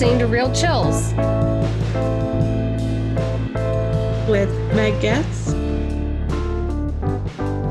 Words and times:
listening 0.00 0.18
to 0.18 0.26
Real 0.26 0.50
Chills. 0.54 1.12
With 4.30 4.48
Meg 4.74 4.98
Getz. 5.02 5.52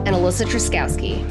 And 0.05 0.15
Alyssa 0.15 0.45
Truskowski. 0.45 1.25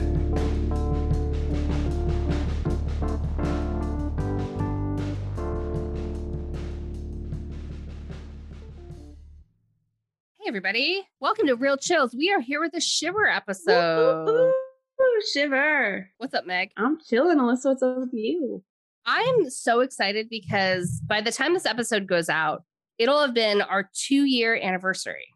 Hey, 10.40 10.48
everybody. 10.48 11.06
Welcome 11.20 11.46
to 11.46 11.54
Real 11.54 11.76
Chills. 11.76 12.12
We 12.12 12.32
are 12.32 12.40
here 12.40 12.60
with 12.60 12.74
a 12.74 12.80
Shiver 12.80 13.28
episode. 13.28 14.28
Ooh, 14.28 15.22
shiver. 15.32 16.10
What's 16.16 16.34
up, 16.34 16.44
Meg? 16.44 16.72
I'm 16.76 16.98
chilling, 17.08 17.38
Alyssa. 17.38 17.66
What's 17.66 17.84
up 17.84 17.98
with 17.98 18.14
you? 18.14 18.64
I'm 19.08 19.48
so 19.48 19.80
excited 19.80 20.28
because 20.28 21.00
by 21.06 21.22
the 21.22 21.32
time 21.32 21.54
this 21.54 21.64
episode 21.64 22.06
goes 22.06 22.28
out, 22.28 22.64
it'll 22.98 23.20
have 23.22 23.32
been 23.32 23.62
our 23.62 23.88
two 23.94 24.24
year 24.26 24.54
anniversary. 24.54 25.26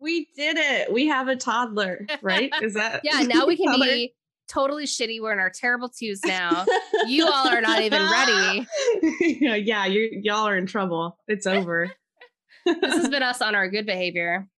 We 0.00 0.28
did 0.34 0.56
it. 0.56 0.90
We 0.90 1.06
have 1.08 1.28
a 1.28 1.36
toddler, 1.36 2.06
right? 2.22 2.50
Is 2.62 2.72
that 2.72 3.02
yeah? 3.04 3.20
Now 3.20 3.46
we 3.46 3.56
can 3.62 3.78
be 3.78 4.14
totally 4.48 4.86
shitty. 4.86 5.20
We're 5.20 5.34
in 5.34 5.38
our 5.40 5.50
terrible 5.50 5.90
twos 5.90 6.20
now. 6.26 6.64
you 7.06 7.26
all 7.26 7.48
are 7.48 7.60
not 7.60 7.82
even 7.82 8.00
ready. 8.00 8.66
yeah, 9.20 9.84
you 9.84 10.08
y'all 10.22 10.48
are 10.48 10.56
in 10.56 10.64
trouble. 10.64 11.18
It's 11.28 11.46
over. 11.46 11.92
this 12.64 12.94
has 12.94 13.10
been 13.10 13.22
us 13.22 13.42
on 13.42 13.54
our 13.54 13.68
good 13.68 13.84
behavior. 13.84 14.48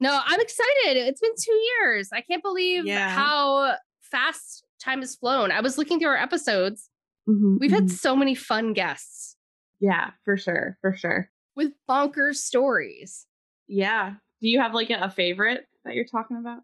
no, 0.00 0.18
I'm 0.24 0.40
excited. 0.40 0.96
It's 0.96 1.20
been 1.20 1.34
two 1.38 1.60
years. 1.82 2.08
I 2.10 2.22
can't 2.22 2.42
believe 2.42 2.86
yeah. 2.86 3.10
how 3.10 3.74
fast 4.00 4.63
time 4.84 5.00
has 5.00 5.14
flown. 5.16 5.50
I 5.50 5.60
was 5.60 5.78
looking 5.78 5.98
through 5.98 6.10
our 6.10 6.16
episodes. 6.16 6.90
Mm-hmm, 7.28 7.56
We've 7.60 7.70
mm-hmm. 7.70 7.86
had 7.86 7.90
so 7.90 8.14
many 8.14 8.34
fun 8.34 8.72
guests. 8.72 9.36
Yeah, 9.80 10.10
for 10.24 10.36
sure. 10.36 10.78
For 10.80 10.94
sure. 10.94 11.30
With 11.56 11.72
bonkers 11.88 12.36
stories. 12.36 13.26
Yeah. 13.66 14.14
Do 14.40 14.48
you 14.48 14.60
have 14.60 14.74
like 14.74 14.90
a, 14.90 15.10
favorite 15.10 15.66
that 15.84 15.94
you're 15.94 16.04
talking 16.04 16.36
about? 16.36 16.60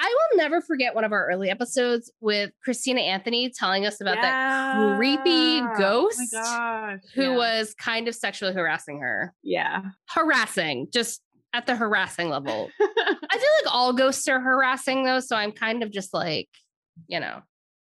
I 0.00 0.06
will 0.06 0.38
never 0.38 0.60
forget 0.60 0.94
one 0.94 1.04
of 1.04 1.12
our 1.12 1.28
early 1.28 1.50
episodes 1.50 2.12
with 2.20 2.50
Christina 2.62 3.00
Anthony 3.00 3.50
telling 3.50 3.86
us 3.86 4.00
about 4.00 4.16
yeah. 4.16 4.22
that 4.22 4.96
creepy 4.96 5.60
oh 5.60 5.74
ghost 5.78 6.34
oh 6.34 6.96
who 7.14 7.22
yeah. 7.22 7.36
was 7.36 7.74
kind 7.74 8.08
of 8.08 8.14
sexually 8.14 8.52
harassing 8.52 9.00
her. 9.00 9.32
Yeah. 9.42 9.82
Harassing, 10.10 10.88
just 10.92 11.22
at 11.54 11.66
the 11.66 11.76
harassing 11.76 12.28
level. 12.28 12.70
I 12.80 13.38
feel 13.38 13.50
like 13.64 13.72
all 13.72 13.92
ghosts 13.92 14.28
are 14.28 14.40
harassing 14.40 15.04
though, 15.04 15.20
so 15.20 15.36
I'm 15.36 15.52
kind 15.52 15.82
of 15.82 15.90
just 15.90 16.12
like, 16.12 16.48
you 17.06 17.20
know. 17.20 17.40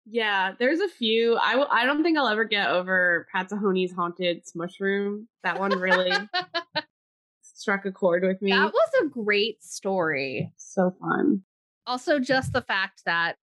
Yeah, 0.06 0.52
there's 0.58 0.80
a 0.80 0.88
few. 0.88 1.36
I 1.36 1.52
w- 1.52 1.68
I 1.70 1.84
don't 1.84 2.02
think 2.02 2.18
I'll 2.18 2.28
ever 2.28 2.44
get 2.44 2.68
over 2.70 3.26
Pat 3.32 3.48
Tahoney's 3.48 3.92
haunted 3.92 4.42
mushroom. 4.54 5.28
That 5.44 5.58
one 5.60 5.78
really 5.78 6.10
struck 7.42 7.84
a 7.84 7.92
chord 7.92 8.22
with 8.24 8.40
me. 8.42 8.50
That 8.50 8.72
was 8.72 8.90
a 9.02 9.06
great 9.06 9.62
story. 9.62 10.52
So 10.56 10.94
fun. 11.00 11.42
Also, 11.86 12.18
just 12.18 12.52
the 12.52 12.62
fact 12.62 13.02
that 13.04 13.36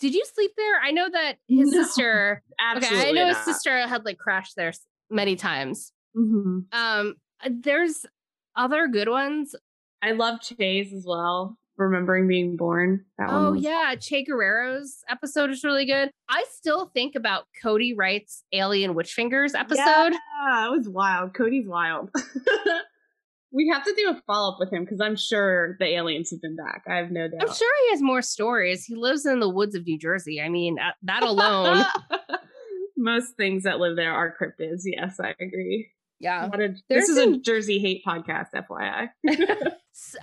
did 0.00 0.14
you 0.14 0.24
sleep 0.34 0.52
there? 0.56 0.80
I 0.82 0.90
know 0.90 1.08
that 1.10 1.38
his 1.48 1.70
no, 1.70 1.82
sister. 1.82 2.42
Absolutely 2.60 2.98
okay, 2.98 3.08
I 3.08 3.12
know 3.12 3.28
not. 3.28 3.36
his 3.36 3.44
sister 3.44 3.76
had 3.86 4.04
like 4.04 4.18
crashed 4.18 4.56
there 4.56 4.72
many 5.10 5.36
times. 5.36 5.92
Mm-hmm. 6.16 6.58
Um, 6.72 7.14
uh, 7.42 7.50
there's 7.50 8.06
other 8.56 8.86
good 8.88 9.08
ones. 9.08 9.54
I 10.02 10.12
love 10.12 10.40
Chase 10.40 10.92
as 10.92 11.04
well. 11.06 11.56
Remembering 11.76 12.28
being 12.28 12.56
born. 12.56 13.04
That 13.18 13.28
oh 13.30 13.52
was- 13.52 13.62
yeah, 13.62 13.94
Che 13.98 14.24
Guerrero's 14.24 14.98
episode 15.08 15.50
is 15.50 15.64
really 15.64 15.86
good. 15.86 16.10
I 16.28 16.44
still 16.52 16.86
think 16.94 17.14
about 17.14 17.44
Cody 17.62 17.94
Wright's 17.94 18.44
Alien 18.52 18.94
Witch 18.94 19.12
Fingers 19.12 19.54
episode. 19.54 20.12
Yeah, 20.12 20.66
it 20.66 20.70
was 20.70 20.88
wild. 20.88 21.34
Cody's 21.34 21.66
wild. 21.66 22.10
we 23.52 23.70
have 23.72 23.84
to 23.84 23.94
do 23.96 24.10
a 24.10 24.20
follow 24.26 24.52
up 24.52 24.58
with 24.58 24.72
him 24.72 24.84
because 24.84 25.00
I'm 25.00 25.16
sure 25.16 25.76
the 25.78 25.86
aliens 25.86 26.30
have 26.30 26.42
been 26.42 26.56
back. 26.56 26.82
I 26.88 26.96
have 26.96 27.10
no 27.10 27.28
doubt. 27.28 27.40
I'm 27.40 27.54
sure 27.54 27.72
he 27.86 27.90
has 27.90 28.02
more 28.02 28.20
stories. 28.20 28.84
He 28.84 28.96
lives 28.96 29.24
in 29.26 29.38
the 29.40 29.48
woods 29.48 29.76
of 29.76 29.86
New 29.86 29.98
Jersey. 29.98 30.40
I 30.40 30.48
mean, 30.48 30.76
uh, 30.78 30.90
that 31.02 31.22
alone. 31.22 31.84
Most 32.96 33.36
things 33.36 33.62
that 33.62 33.78
live 33.78 33.96
there 33.96 34.12
are 34.12 34.34
cryptids. 34.40 34.82
Yes, 34.84 35.20
I 35.20 35.34
agree. 35.40 35.88
Yeah. 36.18 36.48
A, 36.52 36.68
this 36.88 37.08
is 37.08 37.16
a 37.18 37.38
Jersey 37.38 37.78
hate 37.78 38.02
podcast, 38.06 38.46
FYI. 38.54 39.08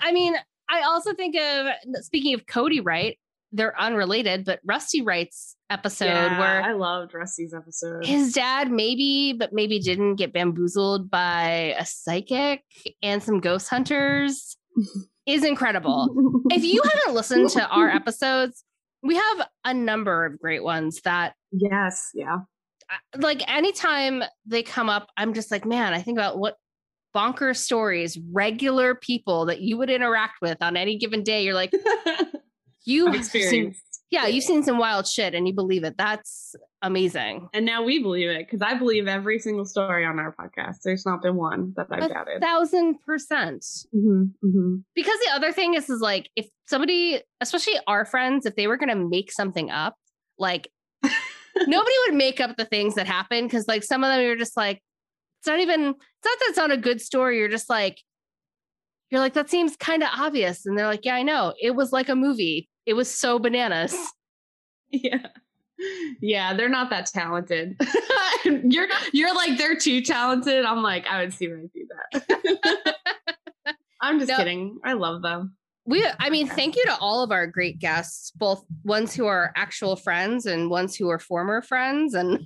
I 0.01 0.11
mean, 0.11 0.35
I 0.71 0.83
also 0.83 1.13
think 1.13 1.35
of 1.35 1.67
speaking 2.03 2.33
of 2.33 2.47
Cody 2.47 2.79
Wright, 2.79 3.17
they're 3.51 3.79
unrelated, 3.79 4.45
but 4.45 4.59
Rusty 4.63 5.01
Wright's 5.01 5.55
episode 5.69 6.05
yeah, 6.05 6.39
where 6.39 6.63
I 6.63 6.73
loved 6.73 7.13
Rusty's 7.13 7.53
episode. 7.53 8.05
His 8.05 8.31
dad 8.31 8.71
maybe, 8.71 9.33
but 9.33 9.51
maybe 9.51 9.79
didn't 9.79 10.15
get 10.15 10.31
bamboozled 10.31 11.11
by 11.11 11.75
a 11.77 11.85
psychic 11.85 12.63
and 13.03 13.21
some 13.21 13.41
ghost 13.41 13.69
hunters 13.69 14.57
is 15.25 15.43
incredible. 15.43 16.09
if 16.49 16.63
you 16.63 16.81
haven't 16.81 17.15
listened 17.15 17.49
to 17.51 17.67
our 17.67 17.89
episodes, 17.95 18.63
we 19.03 19.15
have 19.15 19.47
a 19.65 19.73
number 19.73 20.25
of 20.25 20.39
great 20.39 20.63
ones 20.63 21.01
that 21.03 21.33
Yes, 21.51 22.09
yeah. 22.13 22.37
Like 23.17 23.41
anytime 23.49 24.23
they 24.45 24.63
come 24.63 24.89
up, 24.89 25.09
I'm 25.17 25.33
just 25.33 25.51
like, 25.51 25.65
man, 25.65 25.93
I 25.93 26.01
think 26.01 26.17
about 26.17 26.37
what 26.37 26.55
bonker 27.13 27.53
stories, 27.53 28.17
regular 28.31 28.95
people 28.95 29.45
that 29.45 29.61
you 29.61 29.77
would 29.77 29.89
interact 29.89 30.41
with 30.41 30.57
on 30.61 30.77
any 30.77 30.97
given 30.97 31.23
day. 31.23 31.43
You're 31.43 31.53
like, 31.53 31.73
you 32.85 33.21
seen, 33.23 33.75
yeah, 34.09 34.27
you've 34.27 34.43
seen 34.43 34.63
some 34.63 34.77
wild 34.77 35.07
shit 35.07 35.33
and 35.33 35.47
you 35.47 35.53
believe 35.53 35.83
it. 35.83 35.95
That's 35.97 36.55
amazing. 36.81 37.49
And 37.53 37.65
now 37.65 37.83
we 37.83 38.01
believe 38.01 38.29
it 38.29 38.45
because 38.45 38.61
I 38.61 38.77
believe 38.77 39.07
every 39.07 39.39
single 39.39 39.65
story 39.65 40.05
on 40.05 40.19
our 40.19 40.35
podcast. 40.35 40.77
There's 40.83 41.05
not 41.05 41.21
been 41.21 41.35
one 41.35 41.73
that 41.77 41.87
I've 41.91 42.03
a 42.03 42.09
doubted. 42.09 42.41
Thousand 42.41 42.99
percent. 43.05 43.61
Mm-hmm, 43.95 44.23
mm-hmm. 44.45 44.75
Because 44.95 45.19
the 45.19 45.31
other 45.33 45.51
thing 45.51 45.75
is, 45.75 45.89
is 45.89 46.01
like 46.01 46.29
if 46.35 46.47
somebody, 46.67 47.21
especially 47.39 47.75
our 47.87 48.05
friends, 48.05 48.45
if 48.45 48.55
they 48.55 48.67
were 48.67 48.77
going 48.77 48.89
to 48.89 48.95
make 48.95 49.31
something 49.31 49.69
up, 49.69 49.95
like 50.37 50.69
nobody 51.03 51.95
would 52.07 52.15
make 52.15 52.39
up 52.39 52.57
the 52.57 52.65
things 52.65 52.95
that 52.95 53.07
happen 53.07 53.45
because 53.45 53.67
like 53.67 53.83
some 53.83 54.03
of 54.03 54.09
them 54.09 54.21
you're 54.21 54.35
just 54.35 54.57
like 54.57 54.81
it's 55.41 55.47
not 55.47 55.59
even 55.59 55.81
it's 55.81 56.25
not 56.25 56.39
that 56.39 56.45
it's 56.49 56.57
not 56.57 56.71
a 56.71 56.77
good 56.77 57.01
story 57.01 57.39
you're 57.39 57.49
just 57.49 57.67
like 57.67 57.99
you're 59.09 59.19
like 59.19 59.33
that 59.33 59.49
seems 59.49 59.75
kind 59.75 60.03
of 60.03 60.09
obvious. 60.13 60.65
And 60.65 60.77
they're 60.77 60.87
like 60.87 61.03
yeah 61.03 61.15
i 61.15 61.23
know. 61.23 61.53
It 61.59 61.71
was 61.71 61.91
like 61.91 62.09
a 62.09 62.15
movie. 62.15 62.69
It 62.85 62.93
was 62.93 63.09
so 63.09 63.37
bananas. 63.39 63.95
Yeah. 64.93 65.27
Yeah 66.19 66.53
they're 66.53 66.67
not 66.67 66.89
that 66.89 67.05
talented. 67.05 67.79
You're 68.43 68.87
you're 69.13 69.33
like 69.33 69.57
they're 69.57 69.77
too 69.77 70.01
talented. 70.01 70.65
I'm 70.65 70.83
like 70.83 71.07
i 71.07 71.21
would 71.21 71.33
see 71.33 71.47
when 71.47 71.69
i 71.69 71.69
do 71.73 71.87
that. 72.21 72.95
I'm 74.01 74.19
just 74.19 74.29
no, 74.29 74.35
kidding. 74.35 74.79
I 74.83 74.93
love 74.93 75.21
them. 75.21 75.55
We 75.85 76.05
i 76.19 76.29
mean 76.29 76.45
thank 76.47 76.75
you 76.75 76.83
to 76.87 76.97
all 76.97 77.23
of 77.23 77.31
our 77.31 77.47
great 77.47 77.79
guests 77.79 78.31
both 78.31 78.65
ones 78.83 79.15
who 79.15 79.27
are 79.27 79.53
actual 79.55 79.95
friends 79.95 80.45
and 80.45 80.69
ones 80.69 80.93
who 80.97 81.09
are 81.09 81.19
former 81.19 81.61
friends 81.61 82.13
and 82.13 82.45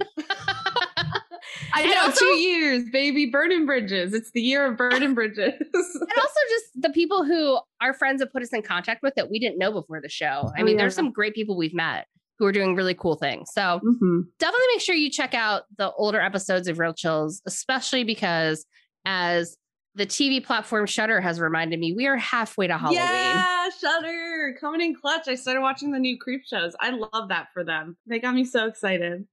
I 1.74 1.86
know, 1.86 2.02
also, 2.02 2.20
two 2.20 2.38
years, 2.38 2.84
baby. 2.92 3.26
Burning 3.28 3.66
bridges. 3.66 4.14
It's 4.14 4.32
the 4.32 4.42
year 4.42 4.66
of 4.66 4.78
burning 4.78 5.14
bridges. 5.14 5.54
and 5.60 5.74
also 5.74 6.40
just 6.50 6.66
the 6.76 6.90
people 6.94 7.24
who 7.24 7.60
our 7.82 7.94
friends 7.94 8.22
have 8.22 8.32
put 8.32 8.44
us 8.44 8.54
in 8.54 8.62
contact 8.62 9.04
with 9.04 9.16
that 9.16 9.30
we 9.30 9.40
didn't 9.40 9.58
know 9.58 9.72
before 9.72 10.02
the 10.02 10.10
show. 10.10 10.52
I 10.56 10.62
oh, 10.62 10.64
mean, 10.64 10.76
yeah. 10.76 10.84
there's 10.84 10.96
some 10.96 11.12
great 11.12 11.34
people 11.34 11.58
we've 11.58 11.74
met 11.74 12.08
who 12.38 12.46
are 12.46 12.52
doing 12.52 12.76
really 12.76 12.94
cool 12.94 13.16
things. 13.16 13.50
So 13.54 13.62
mm-hmm. 13.62 14.22
definitely 14.40 14.68
make 14.74 14.82
sure 14.82 14.96
you 14.96 15.10
check 15.10 15.34
out 15.34 15.64
the 15.78 15.92
older 15.94 16.20
episodes 16.20 16.68
of 16.68 16.80
Real 16.80 16.94
Chills, 16.94 17.42
especially 17.46 18.04
because 18.04 18.66
as 19.06 19.58
the 19.96 20.06
TV 20.06 20.44
platform 20.44 20.86
Shudder 20.86 21.22
has 21.22 21.40
reminded 21.40 21.80
me, 21.80 21.94
we 21.94 22.06
are 22.06 22.18
halfway 22.18 22.68
to 22.68 22.78
Halloween. 22.78 23.00
Yeah, 23.00 23.70
Shudder 23.82 24.58
coming 24.59 24.82
in 24.82 24.96
clutch. 24.96 25.28
I 25.28 25.36
started 25.36 25.62
watching 25.62 25.91
the 25.91 26.00
new 26.00 26.18
creep 26.20 26.44
shows. 26.46 26.76
I 26.80 26.90
love 26.91 27.30
that 27.30 27.48
for 27.53 27.64
them. 27.64 27.96
They 28.06 28.20
got 28.20 28.36
me 28.36 28.44
so 28.44 28.68
excited. 28.68 29.26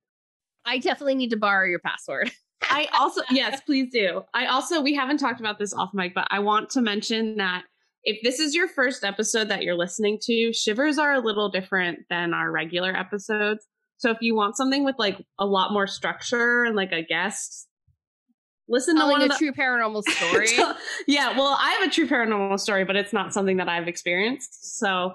I 0.64 0.78
definitely 0.78 1.14
need 1.16 1.30
to 1.30 1.36
borrow 1.36 1.66
your 1.66 1.80
password. 1.80 2.30
I 2.62 2.88
also, 2.98 3.22
yes, 3.30 3.60
please 3.60 3.90
do. 3.92 4.22
I 4.34 4.46
also, 4.46 4.80
we 4.80 4.94
haven't 4.94 5.18
talked 5.18 5.40
about 5.40 5.58
this 5.58 5.74
off 5.74 5.90
mic, 5.92 6.14
but 6.14 6.28
I 6.30 6.38
want 6.38 6.70
to 6.70 6.80
mention 6.80 7.36
that 7.36 7.64
if 8.04 8.18
this 8.22 8.38
is 8.38 8.54
your 8.54 8.68
first 8.68 9.04
episode 9.04 9.48
that 9.48 9.62
you're 9.62 9.76
listening 9.76 10.18
to, 10.22 10.52
shivers 10.52 10.98
are 10.98 11.12
a 11.12 11.20
little 11.20 11.48
different 11.48 12.00
than 12.08 12.34
our 12.34 12.50
regular 12.50 12.96
episodes. 12.96 13.66
So 13.98 14.10
if 14.10 14.18
you 14.20 14.34
want 14.34 14.56
something 14.56 14.84
with 14.84 14.96
like 14.98 15.24
a 15.38 15.46
lot 15.46 15.72
more 15.72 15.86
structure 15.86 16.64
and 16.64 16.74
like 16.74 16.92
a 16.92 17.02
guest, 17.02 17.68
listen 18.68 18.96
to 18.96 19.04
oh, 19.04 19.10
one 19.10 19.22
a 19.22 19.28
the- 19.28 19.34
true 19.34 19.52
paranormal 19.52 20.02
story. 20.08 20.48
yeah, 21.06 21.36
well, 21.36 21.56
I 21.60 21.72
have 21.72 21.88
a 21.88 21.90
true 21.90 22.08
paranormal 22.08 22.58
story, 22.58 22.84
but 22.84 22.96
it's 22.96 23.12
not 23.12 23.32
something 23.32 23.58
that 23.58 23.68
I've 23.68 23.88
experienced. 23.88 24.78
So 24.78 25.14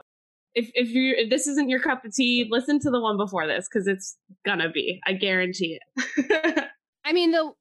if 0.57 0.71
if 0.73 0.89
you 0.89 1.13
if 1.15 1.29
this 1.29 1.45
isn't 1.45 1.69
your 1.69 1.79
cup 1.79 2.03
of 2.03 2.13
tea, 2.13 2.47
listen 2.49 2.79
to 2.79 2.89
the 2.89 2.99
one 2.99 3.15
before 3.15 3.45
this 3.45 3.67
because 3.71 3.87
it's 3.87 4.17
gonna 4.43 4.69
be. 4.69 4.99
I 5.05 5.13
guarantee 5.13 5.79
it. 5.95 6.65
I 7.05 7.13
mean 7.13 7.31
the 7.31 7.51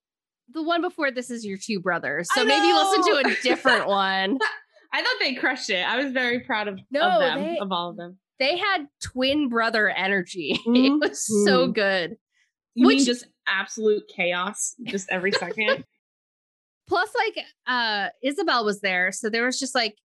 the 0.54 0.62
one 0.62 0.80
before 0.80 1.10
this 1.10 1.30
is 1.30 1.44
your 1.44 1.58
two 1.62 1.78
brothers, 1.78 2.26
so 2.34 2.44
maybe 2.44 2.72
listen 2.72 3.02
to 3.02 3.28
a 3.28 3.36
different 3.42 3.86
one. 3.86 4.38
I 4.92 5.02
thought 5.02 5.16
they 5.20 5.34
crushed 5.34 5.68
it. 5.68 5.86
I 5.86 6.02
was 6.02 6.12
very 6.12 6.40
proud 6.40 6.68
of, 6.68 6.78
no, 6.90 7.02
of 7.02 7.20
them, 7.20 7.42
they, 7.42 7.58
of 7.58 7.70
all 7.70 7.90
of 7.90 7.96
them. 7.96 8.18
They 8.38 8.56
had 8.56 8.86
twin 9.02 9.48
brother 9.50 9.90
energy. 9.90 10.58
Mm-hmm. 10.66 11.02
It 11.02 11.10
was 11.10 11.44
so 11.44 11.68
good. 11.68 12.16
You 12.74 12.86
Which, 12.86 12.98
mean 12.98 13.06
just 13.06 13.26
absolute 13.46 14.04
chaos 14.14 14.74
just 14.84 15.08
every 15.10 15.32
second. 15.32 15.84
Plus, 16.88 17.10
like 17.14 17.44
uh 17.66 18.08
Isabel 18.22 18.64
was 18.64 18.80
there, 18.80 19.12
so 19.12 19.28
there 19.28 19.44
was 19.44 19.58
just 19.58 19.74
like 19.74 19.96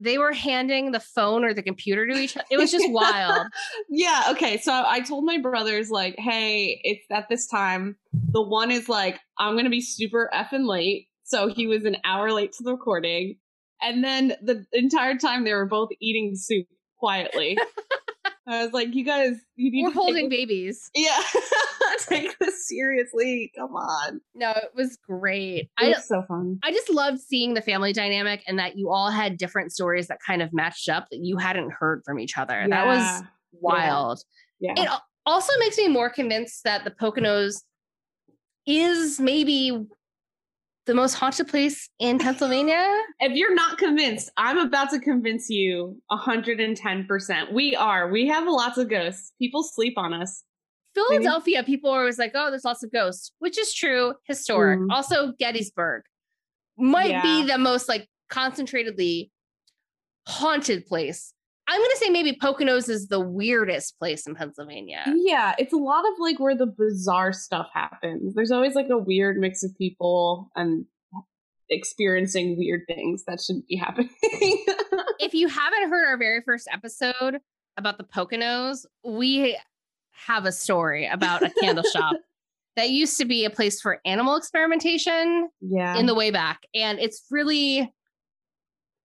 they 0.00 0.18
were 0.18 0.32
handing 0.32 0.92
the 0.92 1.00
phone 1.00 1.44
or 1.44 1.52
the 1.52 1.62
computer 1.62 2.06
to 2.06 2.14
each 2.18 2.36
other. 2.36 2.46
It 2.50 2.56
was 2.56 2.70
just 2.72 2.86
wild. 2.90 3.46
yeah. 3.88 4.28
Okay. 4.30 4.58
So 4.58 4.72
I 4.86 5.00
told 5.00 5.24
my 5.24 5.38
brothers, 5.38 5.90
like, 5.90 6.16
hey, 6.18 6.80
it's 6.82 7.04
at 7.10 7.28
this 7.28 7.46
time. 7.46 7.96
The 8.12 8.42
one 8.42 8.70
is 8.70 8.88
like, 8.88 9.20
I'm 9.38 9.54
going 9.54 9.64
to 9.64 9.70
be 9.70 9.82
super 9.82 10.30
effing 10.34 10.66
late. 10.66 11.08
So 11.24 11.48
he 11.48 11.66
was 11.66 11.84
an 11.84 11.96
hour 12.04 12.32
late 12.32 12.52
to 12.54 12.64
the 12.64 12.72
recording. 12.72 13.36
And 13.82 14.02
then 14.02 14.34
the 14.42 14.66
entire 14.72 15.16
time 15.16 15.44
they 15.44 15.52
were 15.52 15.66
both 15.66 15.90
eating 16.00 16.32
soup 16.34 16.66
quietly. 16.98 17.58
I 18.46 18.64
was 18.64 18.72
like, 18.72 18.94
you 18.94 19.04
guys, 19.04 19.36
you 19.54 19.70
need 19.70 19.82
to 19.82 19.88
We're 19.88 19.94
holding 19.94 20.28
babies. 20.28 20.90
Yeah. 20.94 21.20
take 22.08 22.38
this 22.38 22.68
seriously. 22.68 23.52
Come 23.56 23.74
on. 23.74 24.20
No, 24.34 24.50
it 24.50 24.70
was 24.74 24.98
great. 25.06 25.70
It 25.80 25.96
was 25.96 26.06
so 26.06 26.22
fun. 26.28 26.58
I 26.62 26.70
just 26.70 26.90
loved 26.90 27.20
seeing 27.20 27.54
the 27.54 27.62
family 27.62 27.92
dynamic 27.92 28.42
and 28.46 28.58
that 28.58 28.76
you 28.76 28.90
all 28.90 29.10
had 29.10 29.36
different 29.36 29.72
stories 29.72 30.08
that 30.08 30.18
kind 30.24 30.42
of 30.42 30.52
matched 30.52 30.88
up 30.88 31.06
that 31.10 31.20
you 31.22 31.36
hadn't 31.36 31.72
heard 31.72 32.02
from 32.04 32.18
each 32.18 32.36
other. 32.36 32.60
Yeah. 32.60 32.68
That 32.68 32.86
was 32.86 33.22
wild. 33.52 34.20
Yeah. 34.60 34.74
yeah. 34.76 34.82
It 34.84 34.90
also 35.26 35.52
makes 35.58 35.78
me 35.78 35.88
more 35.88 36.10
convinced 36.10 36.64
that 36.64 36.84
the 36.84 36.90
Poconos 36.90 37.62
is 38.66 39.20
maybe 39.20 39.86
the 40.86 40.94
most 40.94 41.14
haunted 41.14 41.48
place 41.48 41.88
in 41.98 42.18
Pennsylvania. 42.20 42.86
if 43.20 43.32
you're 43.36 43.54
not 43.54 43.78
convinced, 43.78 44.30
I'm 44.36 44.58
about 44.58 44.90
to 44.90 44.98
convince 44.98 45.48
you 45.48 46.00
110%. 46.10 47.52
We 47.52 47.76
are. 47.76 48.10
We 48.10 48.26
have 48.28 48.46
lots 48.46 48.78
of 48.78 48.88
ghosts. 48.88 49.32
People 49.38 49.62
sleep 49.62 49.94
on 49.96 50.12
us. 50.12 50.42
Philadelphia, 50.94 51.58
Maybe? 51.58 51.66
people 51.66 51.90
are 51.90 52.00
always 52.00 52.18
like, 52.18 52.32
oh, 52.34 52.50
there's 52.50 52.64
lots 52.64 52.82
of 52.82 52.92
ghosts, 52.92 53.32
which 53.38 53.58
is 53.58 53.72
true, 53.72 54.14
historic. 54.26 54.80
Mm. 54.80 54.90
Also, 54.90 55.32
Gettysburg 55.38 56.02
might 56.76 57.10
yeah. 57.10 57.22
be 57.22 57.46
the 57.46 57.58
most 57.58 57.88
like 57.88 58.08
concentratedly 58.30 59.30
haunted 60.26 60.86
place. 60.86 61.34
I'm 61.68 61.80
gonna 61.80 61.96
say 61.96 62.08
maybe 62.08 62.32
Poconos 62.32 62.88
is 62.88 63.06
the 63.06 63.20
weirdest 63.20 63.96
place 63.98 64.26
in 64.26 64.34
Pennsylvania. 64.34 65.04
Yeah, 65.06 65.54
it's 65.56 65.72
a 65.72 65.76
lot 65.76 66.04
of 66.04 66.14
like 66.18 66.40
where 66.40 66.56
the 66.56 66.66
bizarre 66.66 67.32
stuff 67.32 67.68
happens. 67.72 68.34
There's 68.34 68.50
always 68.50 68.74
like 68.74 68.88
a 68.90 68.98
weird 68.98 69.38
mix 69.38 69.62
of 69.62 69.76
people 69.78 70.50
and 70.56 70.86
experiencing 71.68 72.58
weird 72.58 72.82
things 72.88 73.22
that 73.28 73.40
shouldn't 73.40 73.68
be 73.68 73.76
happening. 73.76 74.10
if 74.22 75.32
you 75.32 75.46
haven't 75.46 75.88
heard 75.88 76.08
our 76.08 76.18
very 76.18 76.42
first 76.42 76.68
episode 76.72 77.38
about 77.76 77.98
the 77.98 78.04
Poconos, 78.04 78.84
we 79.04 79.56
have 80.26 80.44
a 80.44 80.52
story 80.52 81.06
about 81.06 81.42
a 81.42 81.50
candle 81.60 81.84
shop 81.92 82.16
that 82.76 82.90
used 82.90 83.18
to 83.18 83.24
be 83.24 83.44
a 83.44 83.50
place 83.50 83.80
for 83.80 84.00
animal 84.04 84.36
experimentation 84.36 85.50
yeah. 85.60 85.96
in 85.96 86.06
the 86.06 86.14
way 86.14 86.30
back. 86.30 86.66
And 86.74 86.98
it's 86.98 87.26
really 87.30 87.92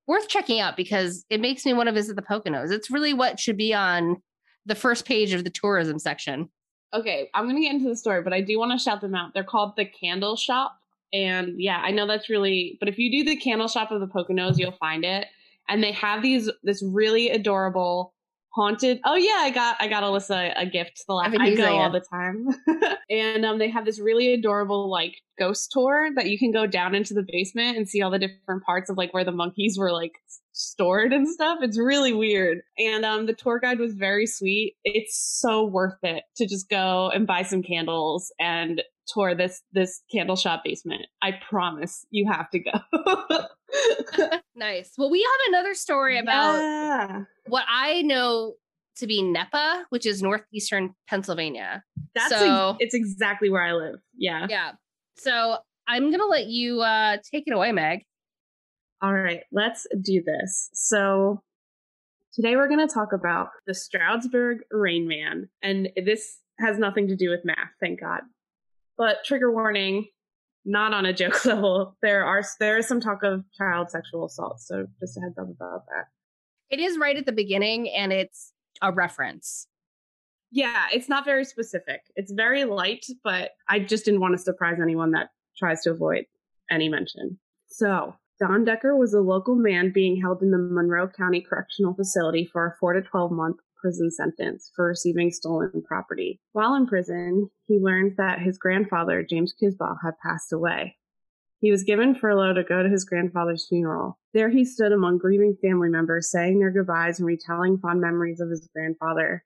worth 0.07 0.27
checking 0.27 0.59
out 0.59 0.77
because 0.77 1.25
it 1.29 1.41
makes 1.41 1.65
me 1.65 1.73
want 1.73 1.87
to 1.87 1.93
visit 1.93 2.15
the 2.15 2.21
Poconos. 2.21 2.71
It's 2.71 2.91
really 2.91 3.13
what 3.13 3.39
should 3.39 3.57
be 3.57 3.73
on 3.73 4.21
the 4.65 4.75
first 4.75 5.05
page 5.05 5.33
of 5.33 5.43
the 5.43 5.49
tourism 5.49 5.99
section. 5.99 6.49
Okay, 6.93 7.29
I'm 7.33 7.45
going 7.45 7.55
to 7.55 7.61
get 7.61 7.73
into 7.73 7.89
the 7.89 7.97
story, 7.97 8.21
but 8.21 8.33
I 8.33 8.41
do 8.41 8.57
want 8.57 8.71
to 8.71 8.83
shout 8.83 9.01
them 9.01 9.15
out. 9.15 9.33
They're 9.33 9.43
called 9.43 9.75
the 9.75 9.85
Candle 9.85 10.35
Shop. 10.35 10.79
And 11.11 11.61
yeah, 11.61 11.81
I 11.83 11.91
know 11.91 12.07
that's 12.07 12.29
really, 12.29 12.77
but 12.79 12.87
if 12.87 12.97
you 12.97 13.11
do 13.11 13.29
the 13.29 13.35
Candle 13.35 13.67
Shop 13.67 13.91
of 13.91 13.99
the 13.99 14.07
Poconos, 14.07 14.57
you'll 14.57 14.71
find 14.73 15.03
it. 15.03 15.27
And 15.67 15.83
they 15.83 15.91
have 15.93 16.21
these, 16.21 16.49
this 16.63 16.83
really 16.83 17.29
adorable 17.31 18.13
haunted. 18.55 18.99
Oh 19.05 19.15
yeah, 19.15 19.37
I 19.39 19.51
got 19.51 19.75
I 19.79 19.87
got 19.87 20.03
Alyssa 20.03 20.53
a 20.55 20.65
gift 20.65 21.03
the 21.07 21.13
last. 21.13 21.35
I 21.39 21.53
go 21.53 21.77
all 21.77 21.91
the 21.91 21.99
time, 21.99 22.47
and 23.09 23.45
um, 23.45 23.59
they 23.59 23.69
have 23.69 23.85
this 23.85 23.99
really 23.99 24.33
adorable 24.33 24.89
like 24.89 25.15
ghost 25.37 25.71
tour 25.71 26.09
that 26.15 26.27
you 26.27 26.39
can 26.39 26.51
go 26.51 26.65
down 26.65 26.95
into 26.95 27.13
the 27.13 27.25
basement 27.27 27.77
and 27.77 27.87
see 27.87 28.01
all 28.01 28.09
the 28.09 28.19
different 28.19 28.63
parts 28.63 28.89
of 28.89 28.97
like 28.97 29.13
where 29.13 29.25
the 29.25 29.31
monkeys 29.31 29.77
were 29.77 29.91
like 29.91 30.13
stored 30.55 31.13
and 31.13 31.27
stuff. 31.27 31.59
It's 31.61 31.77
really 31.77 32.13
weird, 32.13 32.61
and 32.77 33.05
um, 33.05 33.25
the 33.25 33.33
tour 33.33 33.59
guide 33.59 33.79
was 33.79 33.93
very 33.93 34.25
sweet. 34.25 34.75
It's 34.83 35.17
so 35.17 35.65
worth 35.65 35.97
it 36.03 36.23
to 36.37 36.47
just 36.47 36.69
go 36.69 37.09
and 37.09 37.27
buy 37.27 37.43
some 37.43 37.61
candles 37.61 38.33
and 38.39 38.81
tour 39.07 39.35
this 39.35 39.61
this 39.73 40.01
candle 40.11 40.35
shop 40.35 40.63
basement. 40.63 41.05
I 41.21 41.33
promise 41.47 42.05
you 42.09 42.29
have 42.31 42.49
to 42.51 42.59
go. 42.59 42.71
nice. 44.55 44.93
Well, 44.97 45.11
we 45.11 45.21
have 45.21 45.53
another 45.53 45.73
story 45.73 46.17
about 46.17 46.59
yeah. 46.59 47.21
what 47.47 47.65
I 47.69 48.01
know 48.01 48.53
to 48.97 49.07
be 49.07 49.21
Nepa, 49.21 49.85
which 49.89 50.05
is 50.05 50.23
northeastern 50.23 50.95
Pennsylvania. 51.09 51.83
That's 52.13 52.29
so 52.29 52.71
ex- 52.71 52.77
it's 52.79 52.95
exactly 52.95 53.49
where 53.49 53.63
I 53.63 53.73
live. 53.73 53.99
Yeah. 54.17 54.47
Yeah. 54.49 54.71
So 55.17 55.57
I'm 55.87 56.11
gonna 56.11 56.25
let 56.25 56.47
you 56.47 56.81
uh 56.81 57.17
take 57.29 57.43
it 57.45 57.53
away, 57.53 57.71
Meg. 57.71 58.05
All 59.01 59.13
right, 59.13 59.41
let's 59.51 59.85
do 60.01 60.23
this. 60.23 60.69
So 60.73 61.41
today 62.33 62.55
we're 62.55 62.69
gonna 62.69 62.87
talk 62.87 63.13
about 63.13 63.49
the 63.67 63.73
Stroudsburg 63.73 64.59
Rain 64.71 65.07
Man, 65.07 65.49
and 65.61 65.89
this 66.05 66.39
has 66.59 66.79
nothing 66.79 67.07
to 67.09 67.15
do 67.15 67.29
with 67.29 67.43
math, 67.43 67.71
thank 67.79 67.99
God. 67.99 68.21
But 68.97 69.17
trigger 69.25 69.51
warning, 69.51 70.07
not 70.63 70.93
on 70.93 71.05
a 71.05 71.13
joke 71.13 71.45
level. 71.45 71.97
There 72.01 72.25
are 72.25 72.41
there 72.59 72.77
is 72.77 72.87
some 72.87 73.01
talk 73.01 73.23
of 73.23 73.43
child 73.57 73.91
sexual 73.91 74.25
assault, 74.25 74.61
so 74.61 74.87
just 74.99 75.17
a 75.17 75.21
heads 75.21 75.37
up 75.37 75.49
about 75.49 75.85
that. 75.87 76.05
It 76.69 76.79
is 76.79 76.97
right 76.97 77.17
at 77.17 77.25
the 77.25 77.31
beginning, 77.31 77.89
and 77.89 78.11
it's 78.11 78.53
a 78.81 78.91
reference. 78.91 79.67
Yeah, 80.51 80.85
it's 80.93 81.09
not 81.09 81.25
very 81.25 81.43
specific. 81.43 82.01
It's 82.15 82.31
very 82.31 82.63
light, 82.63 83.05
but 83.23 83.51
I 83.67 83.79
just 83.79 84.05
didn't 84.05 84.21
want 84.21 84.33
to 84.35 84.37
surprise 84.37 84.77
anyone 84.81 85.11
that 85.11 85.29
tries 85.57 85.81
to 85.81 85.91
avoid 85.91 86.25
any 86.71 86.87
mention. 86.87 87.37
So, 87.67 88.15
Don 88.37 88.65
Decker 88.65 88.97
was 88.97 89.13
a 89.13 89.21
local 89.21 89.55
man 89.55 89.91
being 89.93 90.19
held 90.19 90.41
in 90.41 90.51
the 90.51 90.57
Monroe 90.57 91.07
County 91.07 91.39
Correctional 91.39 91.93
Facility 91.93 92.45
for 92.51 92.67
a 92.67 92.75
4 92.79 92.93
to 92.93 93.01
12 93.01 93.31
month 93.31 93.57
prison 93.79 94.11
sentence 94.11 94.71
for 94.75 94.87
receiving 94.87 95.31
stolen 95.31 95.81
property. 95.87 96.41
While 96.51 96.75
in 96.75 96.85
prison, 96.85 97.49
he 97.65 97.79
learned 97.79 98.15
that 98.17 98.39
his 98.39 98.57
grandfather, 98.57 99.23
James 99.23 99.53
Kishbaugh, 99.53 99.99
had 100.03 100.19
passed 100.21 100.51
away. 100.51 100.97
He 101.61 101.71
was 101.71 101.83
given 101.83 102.13
furlough 102.13 102.53
to 102.53 102.63
go 102.63 102.83
to 102.83 102.89
his 102.89 103.05
grandfather's 103.05 103.67
funeral. 103.69 104.19
There 104.33 104.49
he 104.49 104.65
stood 104.65 104.91
among 104.91 105.19
grieving 105.19 105.55
family 105.61 105.89
members, 105.89 106.29
saying 106.29 106.59
their 106.59 106.71
goodbyes 106.71 107.19
and 107.19 107.27
retelling 107.27 107.77
fond 107.77 108.01
memories 108.01 108.41
of 108.41 108.49
his 108.49 108.67
grandfather. 108.73 109.45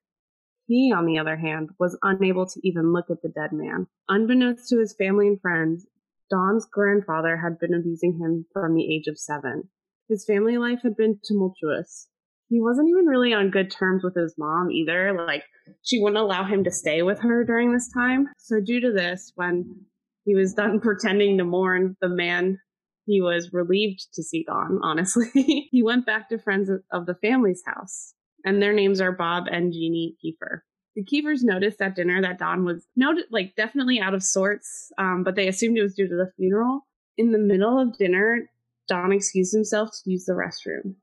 He, 0.65 0.91
on 0.91 1.05
the 1.05 1.19
other 1.19 1.37
hand, 1.37 1.69
was 1.79 1.97
unable 2.01 2.47
to 2.47 2.59
even 2.67 2.91
look 2.91 3.11
at 3.11 3.21
the 3.21 3.29
dead 3.29 3.51
man. 3.51 3.87
Unbeknownst 4.07 4.67
to 4.69 4.79
his 4.79 4.93
family 4.93 5.27
and 5.27 5.39
friends, 5.39 5.85
Don's 6.29 6.67
grandfather 6.71 7.37
had 7.37 7.59
been 7.59 7.73
abusing 7.73 8.19
him 8.19 8.45
from 8.53 8.75
the 8.75 8.93
age 8.93 9.07
of 9.07 9.19
seven. 9.19 9.69
His 10.07 10.25
family 10.25 10.57
life 10.57 10.79
had 10.83 10.95
been 10.95 11.19
tumultuous 11.23 12.07
he 12.49 12.59
wasn't 12.59 12.89
even 12.89 13.05
really 13.05 13.31
on 13.31 13.51
good 13.51 13.71
terms 13.71 14.03
with 14.03 14.15
his 14.15 14.35
mom 14.37 14.71
either. 14.71 15.13
Like, 15.13 15.43
she 15.83 16.01
wouldn't 16.01 16.21
allow 16.21 16.43
him 16.43 16.63
to 16.63 16.71
stay 16.71 17.03
with 17.03 17.19
her 17.19 17.43
during 17.45 17.71
this 17.71 17.91
time. 17.93 18.27
So, 18.39 18.59
due 18.59 18.81
to 18.81 18.91
this, 18.91 19.31
when 19.35 19.85
he 20.25 20.35
was 20.35 20.53
done 20.53 20.79
pretending 20.81 21.37
to 21.37 21.45
mourn 21.45 21.95
the 22.01 22.09
man 22.09 22.57
he 23.05 23.21
was 23.21 23.49
relieved 23.53 24.07
to 24.13 24.23
see 24.23 24.43
gone, 24.43 24.79
honestly, 24.83 25.29
he 25.71 25.81
went 25.83 26.05
back 26.05 26.29
to 26.29 26.37
friends 26.37 26.69
of 26.91 27.05
the 27.05 27.15
family's 27.15 27.63
house. 27.65 28.13
And 28.45 28.61
their 28.61 28.73
names 28.73 29.01
are 29.01 29.11
Bob 29.11 29.45
and 29.51 29.73
Jeannie 29.73 30.15
Kiefer. 30.23 30.59
The 30.95 31.03
Kiefers 31.03 31.43
noticed 31.43 31.81
at 31.81 31.95
dinner 31.95 32.21
that 32.21 32.39
Don 32.39 32.65
was 32.65 32.87
noted, 32.95 33.25
like 33.31 33.55
definitely 33.55 33.99
out 33.99 34.13
of 34.13 34.23
sorts, 34.23 34.91
um, 34.97 35.23
but 35.23 35.35
they 35.35 35.47
assumed 35.47 35.77
it 35.77 35.83
was 35.83 35.95
due 35.95 36.07
to 36.07 36.15
the 36.15 36.31
funeral. 36.35 36.87
In 37.17 37.31
the 37.31 37.37
middle 37.37 37.79
of 37.79 37.97
dinner, 37.97 38.49
Don 38.87 39.11
excused 39.11 39.53
himself 39.53 39.91
to 39.91 40.11
use 40.11 40.25
the 40.25 40.33
restroom. 40.33 40.95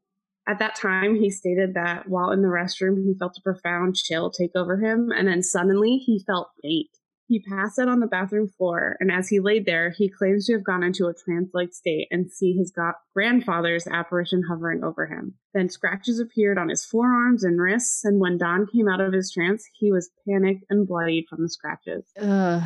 At 0.49 0.59
that 0.59 0.77
time, 0.77 1.17
he 1.17 1.31
stated 1.31 1.75
that 1.75 2.09
while 2.09 2.31
in 2.31 2.43
the 2.43 2.49
restroom, 2.49 3.05
he 3.05 3.15
felt 3.19 3.39
a 3.39 3.43
profound 3.43 3.97
chill 3.97 4.31
take 4.31 4.55
over 4.55 4.77
him, 4.77 5.11
and 5.11 5.27
then 5.27 5.43
suddenly 5.43 5.97
he 5.97 6.23
felt 6.25 6.51
faint. 6.63 6.91
He 7.29 7.41
passed 7.41 7.79
out 7.79 7.89
on 7.89 7.99
the 7.99 8.07
bathroom 8.07 8.49
floor, 8.49 8.97
and 9.01 9.11
as 9.11 9.29
he 9.29 9.41
laid 9.41 9.67
there, 9.67 9.91
he 9.91 10.09
claims 10.09 10.47
to 10.47 10.53
have 10.53 10.65
gone 10.65 10.85
into 10.85 11.07
a 11.07 11.15
trance 11.15 11.51
like 11.53 11.73
state 11.73 12.07
and 12.11 12.31
see 12.31 12.53
his 12.53 12.71
go- 12.71 12.93
grandfather's 13.15 13.87
apparition 13.89 14.45
hovering 14.49 14.85
over 14.85 15.07
him. 15.07 15.35
Then 15.53 15.69
scratches 15.69 16.21
appeared 16.21 16.57
on 16.57 16.69
his 16.69 16.85
forearms 16.85 17.43
and 17.43 17.61
wrists, 17.61 18.05
and 18.05 18.21
when 18.21 18.39
Don 18.39 18.67
came 18.67 18.89
out 18.89 19.01
of 19.01 19.13
his 19.13 19.33
trance, 19.33 19.65
he 19.75 19.91
was 19.91 20.11
panicked 20.29 20.65
and 20.71 20.87
bloodied 20.87 21.27
from 21.29 21.43
the 21.43 21.51
scratches. 21.51 22.05
Ugh. 22.21 22.63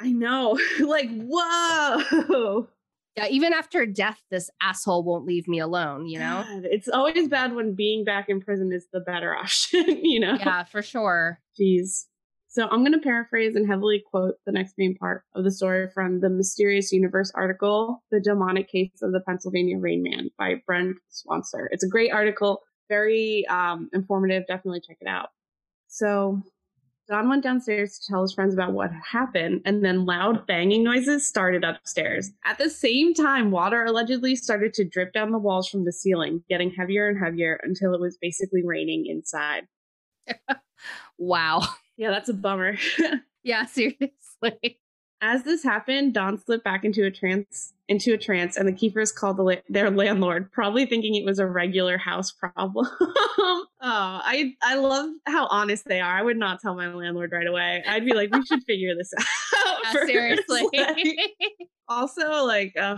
I 0.00 0.12
know. 0.12 0.58
like, 0.80 1.08
whoa. 1.10 2.68
Yeah, 3.16 3.28
even 3.30 3.52
after 3.52 3.86
death, 3.86 4.20
this 4.30 4.50
asshole 4.60 5.04
won't 5.04 5.24
leave 5.24 5.46
me 5.46 5.60
alone, 5.60 6.06
you 6.08 6.18
know? 6.18 6.44
God, 6.46 6.64
it's 6.64 6.88
always 6.88 7.28
bad 7.28 7.54
when 7.54 7.74
being 7.74 8.04
back 8.04 8.28
in 8.28 8.40
prison 8.40 8.72
is 8.72 8.86
the 8.92 9.00
better 9.00 9.34
option, 9.36 10.04
you 10.04 10.20
know? 10.20 10.34
Yeah, 10.34 10.64
for 10.64 10.82
sure. 10.82 11.40
Jeez. 11.58 12.06
So 12.54 12.68
I'm 12.70 12.82
going 12.82 12.92
to 12.92 13.00
paraphrase 13.00 13.56
and 13.56 13.66
heavily 13.66 14.04
quote 14.08 14.36
the 14.46 14.52
next 14.52 14.74
main 14.78 14.94
part 14.94 15.24
of 15.34 15.42
the 15.42 15.50
story 15.50 15.88
from 15.92 16.20
the 16.20 16.30
Mysterious 16.30 16.92
Universe 16.92 17.32
article, 17.34 18.04
The 18.12 18.20
Demonic 18.20 18.68
Case 18.68 19.02
of 19.02 19.10
the 19.10 19.18
Pennsylvania 19.26 19.76
Rain 19.76 20.04
Man 20.04 20.30
by 20.38 20.62
Brent 20.64 20.94
Swancer. 21.10 21.66
It's 21.72 21.82
a 21.82 21.88
great 21.88 22.12
article, 22.12 22.60
very 22.88 23.44
um, 23.48 23.90
informative. 23.92 24.44
Definitely 24.46 24.82
check 24.86 24.98
it 25.00 25.08
out. 25.08 25.30
So 25.88 26.44
Don 27.08 27.28
went 27.28 27.42
downstairs 27.42 27.98
to 27.98 28.12
tell 28.12 28.22
his 28.22 28.32
friends 28.32 28.54
about 28.54 28.72
what 28.72 28.92
happened, 28.92 29.62
and 29.64 29.84
then 29.84 30.06
loud 30.06 30.46
banging 30.46 30.84
noises 30.84 31.26
started 31.26 31.64
upstairs. 31.64 32.30
At 32.44 32.58
the 32.58 32.70
same 32.70 33.14
time, 33.14 33.50
water 33.50 33.84
allegedly 33.84 34.36
started 34.36 34.74
to 34.74 34.84
drip 34.84 35.12
down 35.12 35.32
the 35.32 35.38
walls 35.38 35.68
from 35.68 35.86
the 35.86 35.92
ceiling, 35.92 36.44
getting 36.48 36.70
heavier 36.70 37.08
and 37.08 37.18
heavier 37.18 37.58
until 37.64 37.94
it 37.94 38.00
was 38.00 38.16
basically 38.22 38.62
raining 38.64 39.06
inside. 39.08 39.66
wow. 41.18 41.62
Yeah, 41.96 42.10
that's 42.10 42.28
a 42.28 42.34
bummer. 42.34 42.76
yeah, 43.42 43.66
seriously. 43.66 44.78
As 45.20 45.42
this 45.44 45.62
happened, 45.62 46.14
Don 46.14 46.38
slipped 46.38 46.64
back 46.64 46.84
into 46.84 47.04
a 47.04 47.10
trance 47.10 47.72
into 47.88 48.14
a 48.14 48.18
trance, 48.18 48.56
and 48.56 48.66
the 48.66 48.72
Kiefers 48.72 49.14
called 49.14 49.36
the 49.36 49.42
la- 49.42 49.54
their 49.68 49.90
landlord, 49.90 50.50
probably 50.52 50.86
thinking 50.86 51.14
it 51.14 51.24
was 51.24 51.38
a 51.38 51.46
regular 51.46 51.98
house 51.98 52.32
problem. 52.32 52.86
oh, 53.00 53.66
I 53.82 54.54
I 54.62 54.76
love 54.76 55.10
how 55.26 55.46
honest 55.48 55.84
they 55.86 56.00
are. 56.00 56.16
I 56.16 56.22
would 56.22 56.38
not 56.38 56.60
tell 56.60 56.74
my 56.74 56.88
landlord 56.88 57.32
right 57.32 57.46
away. 57.46 57.82
I'd 57.86 58.04
be 58.04 58.14
like, 58.14 58.34
we 58.34 58.44
should 58.44 58.62
figure 58.64 58.94
this 58.94 59.12
out. 59.18 59.78
Yeah, 59.84 60.06
seriously. 60.06 60.68
Like, 60.72 61.06
also, 61.88 62.44
like, 62.44 62.74
uh, 62.78 62.96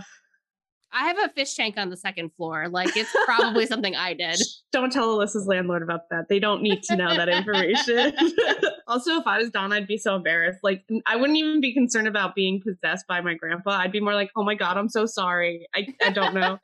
I 0.97 1.05
have 1.05 1.19
a 1.19 1.29
fish 1.29 1.53
tank 1.53 1.75
on 1.77 1.91
the 1.91 1.97
second 1.97 2.31
floor. 2.33 2.69
Like 2.69 2.97
it's 2.97 3.15
probably 3.25 3.67
something 3.67 3.95
I 3.95 4.15
did. 4.15 4.39
Don't 4.71 4.91
tell 4.91 5.15
Alyssa's 5.15 5.45
landlord 5.45 5.83
about 5.83 6.09
that. 6.09 6.25
They 6.27 6.39
don't 6.39 6.63
need 6.63 6.81
to 6.83 6.95
know 6.95 7.15
that 7.15 7.29
information. 7.29 8.13
also, 8.87 9.17
if 9.17 9.27
I 9.27 9.37
was 9.37 9.51
Don, 9.51 9.71
I'd 9.71 9.85
be 9.85 9.97
so 9.97 10.15
embarrassed. 10.15 10.59
Like 10.63 10.83
I 11.05 11.15
wouldn't 11.15 11.37
even 11.37 11.61
be 11.61 11.73
concerned 11.73 12.07
about 12.07 12.33
being 12.33 12.61
possessed 12.61 13.05
by 13.07 13.21
my 13.21 13.35
grandpa. 13.35 13.77
I'd 13.77 13.91
be 13.91 13.99
more 13.99 14.15
like, 14.15 14.31
oh 14.35 14.43
my 14.43 14.55
God, 14.55 14.77
I'm 14.77 14.89
so 14.89 15.05
sorry. 15.05 15.67
I, 15.75 15.87
I 16.03 16.09
don't 16.09 16.33
know. 16.33 16.57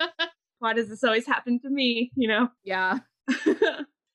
Why 0.57 0.73
does 0.73 0.89
this 0.89 1.03
always 1.03 1.27
happen 1.27 1.59
to 1.59 1.69
me? 1.69 2.11
You 2.15 2.27
know? 2.27 2.47
Yeah. 2.63 2.99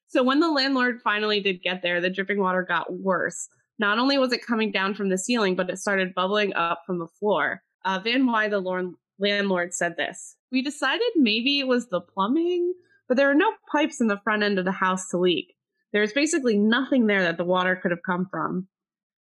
so 0.09 0.25
when 0.25 0.41
the 0.41 0.51
landlord 0.51 1.01
finally 1.05 1.41
did 1.41 1.63
get 1.63 1.83
there, 1.83 2.01
the 2.01 2.11
dripping 2.11 2.41
water 2.41 2.65
got 2.69 2.93
worse. 2.93 3.49
Not 3.79 3.99
only 4.01 4.19
was 4.19 4.33
it 4.33 4.45
coming 4.45 4.73
down 4.73 4.95
from 4.95 5.11
the 5.11 5.19
ceiling, 5.19 5.55
but 5.55 5.71
it 5.71 5.79
started 5.79 6.13
bubbling 6.15 6.53
up 6.55 6.83
from 6.85 6.99
the 6.99 7.07
floor. 7.07 7.63
Uh, 7.85 8.01
Van 8.03 8.27
Wy, 8.27 8.49
the 8.49 8.59
Lord, 8.59 8.87
landlord 9.19 9.75
said 9.75 9.97
this. 9.97 10.37
We 10.51 10.63
decided 10.63 11.09
maybe 11.17 11.61
it 11.61 11.69
was 11.69 11.89
the 11.89 12.01
plumbing, 12.01 12.73
but 13.09 13.17
there 13.17 13.29
were 13.29 13.35
no 13.35 13.53
pipes 13.71 14.01
in 14.01 14.09
the 14.09 14.21
front 14.23 14.43
end 14.43 14.59
of 14.59 14.65
the 14.65 14.73
house 14.73 15.09
to 15.11 15.19
leak. 15.19 15.55
There 15.93 16.03
was 16.03 16.13
basically 16.13 16.59
nothing 16.59 17.07
there 17.07 17.23
that 17.23 17.37
the 17.37 17.45
water 17.45 17.77
could 17.77 17.91
have 17.91 18.03
come 18.05 18.27
from. 18.31 18.69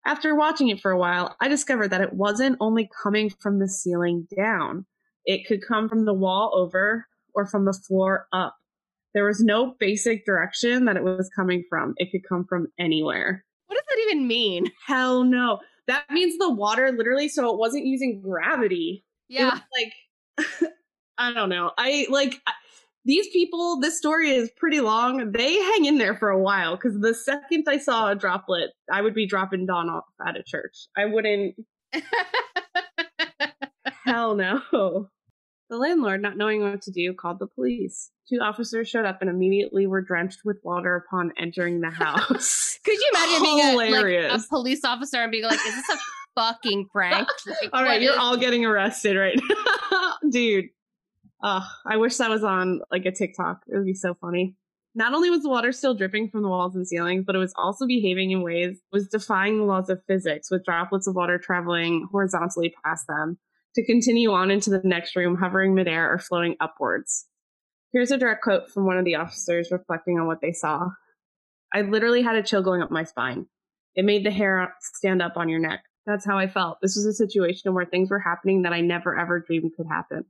After 0.05 0.35
watching 0.35 0.69
it 0.69 0.79
for 0.79 0.91
a 0.91 0.97
while, 0.97 1.35
I 1.41 1.47
discovered 1.47 1.89
that 1.89 2.01
it 2.01 2.13
wasn't 2.13 2.57
only 2.59 2.89
coming 3.03 3.31
from 3.41 3.59
the 3.59 3.67
ceiling 3.67 4.27
down. 4.35 4.85
It 5.25 5.47
could 5.47 5.65
come 5.67 5.89
from 5.89 6.05
the 6.05 6.13
wall 6.13 6.51
over 6.55 7.07
or 7.33 7.47
from 7.47 7.65
the 7.65 7.73
floor 7.73 8.27
up. 8.31 8.55
There 9.13 9.25
was 9.25 9.39
no 9.39 9.75
basic 9.79 10.25
direction 10.25 10.85
that 10.85 10.97
it 10.97 11.03
was 11.03 11.29
coming 11.35 11.63
from. 11.69 11.93
It 11.97 12.11
could 12.11 12.27
come 12.27 12.45
from 12.47 12.67
anywhere. 12.77 13.43
What 13.67 13.75
does 13.75 13.85
that 13.89 14.03
even 14.07 14.27
mean? 14.27 14.71
Hell 14.85 15.23
no. 15.23 15.59
That 15.87 16.05
means 16.11 16.37
the 16.37 16.53
water 16.53 16.91
literally, 16.91 17.29
so 17.29 17.51
it 17.51 17.57
wasn't 17.57 17.85
using 17.85 18.21
gravity. 18.21 19.03
Yeah. 19.29 19.59
like 19.77 19.93
I 21.17 21.33
don't 21.33 21.49
know. 21.49 21.71
I 21.77 22.07
like 22.09 22.41
these 23.05 23.27
people. 23.29 23.79
This 23.79 23.97
story 23.97 24.31
is 24.31 24.51
pretty 24.57 24.81
long. 24.81 25.31
They 25.31 25.53
hang 25.53 25.85
in 25.85 25.97
there 25.97 26.15
for 26.15 26.29
a 26.29 26.39
while 26.39 26.75
because 26.75 26.99
the 26.99 27.13
second 27.13 27.65
I 27.67 27.77
saw 27.77 28.09
a 28.09 28.15
droplet, 28.15 28.71
I 28.91 29.01
would 29.01 29.13
be 29.13 29.27
dropping 29.27 29.65
Don 29.65 29.89
off 29.89 30.03
at 30.25 30.35
a 30.35 30.43
church. 30.43 30.87
I 30.97 31.05
wouldn't. 31.05 31.55
Hell 34.05 34.35
no. 34.35 35.09
The 35.67 35.77
landlord, 35.77 36.21
not 36.21 36.37
knowing 36.37 36.61
what 36.61 36.83
to 36.83 36.91
do, 36.91 37.11
called 37.15 37.39
the 37.39 37.47
police. 37.47 38.11
Two 38.29 38.37
officers 38.39 38.87
showed 38.87 39.05
up 39.05 39.21
and 39.21 39.31
immediately 39.31 39.87
were 39.87 40.01
drenched 40.01 40.41
with 40.45 40.57
water 40.61 40.95
upon 40.95 41.33
entering 41.39 41.81
the 41.81 41.89
house. 41.89 42.77
Could 42.85 42.93
you 42.93 43.11
imagine 43.15 43.41
being 43.41 43.59
a, 43.61 43.75
like, 43.75 44.31
a 44.31 44.47
police 44.47 44.85
officer 44.85 45.23
and 45.23 45.31
being 45.31 45.43
like, 45.43 45.55
"Is 45.55 45.75
this 45.75 45.89
a 45.89 45.97
fucking 46.35 46.87
prank. 46.91 47.27
Like, 47.47 47.69
all 47.73 47.83
right, 47.83 48.01
you're 48.01 48.13
is- 48.13 48.19
all 48.19 48.37
getting 48.37 48.65
arrested 48.65 49.17
right 49.17 49.39
Dude. 50.29 50.65
Uh, 51.43 51.61
I 51.85 51.97
wish 51.97 52.17
that 52.17 52.29
was 52.29 52.43
on 52.43 52.81
like 52.91 53.05
a 53.05 53.11
TikTok. 53.11 53.61
It 53.67 53.75
would 53.75 53.85
be 53.85 53.93
so 53.93 54.15
funny. 54.15 54.55
Not 54.95 55.13
only 55.13 55.29
was 55.29 55.43
the 55.43 55.49
water 55.49 55.71
still 55.71 55.93
dripping 55.93 56.29
from 56.29 56.41
the 56.41 56.47
walls 56.47 56.75
and 56.75 56.87
ceilings, 56.87 57.25
but 57.25 57.35
it 57.35 57.39
was 57.39 57.53
also 57.57 57.85
behaving 57.85 58.31
in 58.31 58.41
ways 58.41 58.79
was 58.91 59.07
defying 59.07 59.57
the 59.57 59.65
laws 59.65 59.89
of 59.89 60.01
physics, 60.07 60.49
with 60.49 60.63
droplets 60.63 61.05
of 61.05 61.15
water 61.15 61.37
traveling 61.37 62.07
horizontally 62.11 62.73
past 62.83 63.05
them 63.07 63.37
to 63.75 63.85
continue 63.85 64.31
on 64.31 64.49
into 64.49 64.69
the 64.69 64.81
next 64.85 65.15
room, 65.15 65.35
hovering 65.35 65.75
midair 65.75 66.11
or 66.11 66.17
floating 66.17 66.55
upwards. 66.61 67.25
Here's 67.91 68.09
a 68.11 68.17
direct 68.17 68.41
quote 68.41 68.71
from 68.71 68.85
one 68.85 68.97
of 68.97 69.05
the 69.05 69.15
officers 69.15 69.69
reflecting 69.71 70.17
on 70.17 70.27
what 70.27 70.39
they 70.41 70.53
saw. 70.53 70.89
I 71.73 71.81
literally 71.81 72.21
had 72.21 72.37
a 72.37 72.43
chill 72.43 72.61
going 72.63 72.81
up 72.81 72.89
my 72.89 73.03
spine. 73.03 73.47
It 73.95 74.05
made 74.05 74.25
the 74.25 74.31
hair 74.31 74.73
stand 74.81 75.21
up 75.21 75.33
on 75.35 75.49
your 75.49 75.59
neck. 75.59 75.83
That's 76.05 76.25
how 76.25 76.37
I 76.37 76.47
felt. 76.47 76.79
This 76.81 76.95
was 76.95 77.05
a 77.05 77.13
situation 77.13 77.73
where 77.73 77.85
things 77.85 78.09
were 78.09 78.19
happening 78.19 78.61
that 78.61 78.73
I 78.73 78.81
never 78.81 79.17
ever 79.17 79.39
dreamed 79.39 79.71
could 79.75 79.87
happen. 79.87 80.25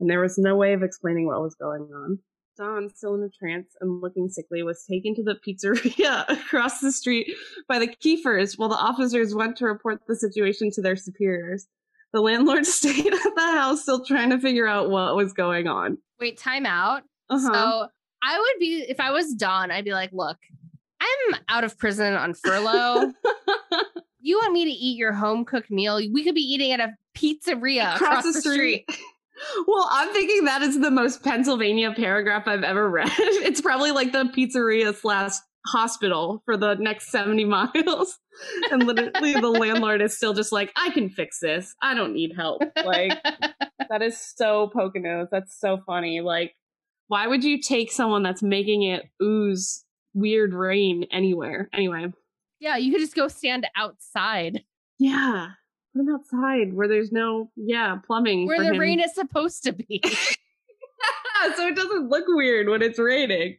And 0.00 0.10
there 0.10 0.20
was 0.20 0.38
no 0.38 0.56
way 0.56 0.72
of 0.72 0.82
explaining 0.82 1.26
what 1.26 1.40
was 1.40 1.54
going 1.54 1.88
on. 1.94 2.18
Don, 2.56 2.88
still 2.94 3.14
in 3.14 3.22
a 3.22 3.28
trance 3.28 3.74
and 3.80 4.00
looking 4.00 4.28
sickly, 4.28 4.62
was 4.62 4.84
taken 4.88 5.14
to 5.16 5.22
the 5.22 5.36
pizzeria 5.46 6.28
across 6.28 6.80
the 6.80 6.92
street 6.92 7.34
by 7.68 7.78
the 7.78 7.88
Kiefers 7.88 8.56
while 8.56 8.68
the 8.68 8.76
officers 8.76 9.34
went 9.34 9.56
to 9.56 9.66
report 9.66 10.02
the 10.06 10.14
situation 10.14 10.70
to 10.72 10.82
their 10.82 10.96
superiors. 10.96 11.66
The 12.12 12.20
landlord 12.20 12.66
stayed 12.66 13.12
at 13.12 13.34
the 13.34 13.40
house 13.40 13.82
still 13.82 14.04
trying 14.04 14.30
to 14.30 14.38
figure 14.38 14.68
out 14.68 14.90
what 14.90 15.16
was 15.16 15.32
going 15.32 15.66
on. 15.66 15.98
Wait, 16.20 16.38
time 16.38 16.66
out. 16.66 17.02
Uh-huh. 17.28 17.52
So 17.52 17.88
I 18.22 18.38
would 18.38 18.60
be, 18.60 18.84
if 18.88 19.00
I 19.00 19.10
was 19.10 19.34
Don, 19.34 19.70
I'd 19.70 19.84
be 19.84 19.92
like, 19.92 20.10
look, 20.12 20.38
I'm 21.00 21.40
out 21.48 21.64
of 21.64 21.76
prison 21.76 22.14
on 22.14 22.34
furlough. 22.34 23.12
you 24.24 24.38
want 24.38 24.52
me 24.52 24.64
to 24.64 24.70
eat 24.70 24.96
your 24.96 25.12
home 25.12 25.44
cooked 25.44 25.70
meal? 25.70 25.96
We 25.96 26.24
could 26.24 26.34
be 26.34 26.40
eating 26.40 26.72
at 26.72 26.80
a 26.80 26.94
pizzeria 27.16 27.94
across, 27.94 28.24
across 28.24 28.24
the, 28.24 28.40
street. 28.40 28.84
street. 28.90 29.00
Well, 29.66 29.88
I'm 29.90 30.12
thinking 30.12 30.44
that 30.44 30.62
is 30.62 30.80
the 30.80 30.92
most 30.92 31.24
Pennsylvania 31.24 31.92
paragraph 31.92 32.44
I've 32.46 32.62
ever 32.62 32.88
read. 32.88 33.10
It's 33.18 33.60
probably 33.60 33.90
like 33.90 34.12
the 34.12 34.26
pizzeria 34.26 34.94
slash 34.94 35.32
hospital 35.66 36.40
for 36.44 36.56
the 36.56 36.76
next 36.76 37.10
70 37.10 37.44
miles. 37.46 38.16
And 38.70 38.84
literally 38.84 39.34
the 39.34 39.50
landlord 39.50 40.02
is 40.02 40.16
still 40.16 40.34
just 40.34 40.52
like, 40.52 40.72
I 40.76 40.90
can 40.90 41.10
fix 41.10 41.40
this. 41.40 41.74
I 41.82 41.94
don't 41.94 42.12
need 42.12 42.34
help. 42.36 42.62
Like, 42.84 43.20
that 43.90 44.02
is 44.02 44.16
so 44.36 44.70
Poconos. 44.74 45.26
That's 45.32 45.58
so 45.58 45.78
funny. 45.84 46.20
Like, 46.20 46.54
why 47.08 47.26
would 47.26 47.42
you 47.42 47.60
take 47.60 47.90
someone 47.90 48.22
that's 48.22 48.42
making 48.42 48.84
it 48.84 49.04
ooze 49.20 49.84
weird 50.14 50.54
rain 50.54 51.06
anywhere? 51.10 51.68
Anyway. 51.72 52.12
Yeah, 52.64 52.78
you 52.78 52.92
could 52.92 53.02
just 53.02 53.14
go 53.14 53.28
stand 53.28 53.66
outside. 53.76 54.64
Yeah. 54.98 55.48
Put 55.92 56.00
him 56.00 56.14
outside 56.14 56.72
where 56.72 56.88
there's 56.88 57.12
no, 57.12 57.50
yeah, 57.56 57.96
plumbing. 58.06 58.46
Where 58.46 58.58
the 58.58 58.72
him. 58.72 58.78
rain 58.78 59.00
is 59.00 59.14
supposed 59.14 59.64
to 59.64 59.72
be. 59.72 60.00
so 61.56 61.66
it 61.66 61.76
doesn't 61.76 62.08
look 62.08 62.24
weird 62.26 62.70
when 62.70 62.80
it's 62.80 62.98
raining. 62.98 63.58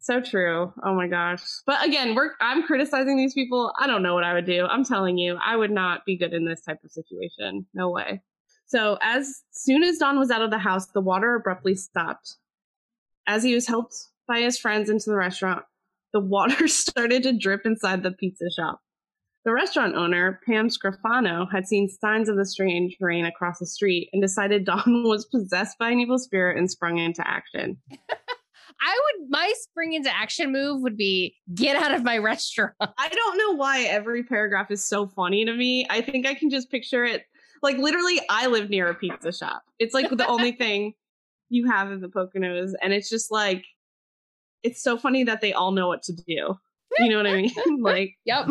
So 0.00 0.20
true. 0.20 0.74
Oh 0.84 0.94
my 0.94 1.06
gosh. 1.06 1.42
But 1.64 1.82
again, 1.86 2.14
we're 2.14 2.32
I'm 2.38 2.64
criticizing 2.64 3.16
these 3.16 3.32
people. 3.32 3.72
I 3.80 3.86
don't 3.86 4.02
know 4.02 4.12
what 4.12 4.24
I 4.24 4.34
would 4.34 4.44
do. 4.44 4.66
I'm 4.66 4.84
telling 4.84 5.16
you, 5.16 5.38
I 5.42 5.56
would 5.56 5.70
not 5.70 6.04
be 6.04 6.18
good 6.18 6.34
in 6.34 6.44
this 6.44 6.60
type 6.60 6.80
of 6.84 6.90
situation. 6.90 7.64
No 7.72 7.88
way. 7.88 8.20
So 8.66 8.98
as 9.00 9.42
soon 9.52 9.82
as 9.82 9.96
Don 9.96 10.18
was 10.18 10.30
out 10.30 10.42
of 10.42 10.50
the 10.50 10.58
house, 10.58 10.88
the 10.88 11.00
water 11.00 11.34
abruptly 11.34 11.76
stopped. 11.76 12.36
As 13.26 13.42
he 13.42 13.54
was 13.54 13.66
helped 13.66 13.96
by 14.26 14.40
his 14.40 14.58
friends 14.58 14.90
into 14.90 15.08
the 15.08 15.16
restaurant, 15.16 15.64
the 16.12 16.20
water 16.20 16.68
started 16.68 17.22
to 17.24 17.32
drip 17.32 17.62
inside 17.64 18.02
the 18.02 18.12
pizza 18.12 18.46
shop. 18.56 18.80
The 19.44 19.52
restaurant 19.52 19.94
owner, 19.94 20.40
Pam 20.44 20.68
Scrofano, 20.68 21.50
had 21.50 21.66
seen 21.66 21.88
signs 21.88 22.28
of 22.28 22.36
the 22.36 22.44
strange 22.44 22.96
rain 23.00 23.24
across 23.24 23.58
the 23.58 23.66
street 23.66 24.10
and 24.12 24.20
decided 24.20 24.64
Don 24.66 25.04
was 25.04 25.24
possessed 25.26 25.78
by 25.78 25.90
an 25.90 26.00
evil 26.00 26.18
spirit 26.18 26.58
and 26.58 26.70
sprung 26.70 26.98
into 26.98 27.26
action. 27.26 27.78
I 28.80 29.00
would 29.18 29.30
my 29.30 29.52
spring 29.56 29.94
into 29.94 30.14
action 30.14 30.52
move 30.52 30.82
would 30.82 30.96
be 30.96 31.34
get 31.54 31.76
out 31.76 31.94
of 31.94 32.04
my 32.04 32.18
restaurant. 32.18 32.74
I 32.80 33.08
don't 33.08 33.38
know 33.38 33.56
why 33.56 33.82
every 33.84 34.22
paragraph 34.22 34.70
is 34.70 34.84
so 34.84 35.08
funny 35.08 35.44
to 35.44 35.52
me. 35.52 35.86
I 35.90 36.00
think 36.00 36.26
I 36.26 36.34
can 36.34 36.48
just 36.48 36.70
picture 36.70 37.04
it 37.04 37.24
like 37.62 37.76
literally 37.78 38.20
I 38.30 38.46
live 38.46 38.70
near 38.70 38.88
a 38.88 38.94
pizza 38.94 39.32
shop. 39.32 39.62
It's 39.78 39.94
like 39.94 40.10
the 40.10 40.26
only 40.26 40.52
thing 40.52 40.92
you 41.48 41.68
have 41.68 41.90
in 41.90 42.00
the 42.00 42.08
Poconos 42.08 42.72
and 42.82 42.92
it's 42.92 43.08
just 43.08 43.32
like 43.32 43.64
it's 44.62 44.82
so 44.82 44.98
funny 44.98 45.24
that 45.24 45.40
they 45.40 45.52
all 45.52 45.72
know 45.72 45.88
what 45.88 46.02
to 46.04 46.12
do. 46.12 46.58
You 46.98 47.08
know 47.08 47.18
what 47.18 47.26
I 47.26 47.36
mean? 47.36 47.52
like, 47.80 48.14
yep. 48.24 48.48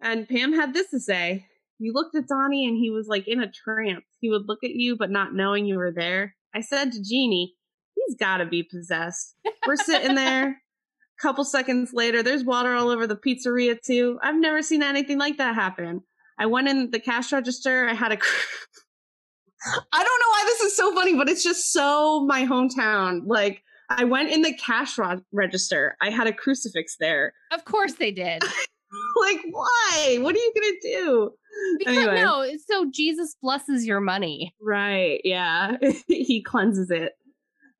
And 0.00 0.28
Pam 0.28 0.52
had 0.52 0.74
this 0.74 0.90
to 0.90 1.00
say 1.00 1.46
You 1.78 1.92
looked 1.92 2.14
at 2.14 2.28
Donnie 2.28 2.66
and 2.66 2.76
he 2.76 2.90
was 2.90 3.08
like 3.08 3.26
in 3.26 3.42
a 3.42 3.50
trance. 3.50 4.04
He 4.20 4.30
would 4.30 4.48
look 4.48 4.62
at 4.64 4.70
you, 4.70 4.96
but 4.96 5.10
not 5.10 5.34
knowing 5.34 5.66
you 5.66 5.78
were 5.78 5.92
there. 5.92 6.34
I 6.54 6.60
said 6.60 6.92
to 6.92 7.02
Jeannie, 7.02 7.54
He's 7.94 8.16
got 8.16 8.38
to 8.38 8.46
be 8.46 8.62
possessed. 8.62 9.36
We're 9.66 9.76
sitting 9.76 10.14
there. 10.14 10.48
A 10.48 10.56
couple 11.22 11.44
seconds 11.44 11.92
later, 11.92 12.22
there's 12.22 12.44
water 12.44 12.74
all 12.74 12.88
over 12.88 13.06
the 13.06 13.16
pizzeria, 13.16 13.80
too. 13.80 14.18
I've 14.22 14.36
never 14.36 14.62
seen 14.62 14.82
anything 14.82 15.18
like 15.18 15.36
that 15.38 15.54
happen. 15.54 16.02
I 16.38 16.46
went 16.46 16.68
in 16.68 16.90
the 16.90 16.98
cash 16.98 17.32
register. 17.32 17.88
I 17.88 17.94
had 17.94 18.12
a. 18.12 18.16
I 19.92 20.02
don't 20.02 20.20
know 20.20 20.30
why 20.30 20.42
this 20.46 20.60
is 20.62 20.76
so 20.76 20.92
funny, 20.94 21.14
but 21.14 21.28
it's 21.28 21.44
just 21.44 21.72
so 21.72 22.24
my 22.26 22.44
hometown. 22.44 23.22
Like, 23.26 23.62
I 23.98 24.04
went 24.04 24.30
in 24.30 24.42
the 24.42 24.54
cash 24.54 24.98
ro- 24.98 25.22
register. 25.32 25.96
I 26.00 26.10
had 26.10 26.26
a 26.26 26.32
crucifix 26.32 26.96
there. 26.98 27.34
Of 27.52 27.64
course 27.64 27.94
they 27.94 28.10
did. 28.10 28.42
like, 29.20 29.40
why? 29.50 30.18
What 30.20 30.34
are 30.34 30.38
you 30.38 30.52
gonna 30.54 30.80
do? 30.82 31.30
Because 31.78 31.96
anyway. 31.96 32.14
no, 32.14 32.46
so 32.66 32.90
Jesus 32.90 33.36
blesses 33.40 33.86
your 33.86 34.00
money. 34.00 34.54
Right. 34.60 35.20
Yeah. 35.24 35.76
he 36.08 36.42
cleanses 36.42 36.90
it. 36.90 37.12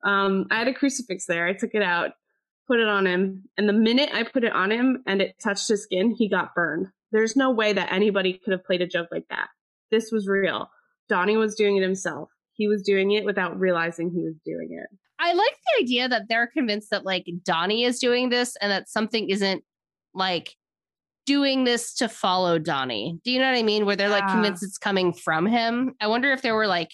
Um, 0.03 0.45
I 0.51 0.59
had 0.59 0.67
a 0.67 0.73
crucifix 0.73 1.25
there. 1.25 1.47
I 1.47 1.53
took 1.53 1.71
it 1.73 1.81
out, 1.81 2.11
put 2.67 2.79
it 2.79 2.87
on 2.87 3.07
him, 3.07 3.43
and 3.57 3.67
the 3.67 3.73
minute 3.73 4.09
I 4.13 4.23
put 4.23 4.43
it 4.43 4.53
on 4.53 4.71
him 4.71 5.01
and 5.07 5.21
it 5.21 5.35
touched 5.41 5.67
his 5.67 5.83
skin, 5.83 6.11
he 6.11 6.29
got 6.29 6.53
burned. 6.53 6.87
There's 7.11 7.35
no 7.35 7.51
way 7.51 7.73
that 7.73 7.91
anybody 7.91 8.33
could 8.33 8.51
have 8.51 8.65
played 8.65 8.81
a 8.81 8.87
joke 8.87 9.07
like 9.11 9.27
that. 9.29 9.49
This 9.91 10.11
was 10.11 10.27
real. 10.27 10.69
Donnie 11.09 11.37
was 11.37 11.55
doing 11.55 11.77
it 11.77 11.83
himself. 11.83 12.29
He 12.55 12.67
was 12.67 12.81
doing 12.83 13.11
it 13.11 13.25
without 13.25 13.59
realizing 13.59 14.11
he 14.11 14.23
was 14.23 14.35
doing 14.45 14.69
it. 14.71 14.87
I 15.19 15.33
like 15.33 15.53
the 15.53 15.83
idea 15.83 16.09
that 16.09 16.23
they're 16.27 16.47
convinced 16.47 16.89
that 16.91 17.05
like 17.05 17.25
Donnie 17.43 17.83
is 17.83 17.99
doing 17.99 18.29
this 18.29 18.55
and 18.61 18.71
that 18.71 18.89
something 18.89 19.29
isn't 19.29 19.63
like 20.13 20.55
doing 21.25 21.63
this 21.63 21.93
to 21.95 22.09
follow 22.09 22.59
Donnie. 22.59 23.19
Do 23.23 23.31
you 23.31 23.39
know 23.39 23.49
what 23.49 23.57
I 23.57 23.63
mean? 23.63 23.85
Where 23.85 23.95
they're 23.95 24.09
like 24.09 24.27
convinced 24.27 24.63
it's 24.63 24.77
coming 24.77 25.13
from 25.13 25.45
him. 25.45 25.93
I 26.01 26.07
wonder 26.07 26.31
if 26.31 26.41
there 26.41 26.55
were 26.55 26.67
like 26.67 26.89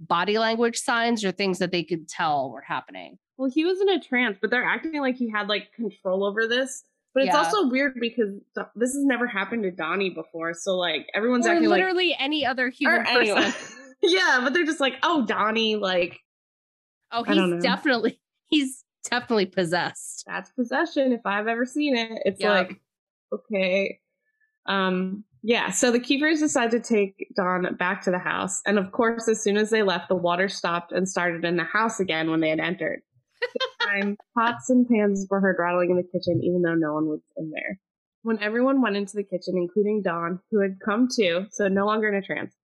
body 0.00 0.38
language 0.38 0.78
signs 0.78 1.24
or 1.24 1.32
things 1.32 1.58
that 1.58 1.72
they 1.72 1.84
could 1.84 2.08
tell 2.08 2.50
were 2.50 2.62
happening. 2.62 3.18
Well, 3.36 3.50
he 3.52 3.64
was 3.64 3.80
in 3.80 3.88
a 3.88 4.00
trance, 4.00 4.38
but 4.40 4.50
they're 4.50 4.64
acting 4.64 5.00
like 5.00 5.16
he 5.16 5.30
had 5.30 5.48
like 5.48 5.72
control 5.74 6.24
over 6.24 6.46
this. 6.46 6.84
But 7.12 7.24
it's 7.24 7.32
yeah. 7.32 7.44
also 7.44 7.68
weird 7.68 7.94
because 8.00 8.34
this 8.74 8.92
has 8.92 9.04
never 9.04 9.26
happened 9.26 9.62
to 9.62 9.70
Donnie 9.70 10.10
before. 10.10 10.52
So 10.54 10.76
like 10.76 11.06
everyone's 11.14 11.46
or 11.46 11.50
acting 11.50 11.68
literally 11.68 12.08
like 12.08 12.16
any 12.20 12.44
other 12.44 12.70
human 12.70 13.04
person. 13.04 13.52
Yeah, 14.02 14.40
but 14.42 14.52
they're 14.52 14.64
just 14.64 14.80
like, 14.80 14.94
oh, 15.02 15.24
Donnie, 15.26 15.76
like, 15.76 16.20
oh, 17.12 17.24
he's 17.24 17.62
definitely 17.62 18.20
he's 18.48 18.84
definitely 19.10 19.46
possessed. 19.46 20.24
That's 20.26 20.50
possession. 20.50 21.12
If 21.12 21.20
I've 21.24 21.46
ever 21.46 21.66
seen 21.66 21.96
it, 21.96 22.22
it's 22.24 22.40
yeah. 22.40 22.50
like, 22.50 22.80
okay, 23.32 23.98
um, 24.66 25.24
yeah. 25.42 25.70
So 25.70 25.90
the 25.90 26.00
Kiefers 26.00 26.38
decide 26.38 26.70
to 26.72 26.80
take 26.80 27.28
Don 27.36 27.74
back 27.76 28.02
to 28.04 28.10
the 28.10 28.18
house, 28.18 28.60
and 28.66 28.78
of 28.78 28.92
course, 28.92 29.28
as 29.28 29.42
soon 29.42 29.56
as 29.56 29.70
they 29.70 29.82
left, 29.82 30.08
the 30.08 30.16
water 30.16 30.48
stopped 30.48 30.92
and 30.92 31.08
started 31.08 31.44
in 31.44 31.56
the 31.56 31.64
house 31.64 32.00
again 32.00 32.30
when 32.30 32.40
they 32.40 32.50
had 32.50 32.60
entered 32.60 33.00
time, 33.82 34.16
pots 34.36 34.70
and 34.70 34.88
pans 34.88 35.26
were 35.30 35.40
heard 35.40 35.56
rattling 35.58 35.90
in 35.90 35.96
the 35.96 36.02
kitchen, 36.02 36.40
even 36.42 36.62
though 36.62 36.74
no 36.74 36.94
one 36.94 37.06
was 37.06 37.20
in 37.36 37.50
there. 37.50 37.78
When 38.22 38.42
everyone 38.42 38.80
went 38.80 38.96
into 38.96 39.16
the 39.16 39.22
kitchen, 39.22 39.54
including 39.56 40.02
Don, 40.02 40.40
who 40.50 40.60
had 40.60 40.78
come 40.84 41.08
to, 41.16 41.46
so 41.50 41.68
no 41.68 41.84
longer 41.84 42.08
in 42.08 42.14
a 42.14 42.22
trance, 42.22 42.54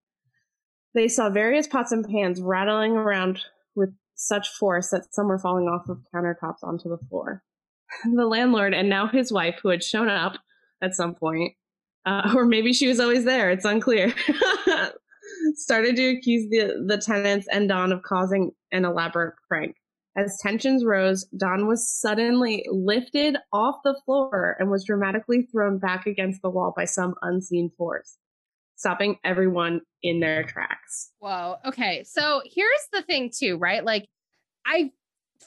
they 0.94 1.08
saw 1.08 1.30
various 1.30 1.66
pots 1.66 1.92
and 1.92 2.06
pans 2.06 2.40
rattling 2.40 2.92
around 2.92 3.40
with 3.74 3.90
such 4.14 4.48
force 4.48 4.90
that 4.90 5.12
some 5.14 5.28
were 5.28 5.38
falling 5.38 5.66
off 5.66 5.88
of 5.88 5.98
countertops 6.14 6.62
onto 6.62 6.88
the 6.88 6.98
floor. 7.08 7.42
The 8.14 8.26
landlord 8.26 8.72
and 8.72 8.88
now 8.88 9.08
his 9.08 9.32
wife, 9.32 9.58
who 9.60 9.68
had 9.68 9.82
shown 9.82 10.08
up 10.08 10.36
at 10.80 10.94
some 10.94 11.12
point, 11.14 11.54
uh, 12.06 12.32
or 12.36 12.44
maybe 12.44 12.72
she 12.72 12.86
was 12.86 13.00
always 13.00 13.24
there, 13.24 13.50
it's 13.50 13.64
unclear, 13.64 14.14
started 15.54 15.96
to 15.96 16.16
accuse 16.16 16.48
the, 16.50 16.84
the 16.86 16.98
tenants 16.98 17.48
and 17.50 17.68
Don 17.68 17.92
of 17.92 18.02
causing 18.02 18.52
an 18.70 18.84
elaborate 18.84 19.34
prank. 19.48 19.74
As 20.16 20.38
tensions 20.42 20.84
rose, 20.84 21.24
Don 21.36 21.66
was 21.66 21.88
suddenly 21.88 22.64
lifted 22.70 23.36
off 23.52 23.76
the 23.84 23.98
floor 24.04 24.56
and 24.58 24.70
was 24.70 24.84
dramatically 24.84 25.42
thrown 25.50 25.78
back 25.78 26.06
against 26.06 26.42
the 26.42 26.50
wall 26.50 26.72
by 26.76 26.84
some 26.84 27.14
unseen 27.22 27.70
force, 27.78 28.18
stopping 28.80 29.16
everyone 29.24 29.82
in 30.02 30.20
their 30.20 30.42
tracks. 30.42 31.12
Whoa. 31.18 31.56
Okay. 31.66 32.02
So 32.04 32.40
here's 32.46 32.88
the 32.92 33.02
thing, 33.02 33.30
too, 33.36 33.58
right? 33.58 33.84
Like, 33.84 34.06
I 34.64 34.90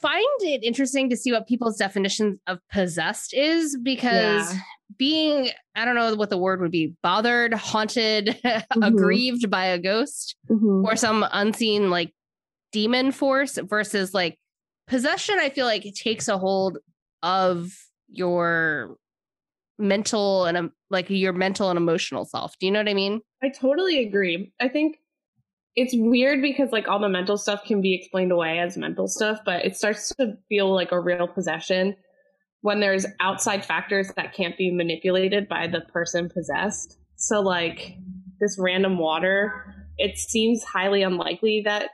find 0.00 0.24
it 0.40 0.62
interesting 0.62 1.10
to 1.10 1.16
see 1.16 1.32
what 1.32 1.48
people's 1.48 1.76
definitions 1.76 2.38
of 2.46 2.60
possessed 2.70 3.34
is 3.34 3.76
because 3.82 4.54
yeah. 4.54 4.60
being, 4.96 5.50
I 5.74 5.84
don't 5.84 5.96
know 5.96 6.14
what 6.14 6.30
the 6.30 6.38
word 6.38 6.60
would 6.60 6.70
be, 6.70 6.94
bothered, 7.02 7.52
haunted, 7.54 8.26
mm-hmm. 8.44 8.82
aggrieved 8.82 9.50
by 9.50 9.66
a 9.66 9.80
ghost 9.80 10.36
mm-hmm. 10.48 10.84
or 10.86 10.94
some 10.94 11.26
unseen, 11.32 11.90
like, 11.90 12.12
demon 12.72 13.12
force 13.12 13.56
versus 13.62 14.12
like 14.12 14.36
possession 14.88 15.36
i 15.38 15.48
feel 15.48 15.64
like 15.64 15.86
it 15.86 15.94
takes 15.94 16.26
a 16.26 16.36
hold 16.36 16.78
of 17.22 17.72
your 18.08 18.96
mental 19.84 20.46
and 20.46 20.56
um, 20.56 20.72
like 20.90 21.08
your 21.08 21.32
mental 21.32 21.70
and 21.70 21.76
emotional 21.76 22.24
self. 22.24 22.58
Do 22.58 22.66
you 22.66 22.72
know 22.72 22.80
what 22.80 22.88
i 22.88 22.94
mean? 22.94 23.20
I 23.42 23.50
totally 23.50 24.04
agree. 24.04 24.52
I 24.60 24.68
think 24.68 24.98
it's 25.76 25.94
weird 25.96 26.40
because 26.40 26.72
like 26.72 26.88
all 26.88 26.98
the 26.98 27.08
mental 27.08 27.36
stuff 27.36 27.64
can 27.64 27.80
be 27.80 27.94
explained 27.94 28.32
away 28.32 28.60
as 28.60 28.76
mental 28.76 29.08
stuff 29.08 29.40
but 29.44 29.64
it 29.64 29.76
starts 29.76 30.14
to 30.14 30.36
feel 30.48 30.72
like 30.72 30.92
a 30.92 31.00
real 31.00 31.26
possession 31.26 31.96
when 32.60 32.78
there's 32.78 33.04
outside 33.18 33.64
factors 33.64 34.12
that 34.16 34.32
can't 34.32 34.56
be 34.56 34.70
manipulated 34.70 35.48
by 35.48 35.66
the 35.66 35.80
person 35.80 36.30
possessed. 36.30 36.96
So 37.16 37.40
like 37.40 37.96
this 38.40 38.56
random 38.58 38.98
water 38.98 39.74
it 39.98 40.18
seems 40.18 40.64
highly 40.64 41.02
unlikely 41.02 41.62
that 41.64 41.90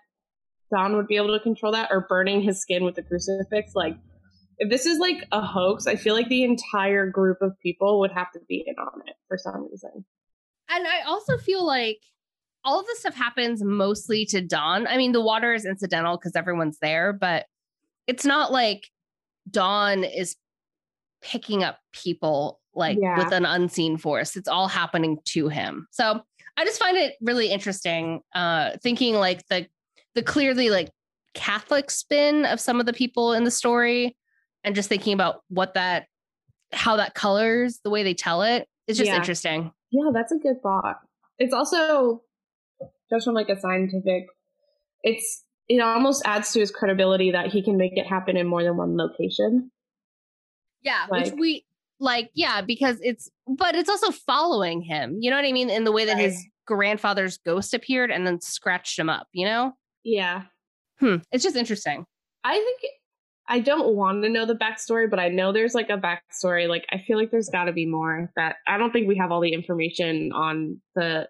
Don 0.72 0.96
would 0.96 1.06
be 1.06 1.16
able 1.16 1.36
to 1.36 1.42
control 1.42 1.72
that 1.72 1.88
or 1.90 2.06
burning 2.08 2.40
his 2.42 2.60
skin 2.60 2.84
with 2.84 2.96
a 2.98 3.02
crucifix. 3.02 3.72
Like, 3.74 3.96
if 4.60 4.68
this 4.68 4.84
is 4.84 4.98
like 4.98 5.26
a 5.32 5.40
hoax, 5.40 5.86
I 5.86 5.96
feel 5.96 6.14
like 6.14 6.28
the 6.28 6.44
entire 6.44 7.06
group 7.06 7.38
of 7.40 7.58
people 7.60 7.98
would 8.00 8.12
have 8.12 8.30
to 8.32 8.40
be 8.46 8.62
in 8.66 8.74
on 8.78 9.00
it 9.06 9.14
for 9.26 9.38
some 9.38 9.66
reason. 9.70 10.04
And 10.68 10.86
I 10.86 11.00
also 11.06 11.38
feel 11.38 11.66
like 11.66 11.98
all 12.62 12.78
of 12.78 12.86
this 12.86 13.00
stuff 13.00 13.14
happens 13.14 13.64
mostly 13.64 14.26
to 14.26 14.42
Don. 14.42 14.86
I 14.86 14.98
mean, 14.98 15.12
the 15.12 15.22
water 15.22 15.54
is 15.54 15.64
incidental 15.64 16.18
because 16.18 16.36
everyone's 16.36 16.78
there, 16.78 17.14
but 17.14 17.46
it's 18.06 18.26
not 18.26 18.52
like 18.52 18.86
Don 19.50 20.04
is 20.04 20.36
picking 21.22 21.64
up 21.64 21.78
people 21.92 22.60
like 22.74 22.98
yeah. 23.00 23.16
with 23.16 23.32
an 23.32 23.46
unseen 23.46 23.96
force. 23.96 24.36
It's 24.36 24.48
all 24.48 24.68
happening 24.68 25.18
to 25.28 25.48
him. 25.48 25.86
So 25.90 26.20
I 26.58 26.64
just 26.66 26.78
find 26.78 26.98
it 26.98 27.14
really 27.22 27.50
interesting, 27.50 28.20
uh, 28.34 28.72
thinking 28.82 29.14
like 29.14 29.46
the 29.48 29.66
the 30.14 30.22
clearly 30.22 30.68
like 30.68 30.90
Catholic 31.32 31.90
spin 31.90 32.44
of 32.44 32.60
some 32.60 32.78
of 32.78 32.84
the 32.84 32.92
people 32.92 33.32
in 33.32 33.44
the 33.44 33.50
story 33.50 34.16
and 34.64 34.74
just 34.74 34.88
thinking 34.88 35.14
about 35.14 35.42
what 35.48 35.74
that 35.74 36.06
how 36.72 36.96
that 36.96 37.14
colors 37.14 37.80
the 37.82 37.90
way 37.90 38.02
they 38.02 38.14
tell 38.14 38.42
it. 38.42 38.68
is 38.86 38.96
just 38.96 39.10
yeah. 39.10 39.16
interesting. 39.16 39.72
Yeah, 39.90 40.10
that's 40.12 40.32
a 40.32 40.36
good 40.36 40.62
thought. 40.62 41.00
It's 41.38 41.54
also 41.54 42.22
just 43.10 43.24
from 43.24 43.34
like 43.34 43.48
a 43.48 43.58
scientific 43.58 44.26
it's 45.02 45.44
it 45.68 45.80
almost 45.80 46.22
adds 46.24 46.52
to 46.52 46.60
his 46.60 46.70
credibility 46.70 47.30
that 47.30 47.46
he 47.46 47.62
can 47.62 47.76
make 47.76 47.96
it 47.96 48.06
happen 48.06 48.36
in 48.36 48.46
more 48.46 48.62
than 48.62 48.76
one 48.76 48.96
location. 48.96 49.70
Yeah, 50.82 51.06
like, 51.08 51.26
which 51.26 51.34
we 51.34 51.64
like 52.00 52.30
yeah, 52.34 52.60
because 52.60 52.98
it's 53.02 53.30
but 53.46 53.74
it's 53.74 53.88
also 53.88 54.10
following 54.10 54.82
him. 54.82 55.18
You 55.20 55.30
know 55.30 55.36
what 55.36 55.44
I 55.44 55.52
mean? 55.52 55.70
In 55.70 55.84
the 55.84 55.92
way 55.92 56.06
that 56.06 56.14
right. 56.14 56.22
his 56.22 56.44
grandfather's 56.66 57.38
ghost 57.38 57.74
appeared 57.74 58.10
and 58.10 58.26
then 58.26 58.40
scratched 58.40 58.98
him 58.98 59.10
up, 59.10 59.26
you 59.32 59.44
know? 59.44 59.72
Yeah. 60.04 60.42
Hmm. 61.00 61.16
It's 61.32 61.42
just 61.42 61.56
interesting. 61.56 62.04
I 62.44 62.54
think 62.54 62.92
I 63.48 63.60
don't 63.60 63.96
want 63.96 64.22
to 64.22 64.28
know 64.28 64.46
the 64.46 64.54
backstory, 64.54 65.10
but 65.10 65.18
I 65.18 65.28
know 65.28 65.52
there's 65.52 65.74
like 65.74 65.90
a 65.90 65.98
backstory. 65.98 66.68
Like 66.68 66.86
I 66.90 66.98
feel 66.98 67.18
like 67.18 67.30
there's 67.30 67.48
got 67.48 67.64
to 67.64 67.72
be 67.72 67.86
more 67.86 68.30
that 68.36 68.56
I 68.66 68.78
don't 68.78 68.92
think 68.92 69.08
we 69.08 69.16
have 69.16 69.32
all 69.32 69.40
the 69.40 69.52
information 69.52 70.30
on 70.32 70.80
the 70.94 71.28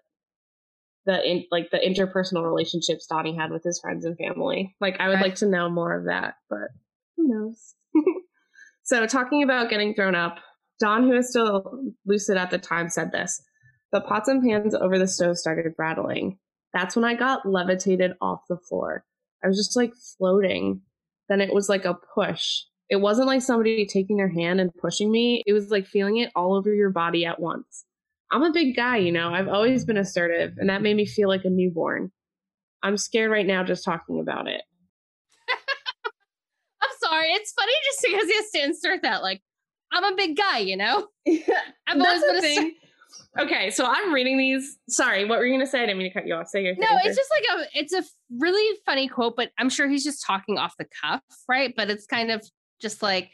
the 1.05 1.27
in, 1.27 1.45
like 1.51 1.71
the 1.71 1.79
interpersonal 1.79 2.43
relationships 2.43 3.07
Donnie 3.07 3.35
had 3.35 3.51
with 3.51 3.63
his 3.63 3.79
friends 3.79 4.05
and 4.05 4.17
family. 4.17 4.75
Like 4.79 4.97
I 4.99 5.07
would 5.07 5.15
right. 5.15 5.25
like 5.25 5.35
to 5.35 5.47
know 5.47 5.69
more 5.69 5.97
of 5.97 6.05
that, 6.05 6.35
but 6.49 6.69
who 7.17 7.27
knows? 7.27 7.73
so 8.83 9.05
talking 9.07 9.43
about 9.43 9.69
getting 9.69 9.95
thrown 9.95 10.15
up, 10.15 10.37
Don, 10.79 11.03
who 11.03 11.13
is 11.13 11.29
still 11.29 11.81
lucid 12.05 12.37
at 12.37 12.51
the 12.51 12.59
time, 12.59 12.89
said 12.89 13.11
this: 13.11 13.41
the 13.91 14.01
pots 14.01 14.27
and 14.27 14.43
pans 14.43 14.75
over 14.75 14.97
the 14.97 15.07
stove 15.07 15.37
started 15.37 15.73
rattling. 15.77 16.37
That's 16.73 16.95
when 16.95 17.05
I 17.05 17.15
got 17.15 17.45
levitated 17.45 18.13
off 18.21 18.41
the 18.47 18.57
floor. 18.57 19.03
I 19.43 19.47
was 19.47 19.57
just 19.57 19.75
like 19.75 19.93
floating. 20.17 20.81
Then 21.31 21.39
it 21.39 21.53
was 21.53 21.69
like 21.69 21.85
a 21.85 21.97
push. 22.13 22.63
It 22.89 22.97
wasn't 22.97 23.27
like 23.27 23.41
somebody 23.41 23.85
taking 23.85 24.17
their 24.17 24.27
hand 24.27 24.59
and 24.59 24.69
pushing 24.75 25.09
me. 25.09 25.43
It 25.47 25.53
was 25.53 25.71
like 25.71 25.87
feeling 25.87 26.17
it 26.17 26.29
all 26.35 26.57
over 26.57 26.73
your 26.73 26.89
body 26.89 27.25
at 27.25 27.39
once. 27.39 27.85
I'm 28.33 28.43
a 28.43 28.51
big 28.51 28.75
guy, 28.75 28.97
you 28.97 29.13
know, 29.13 29.29
I've 29.29 29.47
always 29.47 29.85
been 29.85 29.95
assertive, 29.95 30.55
and 30.57 30.69
that 30.69 30.81
made 30.81 30.97
me 30.97 31.05
feel 31.05 31.29
like 31.29 31.45
a 31.45 31.49
newborn. 31.49 32.11
I'm 32.83 32.97
scared 32.97 33.31
right 33.31 33.45
now 33.45 33.63
just 33.63 33.85
talking 33.85 34.19
about 34.19 34.49
it. 34.49 34.61
I'm 36.81 36.89
sorry. 36.99 37.29
It's 37.31 37.53
funny 37.53 37.73
just 37.85 38.01
because 38.01 38.27
he 38.27 38.35
has 38.35 38.51
to 38.51 38.63
insert 38.65 39.01
that. 39.03 39.21
Like, 39.21 39.41
I'm 39.93 40.03
a 40.03 40.17
big 40.17 40.35
guy, 40.35 40.57
you 40.57 40.75
know? 40.75 41.07
I've 41.87 41.97
always 41.97 42.21
been 42.23 42.35
a 42.35 42.41
thing. 42.41 42.73
Okay, 43.39 43.69
so 43.69 43.85
I'm 43.85 44.13
reading 44.13 44.37
these. 44.37 44.77
Sorry, 44.89 45.25
what 45.25 45.39
were 45.39 45.45
you 45.45 45.53
gonna 45.53 45.65
say? 45.65 45.83
I 45.83 45.85
didn't 45.85 45.99
mean 45.99 46.11
to 46.11 46.13
cut 46.13 46.27
you 46.27 46.33
off. 46.33 46.47
Say 46.47 46.63
your 46.63 46.75
No, 46.75 46.87
it's 47.03 47.15
just 47.15 47.31
like 47.31 47.59
a 47.59 47.79
it's 47.79 47.93
a 47.93 48.03
really 48.37 48.79
funny 48.85 49.07
quote, 49.07 49.35
but 49.35 49.51
I'm 49.57 49.69
sure 49.69 49.87
he's 49.87 50.03
just 50.03 50.25
talking 50.25 50.57
off 50.57 50.75
the 50.77 50.85
cuff, 51.01 51.21
right? 51.47 51.73
But 51.75 51.89
it's 51.89 52.05
kind 52.05 52.31
of 52.31 52.45
just 52.81 53.01
like 53.01 53.31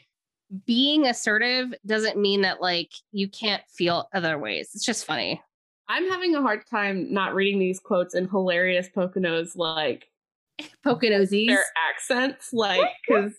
being 0.66 1.06
assertive 1.06 1.74
doesn't 1.84 2.16
mean 2.16 2.42
that 2.42 2.60
like 2.60 2.90
you 3.12 3.28
can't 3.28 3.62
feel 3.68 4.08
other 4.14 4.38
ways. 4.38 4.70
It's 4.74 4.84
just 4.84 5.04
funny. 5.04 5.42
I'm 5.88 6.08
having 6.08 6.34
a 6.34 6.42
hard 6.42 6.62
time 6.70 7.12
not 7.12 7.34
reading 7.34 7.58
these 7.58 7.80
quotes 7.80 8.14
in 8.14 8.28
hilarious 8.28 8.88
Poconos 8.94 9.56
like 9.56 10.06
Poconosies. 10.86 11.48
Their 11.48 11.64
accents, 11.90 12.50
like 12.52 12.88
because 13.08 13.32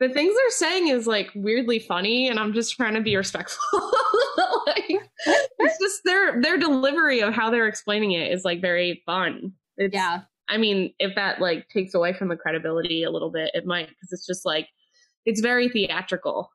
the 0.00 0.08
things 0.08 0.34
they're 0.36 0.50
saying 0.50 0.88
is 0.88 1.06
like 1.06 1.30
weirdly 1.34 1.78
funny, 1.78 2.28
and 2.28 2.38
I'm 2.38 2.52
just 2.52 2.76
trying 2.76 2.94
to 2.94 3.00
be 3.00 3.16
respectful. 3.16 3.58
like 4.66 4.97
it's 5.26 5.78
just 5.80 6.00
their 6.04 6.40
their 6.40 6.58
delivery 6.58 7.20
of 7.20 7.34
how 7.34 7.50
they're 7.50 7.66
explaining 7.68 8.12
it 8.12 8.32
is 8.32 8.44
like 8.44 8.60
very 8.60 9.02
fun. 9.06 9.52
It's, 9.76 9.94
yeah. 9.94 10.22
I 10.48 10.56
mean, 10.56 10.94
if 10.98 11.14
that 11.16 11.40
like 11.40 11.68
takes 11.68 11.94
away 11.94 12.12
from 12.12 12.28
the 12.28 12.36
credibility 12.36 13.02
a 13.02 13.10
little 13.10 13.30
bit, 13.30 13.50
it 13.54 13.66
might 13.66 13.88
because 13.88 14.12
it's 14.12 14.26
just 14.26 14.44
like 14.46 14.68
it's 15.24 15.40
very 15.40 15.68
theatrical. 15.68 16.50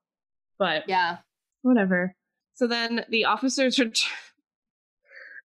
But 0.60 0.84
Yeah. 0.88 1.18
whatever. 1.62 2.16
So 2.56 2.68
then 2.68 3.06
the 3.10 3.26
officers 3.26 3.80
ret- 3.80 4.00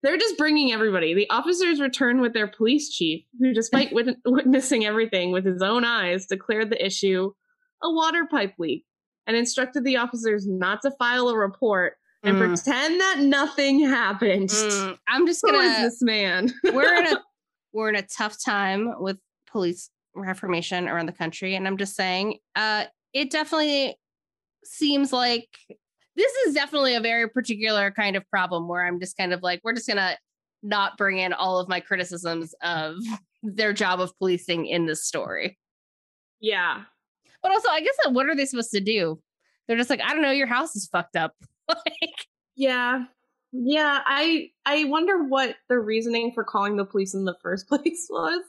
they're 0.01 0.17
just 0.17 0.37
bringing 0.37 0.71
everybody. 0.71 1.13
The 1.13 1.29
officers 1.29 1.81
return 1.81 2.21
with 2.21 2.33
their 2.33 2.47
police 2.47 2.89
chief, 2.89 3.25
who, 3.39 3.53
despite 3.53 3.91
wit- 3.91 4.17
witnessing 4.25 4.85
everything 4.85 5.31
with 5.31 5.45
his 5.45 5.61
own 5.61 5.83
eyes, 5.83 6.25
declared 6.25 6.69
the 6.69 6.83
issue 6.83 7.31
a 7.83 7.91
water 7.91 8.25
pipe 8.29 8.53
leak 8.59 8.85
and 9.27 9.35
instructed 9.37 9.83
the 9.83 9.97
officers 9.97 10.45
not 10.47 10.81
to 10.81 10.91
file 10.91 11.29
a 11.29 11.37
report 11.37 11.93
and 12.23 12.37
Mm. 12.37 12.47
pretend 12.47 12.99
that 12.99 13.19
nothing 13.19 13.79
happened. 13.79 14.49
Mm, 14.49 14.97
I'm 15.07 15.25
just 15.25 15.41
gonna 15.41 15.57
Who 15.57 15.63
is 15.63 15.77
this 15.93 16.01
man? 16.01 16.53
we're 16.73 16.95
in 16.95 17.07
a 17.07 17.21
we're 17.73 17.89
in 17.89 17.95
a 17.95 18.01
tough 18.03 18.37
time 18.43 18.93
with 18.99 19.17
police 19.47 19.89
reformation 20.15 20.87
around 20.89 21.05
the 21.05 21.13
country 21.13 21.55
and 21.55 21.67
i'm 21.67 21.77
just 21.77 21.95
saying 21.95 22.37
uh 22.55 22.83
it 23.13 23.29
definitely 23.29 23.95
seems 24.65 25.13
like 25.13 25.47
this 26.15 26.31
is 26.47 26.53
definitely 26.53 26.95
a 26.95 26.99
very 26.99 27.29
particular 27.29 27.91
kind 27.91 28.15
of 28.15 28.27
problem 28.29 28.67
where 28.67 28.85
i'm 28.85 28.99
just 28.99 29.15
kind 29.15 29.33
of 29.33 29.41
like 29.43 29.61
we're 29.63 29.71
just 29.73 29.87
gonna 29.87 30.17
not 30.63 30.97
bring 30.97 31.19
in 31.19 31.31
all 31.31 31.59
of 31.59 31.69
my 31.69 31.79
criticisms 31.79 32.53
of 32.63 32.95
their 33.43 33.71
job 33.71 34.01
of 34.01 34.11
policing 34.17 34.65
in 34.65 34.85
this 34.87 35.05
story 35.05 35.57
yeah. 36.41 36.81
but 37.41 37.51
also 37.51 37.69
i 37.69 37.79
guess 37.79 37.95
what 38.09 38.25
are 38.27 38.35
they 38.35 38.45
supposed 38.45 38.71
to 38.71 38.81
do 38.81 39.21
they're 39.67 39.77
just 39.77 39.91
like 39.91 40.01
i 40.01 40.11
don't 40.11 40.23
know 40.23 40.31
your 40.31 40.47
house 40.47 40.75
is 40.75 40.87
fucked 40.87 41.15
up 41.15 41.33
like 41.85 42.27
Yeah. 42.55 43.05
Yeah, 43.51 43.99
I 44.05 44.49
I 44.65 44.83
wonder 44.85 45.23
what 45.23 45.55
the 45.69 45.79
reasoning 45.79 46.31
for 46.33 46.43
calling 46.43 46.75
the 46.77 46.85
police 46.85 47.13
in 47.13 47.25
the 47.25 47.35
first 47.41 47.67
place 47.69 48.07
was. 48.09 48.43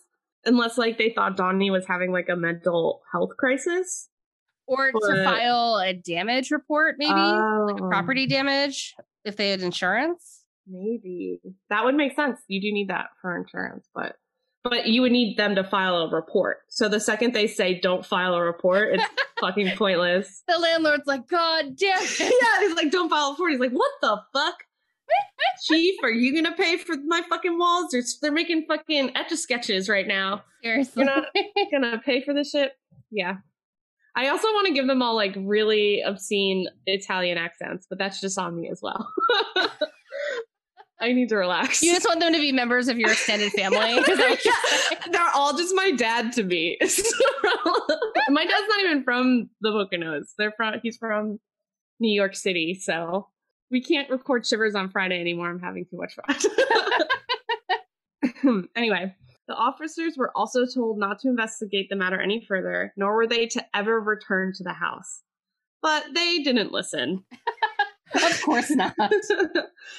Unless 0.44 0.78
like 0.78 0.96
they 0.98 1.10
thought 1.10 1.36
Donnie 1.36 1.70
was 1.70 1.86
having 1.86 2.12
like 2.12 2.28
a 2.30 2.36
mental 2.36 3.02
health 3.12 3.30
crisis. 3.38 4.08
or 4.66 4.90
to 4.92 5.24
file 5.24 5.76
a 5.84 5.92
damage 5.92 6.50
report 6.50 6.94
maybe 6.98 7.12
like 7.12 7.80
a 7.80 7.84
Oh, 7.84 7.88
property 7.88 8.26
damage 8.26 8.94
if 9.24 9.36
they 9.36 9.50
had 9.50 9.60
insurance 9.62 10.44
Maybe. 10.66 11.40
That 11.68 11.84
would 11.84 11.96
make 11.96 12.14
sense. 12.14 12.38
You 12.46 12.60
do 12.60 12.70
need 12.72 12.88
that 12.90 13.06
for 13.20 13.36
insurance, 13.36 13.88
but 13.94 14.14
but 14.62 14.86
you 14.86 15.02
would 15.02 15.12
need 15.12 15.36
them 15.36 15.54
to 15.54 15.64
file 15.64 15.96
a 15.96 16.10
report. 16.10 16.58
So 16.68 16.88
the 16.88 17.00
second 17.00 17.32
they 17.32 17.46
say 17.46 17.80
don't 17.80 18.04
file 18.04 18.34
a 18.34 18.42
report, 18.42 18.94
it's 18.94 19.04
fucking 19.40 19.76
pointless. 19.76 20.42
the 20.46 20.58
landlord's 20.58 21.06
like, 21.06 21.28
God 21.28 21.76
damn 21.76 22.02
it. 22.02 22.20
yeah, 22.20 22.60
he's 22.60 22.76
like, 22.76 22.90
don't 22.90 23.08
file 23.08 23.28
a 23.28 23.30
report. 23.32 23.52
He's 23.52 23.60
like, 23.60 23.72
what 23.72 23.90
the 24.02 24.20
fuck? 24.32 24.56
Chief, 25.68 25.96
are 26.02 26.10
you 26.10 26.34
gonna 26.34 26.56
pay 26.56 26.76
for 26.76 26.94
my 27.06 27.22
fucking 27.28 27.58
walls? 27.58 27.90
They're, 27.90 28.02
they're 28.22 28.32
making 28.32 28.66
fucking 28.68 29.16
etch 29.16 29.32
a 29.32 29.36
sketches 29.36 29.88
right 29.88 30.06
now. 30.06 30.44
Seriously. 30.62 31.04
You're 31.04 31.14
not 31.14 31.26
gonna 31.72 32.00
pay 32.04 32.22
for 32.22 32.34
this 32.34 32.50
shit? 32.50 32.72
Yeah. 33.10 33.36
I 34.16 34.28
also 34.28 34.48
want 34.48 34.66
to 34.66 34.72
give 34.72 34.86
them 34.86 35.02
all 35.02 35.14
like 35.14 35.34
really 35.36 36.02
obscene 36.02 36.68
Italian 36.86 37.38
accents, 37.38 37.86
but 37.88 37.98
that's 37.98 38.20
just 38.20 38.38
on 38.38 38.60
me 38.60 38.68
as 38.68 38.80
well. 38.82 39.08
I 41.00 41.12
need 41.12 41.28
to 41.30 41.36
relax. 41.36 41.82
you 41.82 41.92
just 41.94 42.06
want 42.06 42.20
them 42.20 42.32
to 42.32 42.38
be 42.38 42.52
members 42.52 42.88
of 42.88 42.98
your 42.98 43.10
extended 43.10 43.52
family. 43.52 43.78
Is 43.78 44.06
that 44.06 44.18
what 44.18 44.44
you're 44.44 44.54
saying? 44.66 45.12
They're 45.12 45.30
all 45.34 45.56
just 45.56 45.74
my 45.74 45.90
dad 45.92 46.32
to 46.34 46.42
me. 46.42 46.76
my 46.82 48.44
dad's 48.44 48.68
not 48.68 48.80
even 48.84 49.02
from 49.02 49.48
the 49.60 49.70
Poconos. 49.70 50.32
They're 50.36 50.52
from 50.52 50.74
he's 50.82 50.96
from 50.96 51.40
New 51.98 52.12
York 52.12 52.34
City, 52.36 52.74
so 52.74 53.28
we 53.70 53.82
can't 53.82 54.10
record 54.10 54.46
shivers 54.46 54.74
on 54.74 54.90
Friday 54.90 55.20
anymore. 55.20 55.48
I'm 55.48 55.60
having 55.60 55.86
too 55.86 55.96
much 55.96 56.14
fun. 56.14 56.36
anyway, 58.76 59.14
the 59.48 59.54
officers 59.54 60.14
were 60.16 60.36
also 60.36 60.66
told 60.66 60.98
not 60.98 61.18
to 61.20 61.28
investigate 61.28 61.88
the 61.88 61.96
matter 61.96 62.20
any 62.20 62.44
further, 62.46 62.92
nor 62.96 63.14
were 63.14 63.26
they 63.26 63.46
to 63.46 63.64
ever 63.74 64.00
return 64.00 64.52
to 64.56 64.62
the 64.64 64.72
house. 64.72 65.22
But 65.82 66.04
they 66.14 66.38
didn't 66.40 66.72
listen. 66.72 67.24
Of 68.14 68.42
course 68.42 68.70
not. 68.70 68.94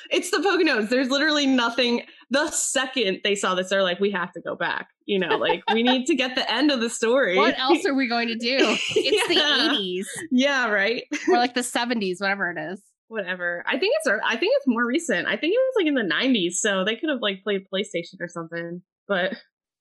it's 0.10 0.32
the 0.32 0.38
Poconos. 0.38 0.90
There's 0.90 1.10
literally 1.10 1.46
nothing. 1.48 2.04
The 2.30 2.50
second 2.52 3.20
they 3.24 3.36
saw 3.36 3.56
this, 3.56 3.70
they're 3.70 3.84
like, 3.84 4.00
we 4.00 4.12
have 4.12 4.32
to 4.34 4.42
go 4.42 4.56
back. 4.56 4.88
You 5.06 5.20
know, 5.20 5.38
like 5.38 5.64
we 5.74 5.84
need 5.84 6.06
to 6.08 6.16
get 6.16 6.36
the 6.36 6.50
end 6.52 6.72
of 6.72 6.80
the 6.82 6.90
story. 6.90 7.38
What 7.38 7.56
else 7.60 7.86
are 7.86 7.94
we 7.94 8.08
going 8.08 8.28
to 8.30 8.36
do? 8.36 8.58
It's 8.60 9.36
Yeah. 9.36 9.68
the 9.68 9.76
80s 9.76 10.06
Yeah, 10.32 10.68
right. 10.70 11.04
or 11.30 11.38
like 11.38 11.54
the 11.56 11.62
70s, 11.62 12.20
whatever 12.20 12.50
it 12.52 12.58
is. 12.60 12.82
Whatever. 13.08 13.64
I 13.68 13.78
think 13.78 13.94
it's. 13.98 14.08
I 14.26 14.38
think 14.38 14.54
it's 14.56 14.68
more 14.68 14.86
recent. 14.86 15.28
I 15.28 15.36
think 15.36 15.54
it 15.54 15.58
was 15.60 15.74
like 15.76 15.86
in 15.88 15.96
the 15.96 16.02
'90s, 16.16 16.54
so 16.54 16.86
they 16.86 16.96
could 16.96 17.10
have 17.10 17.20
like 17.22 17.44
played 17.44 17.66
PlayStation 17.74 18.16
or 18.22 18.30
something. 18.30 18.82
But 19.06 19.34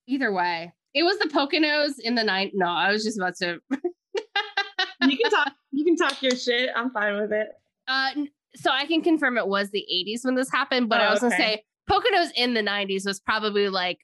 Either 0.09 0.33
way, 0.33 0.73
it 0.95 1.05
was 1.05 1.17
the 1.21 1.29
Poconos 1.29 1.93
in 2.03 2.17
the 2.17 2.25
night. 2.25 2.51
No, 2.55 2.67
I 2.67 2.91
was 2.91 3.05
just 3.05 3.17
about 3.17 3.37
to. 3.37 3.61
you 3.71 5.17
can 5.17 5.31
talk. 5.31 5.53
You 5.71 5.85
can 5.85 5.95
talk 5.97 6.21
your 6.25 6.35
shit. 6.35 6.71
I'm 6.75 6.91
fine 6.91 7.21
with 7.21 7.33
it. 7.33 7.47
Uh, 7.91 8.11
so 8.55 8.71
I 8.71 8.87
can 8.87 9.03
confirm 9.03 9.37
it 9.37 9.49
was 9.49 9.71
the 9.71 9.85
80s 9.93 10.25
when 10.25 10.35
this 10.37 10.51
happened, 10.51 10.89
but 10.89 11.01
Oh, 11.01 11.05
I 11.05 11.11
was 11.11 11.21
gonna 11.21 11.37
say 11.37 11.65
Poconos 11.91 12.31
in 12.37 12.55
the 12.55 12.63
90s 12.63 13.05
was 13.05 13.19
probably 13.21 13.69
like, 13.69 13.99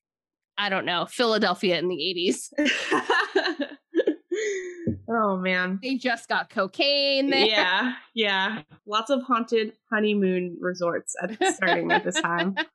I 0.59 0.69
don't 0.69 0.85
know, 0.85 1.07
Philadelphia 1.07 1.79
in 1.79 1.89
the 1.89 1.97
80s. 1.97 2.51
oh 5.09 5.37
man. 5.37 5.79
They 5.83 5.97
just 5.97 6.29
got 6.29 6.51
cocaine 6.51 7.31
there. 7.31 7.47
Yeah, 7.47 7.93
yeah. 8.15 8.63
Lots 8.87 9.11
of 9.11 9.23
haunted 9.23 9.73
honeymoon 9.93 10.57
resorts 10.61 11.15
at 11.23 11.37
starting 11.55 11.93
at 11.93 12.05
this 12.05 12.21
time. 12.21 12.57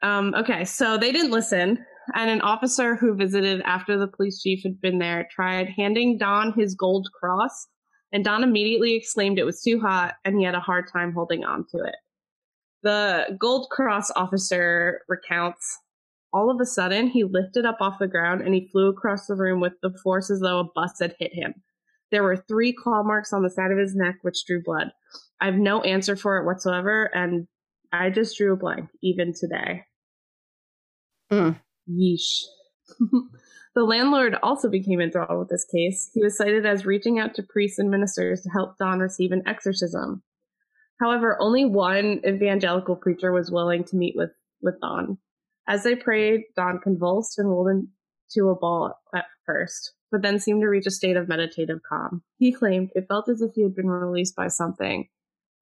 Um, 0.00 0.32
okay, 0.36 0.64
so 0.64 0.96
they 0.96 1.10
didn't 1.10 1.32
listen, 1.32 1.84
and 2.14 2.30
an 2.30 2.40
officer 2.42 2.94
who 2.94 3.16
visited 3.16 3.60
after 3.62 3.98
the 3.98 4.06
police 4.06 4.40
chief 4.40 4.62
had 4.62 4.80
been 4.80 5.00
there 5.00 5.26
tried 5.28 5.68
handing 5.76 6.18
Don 6.18 6.52
his 6.52 6.76
gold 6.76 7.08
cross, 7.18 7.66
and 8.12 8.24
Don 8.24 8.42
immediately 8.42 8.94
exclaimed 8.94 9.38
it 9.38 9.44
was 9.44 9.62
too 9.62 9.80
hot 9.80 10.14
and 10.24 10.38
he 10.38 10.44
had 10.44 10.54
a 10.54 10.60
hard 10.60 10.86
time 10.92 11.12
holding 11.12 11.44
on 11.44 11.66
to 11.70 11.78
it. 11.78 11.96
The 12.82 13.36
gold 13.38 13.68
cross 13.70 14.10
officer 14.12 15.02
recounts 15.08 15.78
all 16.32 16.50
of 16.50 16.60
a 16.60 16.66
sudden 16.66 17.08
he 17.08 17.24
lifted 17.24 17.64
up 17.64 17.78
off 17.80 17.98
the 17.98 18.06
ground 18.06 18.40
and 18.42 18.54
he 18.54 18.68
flew 18.70 18.88
across 18.88 19.26
the 19.26 19.34
room 19.34 19.60
with 19.60 19.74
the 19.82 19.96
force 20.02 20.30
as 20.30 20.40
though 20.40 20.60
a 20.60 20.68
bus 20.74 20.98
had 21.00 21.14
hit 21.18 21.32
him. 21.34 21.54
There 22.10 22.22
were 22.22 22.36
three 22.48 22.72
claw 22.72 23.02
marks 23.02 23.32
on 23.32 23.42
the 23.42 23.50
side 23.50 23.70
of 23.70 23.78
his 23.78 23.94
neck, 23.94 24.16
which 24.22 24.44
drew 24.46 24.62
blood. 24.62 24.92
I 25.40 25.46
have 25.46 25.56
no 25.56 25.82
answer 25.82 26.16
for 26.16 26.38
it 26.38 26.46
whatsoever, 26.46 27.10
and 27.14 27.46
I 27.92 28.10
just 28.10 28.36
drew 28.36 28.54
a 28.54 28.56
blank, 28.56 28.88
even 29.02 29.34
today. 29.38 29.84
Hmm. 31.30 31.50
Yeesh. 31.90 32.44
the 33.78 33.84
landlord 33.84 34.34
also 34.42 34.68
became 34.68 35.00
enthralled 35.00 35.38
with 35.38 35.50
this 35.50 35.64
case. 35.64 36.10
He 36.12 36.20
was 36.20 36.36
cited 36.36 36.66
as 36.66 36.84
reaching 36.84 37.20
out 37.20 37.34
to 37.34 37.44
priests 37.44 37.78
and 37.78 37.88
ministers 37.88 38.40
to 38.40 38.50
help 38.50 38.76
Don 38.76 38.98
receive 38.98 39.30
an 39.30 39.44
exorcism. 39.46 40.24
However, 40.98 41.36
only 41.38 41.64
one 41.64 42.20
evangelical 42.26 42.96
preacher 42.96 43.30
was 43.30 43.52
willing 43.52 43.84
to 43.84 43.96
meet 43.96 44.14
with, 44.16 44.30
with 44.60 44.80
Don. 44.80 45.18
As 45.68 45.84
they 45.84 45.94
prayed, 45.94 46.40
Don 46.56 46.80
convulsed 46.80 47.38
and 47.38 47.48
rolled 47.48 47.68
into 47.68 48.48
a 48.48 48.56
ball 48.58 48.98
at 49.14 49.26
first, 49.46 49.92
but 50.10 50.22
then 50.22 50.40
seemed 50.40 50.62
to 50.62 50.68
reach 50.68 50.86
a 50.86 50.90
state 50.90 51.16
of 51.16 51.28
meditative 51.28 51.78
calm. 51.88 52.24
He 52.36 52.50
claimed 52.50 52.90
it 52.96 53.06
felt 53.06 53.28
as 53.28 53.42
if 53.42 53.52
he 53.54 53.62
had 53.62 53.76
been 53.76 53.86
released 53.86 54.34
by 54.34 54.48
something. 54.48 55.08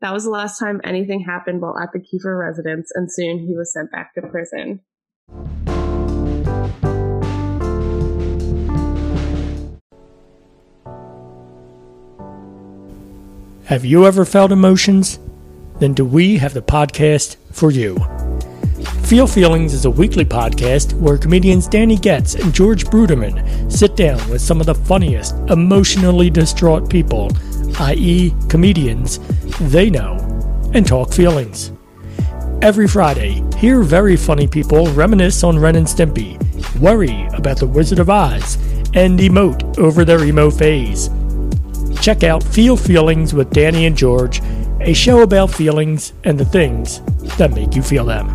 That 0.00 0.14
was 0.14 0.24
the 0.24 0.30
last 0.30 0.58
time 0.58 0.80
anything 0.84 1.20
happened 1.20 1.60
while 1.60 1.78
at 1.78 1.92
the 1.92 1.98
Kiefer 1.98 2.40
residence, 2.40 2.90
and 2.94 3.12
soon 3.12 3.40
he 3.40 3.54
was 3.54 3.74
sent 3.74 3.92
back 3.92 4.14
to 4.14 4.22
prison. 4.22 4.80
Have 13.66 13.84
you 13.84 14.06
ever 14.06 14.24
felt 14.24 14.52
emotions? 14.52 15.18
Then 15.80 15.92
do 15.92 16.04
we 16.04 16.38
have 16.38 16.54
the 16.54 16.62
podcast 16.62 17.34
for 17.50 17.72
you. 17.72 17.96
Feel 19.02 19.26
Feelings 19.26 19.74
is 19.74 19.86
a 19.86 19.90
weekly 19.90 20.24
podcast 20.24 20.92
where 20.92 21.18
comedians 21.18 21.66
Danny 21.66 21.96
Getz 21.96 22.36
and 22.36 22.54
George 22.54 22.84
Bruderman 22.84 23.72
sit 23.72 23.96
down 23.96 24.30
with 24.30 24.40
some 24.40 24.60
of 24.60 24.66
the 24.66 24.74
funniest, 24.76 25.34
emotionally 25.50 26.30
distraught 26.30 26.88
people, 26.88 27.32
i.e., 27.80 28.32
comedians, 28.48 29.18
they 29.62 29.90
know, 29.90 30.14
and 30.72 30.86
talk 30.86 31.12
feelings. 31.12 31.72
Every 32.62 32.86
Friday, 32.86 33.42
hear 33.58 33.82
very 33.82 34.16
funny 34.16 34.46
people 34.46 34.86
reminisce 34.92 35.42
on 35.42 35.58
Ren 35.58 35.74
and 35.74 35.88
Stimpy, 35.88 36.38
worry 36.78 37.26
about 37.36 37.58
the 37.58 37.66
Wizard 37.66 37.98
of 37.98 38.10
Oz, 38.10 38.54
and 38.94 39.18
emote 39.18 39.76
over 39.76 40.04
their 40.04 40.22
emo 40.22 40.52
phase. 40.52 41.10
Check 42.06 42.22
out 42.22 42.40
Feel 42.40 42.76
Feelings 42.76 43.34
with 43.34 43.50
Danny 43.50 43.84
and 43.84 43.96
George, 43.96 44.40
a 44.80 44.92
show 44.92 45.22
about 45.22 45.50
feelings 45.50 46.12
and 46.22 46.38
the 46.38 46.44
things 46.44 47.00
that 47.36 47.50
make 47.52 47.74
you 47.74 47.82
feel 47.82 48.04
them. 48.04 48.28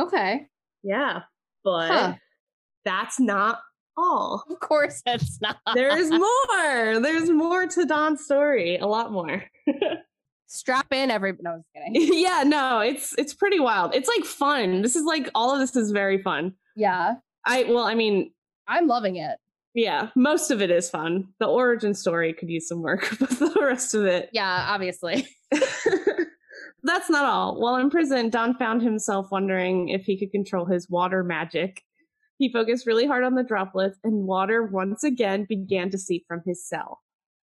Okay. 0.00 0.48
Yeah, 0.82 1.20
but 1.62 1.88
Huh. 1.92 2.14
that's 2.84 3.20
not 3.20 3.60
all. 3.96 4.42
Of 4.50 4.58
course, 4.58 5.00
that's 5.06 5.40
not. 5.40 5.58
There's 5.74 6.10
more. 6.10 6.98
There's 7.00 7.30
more 7.30 7.68
to 7.68 7.86
Don's 7.86 8.24
story. 8.24 8.78
A 8.78 8.86
lot 8.88 9.12
more. 9.12 9.44
Strap 10.52 10.92
in, 10.92 11.12
every. 11.12 11.34
No, 11.40 11.50
I 11.50 11.54
was 11.54 11.64
kidding. 11.76 11.94
yeah, 12.18 12.42
no, 12.44 12.80
it's 12.80 13.14
it's 13.16 13.32
pretty 13.32 13.60
wild. 13.60 13.94
It's 13.94 14.08
like 14.08 14.24
fun. 14.24 14.82
This 14.82 14.96
is 14.96 15.04
like 15.04 15.30
all 15.32 15.52
of 15.54 15.60
this 15.60 15.76
is 15.76 15.92
very 15.92 16.20
fun. 16.20 16.54
Yeah, 16.74 17.14
I 17.46 17.64
well, 17.68 17.84
I 17.84 17.94
mean, 17.94 18.32
I'm 18.66 18.88
loving 18.88 19.14
it. 19.14 19.36
yeah, 19.74 20.08
most 20.16 20.50
of 20.50 20.60
it 20.60 20.72
is 20.72 20.90
fun. 20.90 21.28
The 21.38 21.46
origin 21.46 21.94
story 21.94 22.32
could 22.32 22.50
use 22.50 22.66
some 22.66 22.82
work, 22.82 23.08
but 23.20 23.30
the 23.30 23.60
rest 23.60 23.94
of 23.94 24.04
it 24.06 24.28
Yeah, 24.32 24.66
obviously. 24.68 25.28
That's 26.82 27.10
not 27.10 27.26
all. 27.26 27.60
While 27.60 27.76
in 27.76 27.88
prison, 27.88 28.28
Don 28.30 28.56
found 28.56 28.82
himself 28.82 29.28
wondering 29.30 29.90
if 29.90 30.02
he 30.02 30.18
could 30.18 30.32
control 30.32 30.64
his 30.64 30.90
water 30.90 31.22
magic. 31.22 31.82
He 32.38 32.50
focused 32.52 32.86
really 32.88 33.06
hard 33.06 33.22
on 33.22 33.36
the 33.36 33.44
droplets, 33.44 33.98
and 34.02 34.26
water 34.26 34.64
once 34.64 35.04
again 35.04 35.46
began 35.48 35.90
to 35.90 35.98
seep 35.98 36.24
from 36.26 36.42
his 36.44 36.66
cell. 36.66 37.02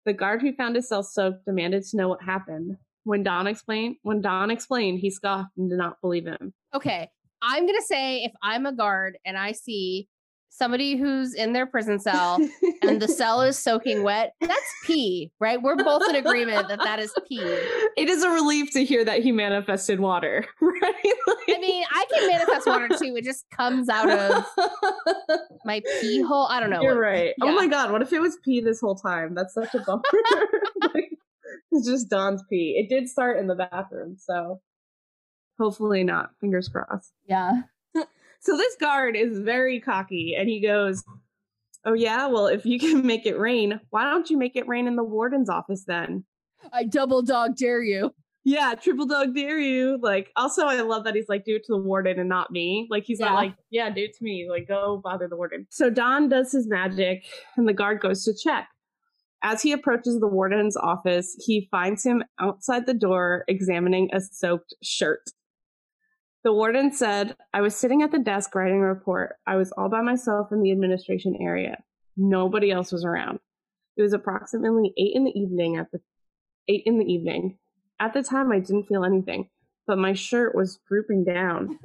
The 0.04 0.12
guard 0.12 0.40
who 0.40 0.52
found 0.52 0.76
his 0.76 0.88
cell 0.88 1.02
soaked 1.02 1.44
demanded 1.44 1.84
to 1.84 1.96
know 1.96 2.08
what 2.08 2.22
happened. 2.22 2.76
When 3.04 3.22
Don 3.22 3.46
explained, 3.46 3.96
when 4.02 4.20
Don 4.20 4.50
explained, 4.50 5.00
he 5.00 5.10
scoffed 5.10 5.56
and 5.56 5.70
did 5.70 5.78
not 5.78 6.00
believe 6.00 6.26
him. 6.26 6.52
Okay, 6.74 7.08
I'm 7.40 7.66
gonna 7.66 7.82
say 7.82 8.22
if 8.22 8.32
I'm 8.42 8.66
a 8.66 8.72
guard 8.72 9.18
and 9.24 9.36
I 9.36 9.52
see 9.52 10.08
somebody 10.52 10.96
who's 10.96 11.34
in 11.34 11.54
their 11.54 11.64
prison 11.66 11.98
cell 11.98 12.38
and 12.82 13.00
the 13.00 13.08
cell 13.08 13.40
is 13.40 13.58
soaking 13.62 14.02
wet, 14.02 14.34
that's 14.40 14.74
pee, 14.84 15.32
right? 15.40 15.60
We're 15.60 15.76
both 15.76 16.02
in 16.08 16.14
agreement 16.14 16.68
that 16.68 16.78
that 16.78 16.98
is 16.98 17.12
pee. 17.26 17.40
It 17.40 18.08
is 18.08 18.22
a 18.22 18.28
relief 18.28 18.70
to 18.72 18.84
hear 18.84 19.04
that 19.04 19.22
he 19.22 19.32
manifested 19.32 19.98
water, 19.98 20.44
right? 20.60 20.94
I 21.48 21.58
mean, 21.58 21.84
I 21.90 22.04
can 22.12 22.28
manifest 22.28 22.66
water 22.66 22.88
too. 22.88 23.16
It 23.16 23.24
just 23.24 23.46
comes 23.50 23.88
out 23.88 24.10
of 24.10 24.44
my 25.64 25.80
pee 26.00 26.22
hole. 26.22 26.46
I 26.50 26.60
don't 26.60 26.70
know. 26.70 26.82
You're 26.82 27.00
right. 27.00 27.34
Yeah. 27.42 27.50
Oh 27.50 27.54
my 27.54 27.66
god, 27.66 27.90
what 27.90 28.02
if 28.02 28.12
it 28.12 28.20
was 28.20 28.36
pee 28.44 28.60
this 28.60 28.80
whole 28.80 28.96
time? 28.96 29.34
That's 29.34 29.54
such 29.54 29.74
a 29.74 29.80
bummer. 29.80 30.02
Like, 30.94 31.10
it's 31.70 31.86
just 31.86 32.10
Don's 32.10 32.42
pee. 32.50 32.76
It 32.78 32.94
did 32.94 33.08
start 33.08 33.38
in 33.38 33.46
the 33.46 33.54
bathroom, 33.54 34.16
so 34.18 34.60
hopefully 35.58 36.04
not. 36.04 36.30
Fingers 36.40 36.68
crossed. 36.68 37.12
Yeah. 37.26 37.62
So 38.42 38.56
this 38.56 38.74
guard 38.80 39.16
is 39.16 39.38
very 39.38 39.78
cocky 39.80 40.34
and 40.36 40.48
he 40.48 40.60
goes, 40.60 41.04
Oh 41.84 41.92
yeah, 41.94 42.26
well 42.26 42.48
if 42.48 42.66
you 42.66 42.78
can 42.78 43.06
make 43.06 43.24
it 43.24 43.38
rain, 43.38 43.80
why 43.90 44.04
don't 44.04 44.28
you 44.28 44.36
make 44.36 44.56
it 44.56 44.66
rain 44.68 44.86
in 44.86 44.96
the 44.96 45.04
warden's 45.04 45.48
office 45.48 45.84
then? 45.84 46.24
I 46.72 46.84
double 46.84 47.22
dog 47.22 47.56
dare 47.56 47.82
you. 47.82 48.12
Yeah, 48.44 48.74
triple 48.74 49.06
dog 49.06 49.34
dare 49.36 49.60
you. 49.60 49.98
Like 50.02 50.30
also 50.34 50.66
I 50.66 50.80
love 50.80 51.04
that 51.04 51.14
he's 51.14 51.28
like, 51.28 51.44
do 51.44 51.54
it 51.54 51.64
to 51.66 51.72
the 51.74 51.78
warden 51.78 52.18
and 52.18 52.28
not 52.28 52.50
me. 52.50 52.88
Like 52.90 53.04
he's 53.04 53.20
Yeah. 53.20 53.26
not 53.26 53.34
like, 53.36 53.54
yeah, 53.70 53.88
do 53.90 54.02
it 54.02 54.16
to 54.18 54.24
me. 54.24 54.48
Like 54.50 54.66
go 54.66 55.00
bother 55.02 55.28
the 55.28 55.36
warden. 55.36 55.66
So 55.70 55.88
Don 55.90 56.28
does 56.28 56.50
his 56.50 56.66
magic 56.66 57.24
and 57.56 57.68
the 57.68 57.72
guard 57.72 58.00
goes 58.00 58.24
to 58.24 58.34
check. 58.34 58.68
As 59.44 59.62
he 59.62 59.70
approaches 59.72 60.18
the 60.20 60.28
warden's 60.28 60.76
office, 60.76 61.36
he 61.46 61.68
finds 61.70 62.04
him 62.04 62.22
outside 62.40 62.86
the 62.86 62.94
door 62.94 63.44
examining 63.48 64.08
a 64.12 64.20
soaked 64.20 64.74
shirt. 64.82 65.22
The 66.44 66.52
warden 66.52 66.92
said, 66.92 67.36
I 67.54 67.60
was 67.60 67.76
sitting 67.76 68.02
at 68.02 68.10
the 68.10 68.18
desk 68.18 68.54
writing 68.54 68.78
a 68.78 68.86
report. 68.86 69.36
I 69.46 69.56
was 69.56 69.70
all 69.72 69.88
by 69.88 70.02
myself 70.02 70.50
in 70.50 70.60
the 70.62 70.72
administration 70.72 71.36
area. 71.40 71.78
Nobody 72.16 72.70
else 72.70 72.90
was 72.90 73.04
around. 73.04 73.38
It 73.96 74.02
was 74.02 74.12
approximately 74.12 74.92
eight 74.96 75.14
in 75.14 75.24
the 75.24 75.38
evening 75.38 75.76
at 75.76 75.90
the 75.92 76.00
eight 76.68 76.82
in 76.86 76.98
the 76.98 77.04
evening. 77.04 77.58
At 78.00 78.12
the 78.12 78.22
time 78.22 78.50
I 78.50 78.58
didn't 78.58 78.86
feel 78.88 79.04
anything, 79.04 79.48
but 79.86 79.98
my 79.98 80.14
shirt 80.14 80.54
was 80.54 80.80
drooping 80.88 81.24
down. 81.24 81.78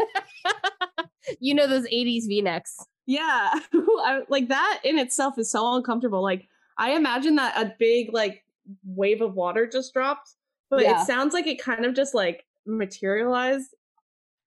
you 1.39 1.53
know 1.53 1.67
those 1.67 1.87
80s 1.87 2.27
V-necks. 2.27 2.77
Yeah. 3.05 3.51
I, 3.73 4.21
like 4.29 4.47
that 4.49 4.81
in 4.83 4.97
itself 4.97 5.37
is 5.37 5.51
so 5.51 5.75
uncomfortable. 5.75 6.23
Like 6.23 6.47
I 6.77 6.91
imagine 6.93 7.35
that 7.35 7.57
a 7.57 7.75
big 7.77 8.11
like 8.13 8.43
wave 8.85 9.21
of 9.21 9.35
water 9.35 9.67
just 9.67 9.93
dropped, 9.93 10.31
but 10.69 10.81
Yeah. 10.81 11.01
it 11.01 11.05
sounds 11.05 11.33
like 11.33 11.45
it 11.45 11.61
kind 11.61 11.85
of 11.85 11.93
just 11.93 12.15
like 12.15 12.45
materialized. 12.65 13.75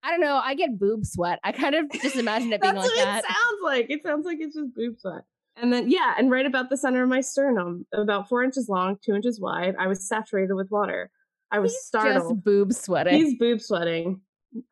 I 0.03 0.11
don't 0.11 0.21
know. 0.21 0.41
I 0.43 0.55
get 0.55 0.79
boob 0.79 1.05
sweat. 1.05 1.41
I 1.45 1.53
kind 1.53 1.75
of 1.75 1.91
just 1.91 2.17
imagine 2.17 2.53
it 2.53 2.61
being 2.61 2.75
That's 2.75 2.87
like 2.87 2.97
what 2.97 3.05
that. 3.05 3.25
it 3.25 3.27
sounds 3.27 3.61
like. 3.63 3.87
It 3.91 4.03
sounds 4.03 4.27
like 4.27 4.39
it's 4.41 4.55
just 4.55 4.75
boob 4.75 4.95
sweat. 4.99 5.23
And 5.57 5.73
then 5.73 5.91
yeah, 5.91 6.15
and 6.17 6.31
right 6.31 6.47
about 6.47 6.71
the 6.71 6.77
center 6.77 7.03
of 7.03 7.09
my 7.09 7.21
sternum, 7.21 7.87
about 7.93 8.29
four 8.29 8.43
inches 8.43 8.69
long, 8.69 8.97
two 9.05 9.15
inches 9.15 9.41
wide, 9.41 9.75
I 9.79 9.89
was 9.89 10.09
saturated 10.09 10.55
with 10.55 10.71
water. 10.71 11.11
I 11.51 11.59
was 11.59 11.85
startled. 11.85 12.35
Just 12.35 12.45
boob 12.45 12.73
sweating. 12.73 13.15
He's 13.15 13.39
boob 13.39 13.61
sweating. 13.61 14.21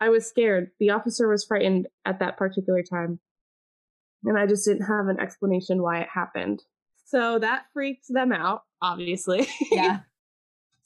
I 0.00 0.08
was 0.08 0.26
scared. 0.26 0.70
The 0.80 0.90
officer 0.90 1.28
was 1.28 1.44
frightened 1.44 1.88
at 2.04 2.20
that 2.20 2.36
particular 2.36 2.82
time. 2.82 3.20
And 4.24 4.38
I 4.38 4.46
just 4.46 4.64
didn't 4.64 4.86
have 4.86 5.06
an 5.08 5.20
explanation 5.20 5.82
why 5.82 6.00
it 6.00 6.08
happened. 6.12 6.62
So 7.04 7.38
that 7.38 7.64
freaked 7.72 8.06
them 8.08 8.32
out, 8.32 8.62
obviously. 8.82 9.48
yeah. 9.70 10.00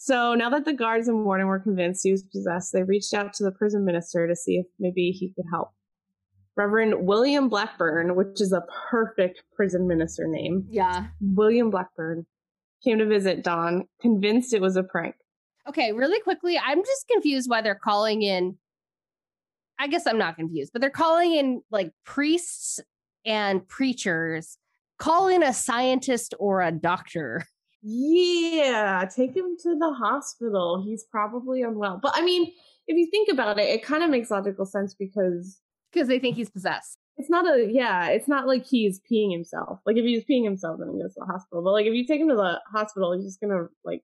so 0.05 0.35
now 0.35 0.51
that 0.51 0.65
the 0.65 0.73
guards 0.73 1.07
and 1.07 1.25
warden 1.25 1.47
were 1.47 1.61
convinced 1.61 2.03
he 2.03 2.11
was 2.11 2.25
possessed, 2.25 2.73
they 2.73 2.83
reached 2.83 3.15
out 3.15 3.33
to 3.35 3.45
the 3.45 3.53
prison 3.53 3.85
minister 3.85 4.27
to 4.27 4.35
see 4.35 4.57
if 4.57 4.67
maybe 4.81 5.13
he 5.13 5.33
could 5.33 5.45
help. 5.53 5.69
Reverend 6.57 7.07
William 7.07 7.49
Blackburn, 7.49 8.17
which 8.17 8.41
is 8.41 8.53
a 8.53 8.65
perfect 8.91 9.45
prison 9.55 9.87
minister 9.87 10.27
name, 10.27 10.67
Yeah. 10.69 11.07
William 11.21 11.71
Blackburn, 11.71 12.27
came 12.83 12.99
to 12.99 13.07
visit 13.07 13.45
Don, 13.45 13.85
convinced 14.01 14.53
it 14.53 14.61
was 14.61 14.75
a 14.75 14.83
prank. 14.83 15.15
Okay, 15.69 15.93
really 15.93 16.21
quickly, 16.21 16.59
I'm 16.59 16.83
just 16.83 17.07
confused 17.07 17.49
why 17.49 17.63
they're 17.63 17.77
calling 17.77 18.23
in. 18.23 18.59
I 19.79 19.87
guess 19.87 20.05
I'm 20.05 20.19
not 20.19 20.35
confused, 20.35 20.73
but 20.73 20.81
they're 20.83 20.91
calling 20.91 21.33
in 21.33 21.63
like 21.71 21.93
priests 22.05 22.81
and 23.25 23.67
preachers, 23.69 24.59
call 24.99 25.29
in 25.29 25.45
a 25.45 25.53
scientist 25.53 26.35
or 26.41 26.61
a 26.61 26.73
doctor. 26.73 27.47
Yeah, 27.83 29.09
take 29.15 29.37
him 29.37 29.57
to 29.63 29.77
the 29.79 29.93
hospital. 29.93 30.83
He's 30.85 31.05
probably 31.05 31.63
unwell. 31.63 31.99
But 32.03 32.13
I 32.15 32.23
mean, 32.23 32.53
if 32.87 32.97
you 32.97 33.09
think 33.11 33.29
about 33.31 33.59
it, 33.59 33.69
it 33.69 33.83
kind 33.85 34.03
of 34.05 34.11
makes 34.11 34.31
logical 34.31 34.67
sense 34.67 34.95
because 34.95 35.61
because 35.93 36.09
they 36.09 36.19
think 36.19 36.37
he's 36.37 36.49
possessed. 36.51 36.99
it's 37.19 37.29
not 37.29 37.45
a 37.47 37.69
yeah, 37.71 38.09
it's 38.09 38.29
not 38.29 38.47
like 38.47 38.65
he's 38.65 39.01
peeing 39.11 39.33
himself. 39.33 39.81
Like 39.85 39.97
if 39.97 40.05
he's 40.05 40.25
peeing 40.25 40.45
himself, 40.45 40.79
then 40.79 40.91
he 40.95 41.03
goes 41.03 41.15
to 41.15 41.21
the 41.21 41.33
hospital. 41.33 41.63
But 41.63 41.73
like 41.73 41.87
if 41.87 41.95
you 41.95 42.07
take 42.07 42.21
him 42.21 42.29
to 42.29 42.37
the 42.37 42.61
hospital, 42.73 43.13
he's 43.13 43.25
just 43.25 43.41
gonna 43.41 43.67
like 43.85 44.03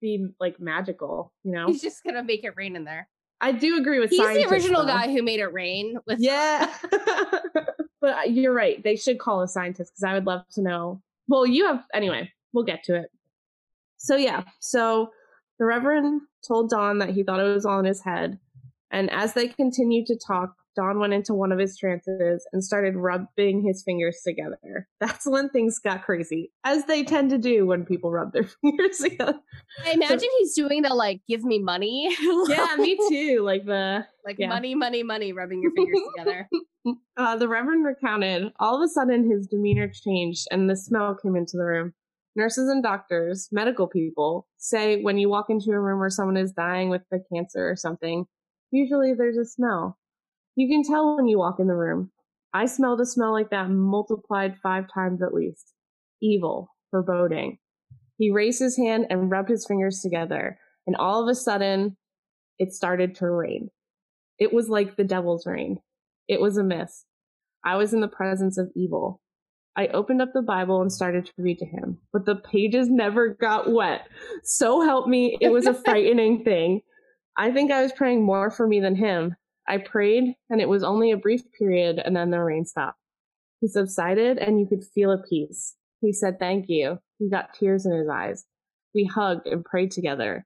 be 0.00 0.26
like 0.40 0.58
magical, 0.58 1.32
you 1.44 1.52
know? 1.52 1.66
He's 1.66 1.82
just 1.82 2.02
gonna 2.04 2.24
make 2.24 2.44
it 2.44 2.54
rain 2.56 2.76
in 2.76 2.84
there. 2.84 3.08
I 3.40 3.52
do 3.52 3.76
agree 3.76 3.98
with 3.98 4.10
He's 4.10 4.20
the 4.20 4.48
original 4.48 4.82
though. 4.82 4.92
guy 4.92 5.10
who 5.12 5.20
made 5.22 5.40
it 5.40 5.52
rain 5.52 5.96
with 6.06 6.20
Yeah. 6.20 6.72
but 8.00 8.16
uh, 8.16 8.22
you're 8.26 8.52
right. 8.52 8.82
They 8.82 8.94
should 8.96 9.18
call 9.18 9.42
a 9.42 9.48
scientist 9.48 9.92
because 9.92 10.04
I 10.04 10.14
would 10.14 10.26
love 10.26 10.44
to 10.52 10.62
know. 10.62 11.02
Well, 11.26 11.44
you 11.44 11.66
have, 11.66 11.84
anyway, 11.92 12.30
we'll 12.52 12.64
get 12.64 12.84
to 12.84 12.96
it. 12.96 13.10
So, 13.96 14.16
yeah. 14.16 14.42
So 14.60 15.10
the 15.58 15.66
Reverend 15.66 16.22
told 16.46 16.70
Don 16.70 16.98
that 16.98 17.10
he 17.10 17.22
thought 17.22 17.40
it 17.40 17.54
was 17.54 17.66
all 17.66 17.78
in 17.78 17.84
his 17.84 18.02
head. 18.02 18.38
And 18.90 19.10
as 19.10 19.34
they 19.34 19.48
continued 19.48 20.06
to 20.06 20.18
talk, 20.18 20.54
Don 20.74 20.98
went 20.98 21.12
into 21.12 21.34
one 21.34 21.52
of 21.52 21.58
his 21.58 21.76
trances 21.76 22.46
and 22.52 22.64
started 22.64 22.96
rubbing 22.96 23.62
his 23.62 23.82
fingers 23.82 24.20
together. 24.24 24.88
That's 25.00 25.26
when 25.26 25.50
things 25.50 25.78
got 25.78 26.02
crazy, 26.02 26.50
as 26.64 26.86
they 26.86 27.04
tend 27.04 27.30
to 27.30 27.38
do 27.38 27.66
when 27.66 27.84
people 27.84 28.10
rub 28.10 28.32
their 28.32 28.44
fingers 28.62 28.98
together. 28.98 29.38
I 29.84 29.92
imagine 29.92 30.28
he's 30.38 30.54
doing 30.54 30.82
the 30.82 30.94
like 30.94 31.20
give 31.28 31.44
me 31.44 31.58
money. 31.58 32.14
Yeah, 32.48 32.76
me 32.76 32.98
too. 33.08 33.42
Like 33.42 33.64
the 33.66 34.04
like 34.24 34.36
yeah. 34.38 34.48
money, 34.48 34.74
money, 34.74 35.02
money, 35.02 35.32
rubbing 35.32 35.62
your 35.62 35.72
fingers 35.72 36.00
together. 36.16 36.48
Uh, 37.16 37.36
the 37.36 37.48
Reverend 37.48 37.84
recounted, 37.84 38.52
all 38.58 38.76
of 38.76 38.82
a 38.82 38.88
sudden 38.88 39.30
his 39.30 39.46
demeanor 39.46 39.88
changed 39.88 40.48
and 40.50 40.68
the 40.68 40.76
smell 40.76 41.14
came 41.14 41.36
into 41.36 41.56
the 41.56 41.64
room. 41.64 41.94
Nurses 42.34 42.68
and 42.68 42.82
doctors, 42.82 43.48
medical 43.52 43.86
people, 43.86 44.46
say 44.56 45.02
when 45.02 45.18
you 45.18 45.28
walk 45.28 45.50
into 45.50 45.70
a 45.70 45.80
room 45.80 46.00
where 46.00 46.10
someone 46.10 46.36
is 46.36 46.52
dying 46.52 46.88
with 46.88 47.02
the 47.10 47.22
cancer 47.32 47.68
or 47.68 47.76
something, 47.76 48.24
usually 48.70 49.14
there's 49.14 49.36
a 49.36 49.44
smell. 49.44 49.98
You 50.56 50.68
can 50.68 50.82
tell 50.82 51.16
when 51.16 51.28
you 51.28 51.38
walk 51.38 51.60
in 51.60 51.66
the 51.66 51.74
room. 51.74 52.10
I 52.54 52.66
smelled 52.66 53.00
a 53.00 53.06
smell 53.06 53.32
like 53.32 53.50
that 53.50 53.70
multiplied 53.70 54.56
five 54.62 54.84
times 54.92 55.22
at 55.22 55.32
least. 55.32 55.72
Evil, 56.20 56.68
foreboding. 56.90 57.58
He 58.18 58.30
raised 58.30 58.60
his 58.60 58.76
hand 58.76 59.06
and 59.08 59.30
rubbed 59.30 59.48
his 59.48 59.66
fingers 59.66 60.00
together, 60.00 60.58
and 60.86 60.96
all 60.96 61.22
of 61.22 61.28
a 61.28 61.34
sudden, 61.34 61.96
it 62.58 62.72
started 62.72 63.14
to 63.16 63.30
rain. 63.30 63.70
It 64.38 64.52
was 64.52 64.68
like 64.68 64.96
the 64.96 65.04
devil's 65.04 65.46
rain. 65.46 65.78
It 66.28 66.40
was 66.40 66.58
a 66.58 66.62
mist. 66.62 67.06
I 67.64 67.76
was 67.76 67.94
in 67.94 68.00
the 68.00 68.08
presence 68.08 68.58
of 68.58 68.70
evil. 68.76 69.21
I 69.76 69.86
opened 69.88 70.20
up 70.20 70.32
the 70.34 70.42
Bible 70.42 70.82
and 70.82 70.92
started 70.92 71.26
to 71.26 71.32
read 71.38 71.58
to 71.58 71.64
him, 71.64 71.98
but 72.12 72.26
the 72.26 72.36
pages 72.36 72.90
never 72.90 73.28
got 73.28 73.70
wet. 73.70 74.06
So 74.44 74.82
help 74.82 75.08
me, 75.08 75.38
it 75.40 75.48
was 75.48 75.66
a 75.66 75.74
frightening 75.84 76.44
thing. 76.44 76.82
I 77.36 77.50
think 77.50 77.72
I 77.72 77.82
was 77.82 77.92
praying 77.92 78.22
more 78.22 78.50
for 78.50 78.66
me 78.66 78.80
than 78.80 78.94
him. 78.94 79.34
I 79.66 79.78
prayed, 79.78 80.34
and 80.50 80.60
it 80.60 80.68
was 80.68 80.82
only 80.82 81.12
a 81.12 81.16
brief 81.16 81.40
period, 81.58 82.02
and 82.04 82.14
then 82.14 82.30
the 82.30 82.40
rain 82.40 82.64
stopped. 82.64 82.98
He 83.60 83.68
subsided, 83.68 84.38
and 84.38 84.60
you 84.60 84.66
could 84.66 84.84
feel 84.84 85.12
a 85.12 85.22
peace. 85.22 85.76
He 86.00 86.12
said, 86.12 86.38
Thank 86.38 86.68
you. 86.68 86.98
He 87.18 87.30
got 87.30 87.54
tears 87.54 87.86
in 87.86 87.92
his 87.92 88.08
eyes. 88.08 88.44
We 88.94 89.04
hugged 89.04 89.46
and 89.46 89.64
prayed 89.64 89.92
together. 89.92 90.44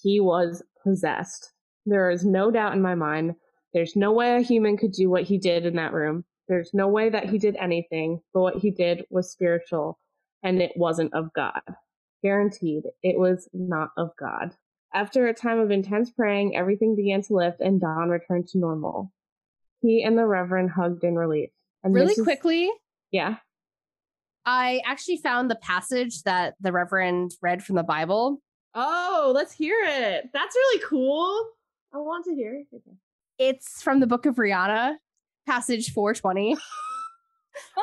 He 0.00 0.20
was 0.20 0.62
possessed. 0.84 1.52
There 1.86 2.10
is 2.10 2.24
no 2.24 2.50
doubt 2.50 2.74
in 2.74 2.82
my 2.82 2.94
mind. 2.94 3.34
There's 3.72 3.96
no 3.96 4.12
way 4.12 4.36
a 4.36 4.42
human 4.42 4.76
could 4.76 4.92
do 4.92 5.08
what 5.08 5.24
he 5.24 5.38
did 5.38 5.64
in 5.64 5.76
that 5.76 5.92
room. 5.92 6.24
There's 6.50 6.74
no 6.74 6.88
way 6.88 7.08
that 7.08 7.30
he 7.30 7.38
did 7.38 7.54
anything, 7.54 8.20
but 8.34 8.40
what 8.40 8.56
he 8.56 8.72
did 8.72 9.04
was 9.08 9.30
spiritual 9.30 10.00
and 10.42 10.60
it 10.60 10.72
wasn't 10.74 11.14
of 11.14 11.32
God. 11.32 11.60
Guaranteed, 12.24 12.86
it 13.04 13.16
was 13.16 13.48
not 13.52 13.90
of 13.96 14.10
God. 14.18 14.56
After 14.92 15.28
a 15.28 15.32
time 15.32 15.60
of 15.60 15.70
intense 15.70 16.10
praying, 16.10 16.56
everything 16.56 16.96
began 16.96 17.22
to 17.22 17.34
lift 17.34 17.60
and 17.60 17.80
Don 17.80 18.08
returned 18.08 18.48
to 18.48 18.58
normal. 18.58 19.12
He 19.80 20.02
and 20.02 20.18
the 20.18 20.26
Reverend 20.26 20.72
hugged 20.72 21.04
in 21.04 21.14
relief. 21.14 21.50
And 21.84 21.94
really 21.94 22.14
is- 22.14 22.22
quickly, 22.22 22.68
yeah. 23.12 23.36
I 24.44 24.80
actually 24.84 25.18
found 25.18 25.52
the 25.52 25.56
passage 25.56 26.24
that 26.24 26.56
the 26.60 26.72
Reverend 26.72 27.30
read 27.40 27.62
from 27.62 27.76
the 27.76 27.84
Bible. 27.84 28.42
Oh, 28.74 29.30
let's 29.32 29.52
hear 29.52 29.76
it. 29.84 30.30
That's 30.32 30.56
really 30.56 30.82
cool. 30.84 31.46
I 31.94 31.98
want 31.98 32.24
to 32.24 32.34
hear 32.34 32.54
it. 32.54 32.66
Okay. 32.74 32.96
It's 33.38 33.82
from 33.82 34.00
the 34.00 34.08
book 34.08 34.26
of 34.26 34.34
Rihanna, 34.34 34.96
passage 35.46 35.92
420. 35.92 36.56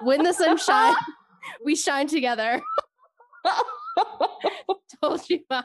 when 0.03 0.23
the 0.23 0.33
sun 0.33 0.57
shines, 0.57 0.97
we 1.65 1.75
shine 1.75 2.07
together. 2.07 2.61
Told 5.01 5.29
you 5.29 5.41
uh, 5.49 5.63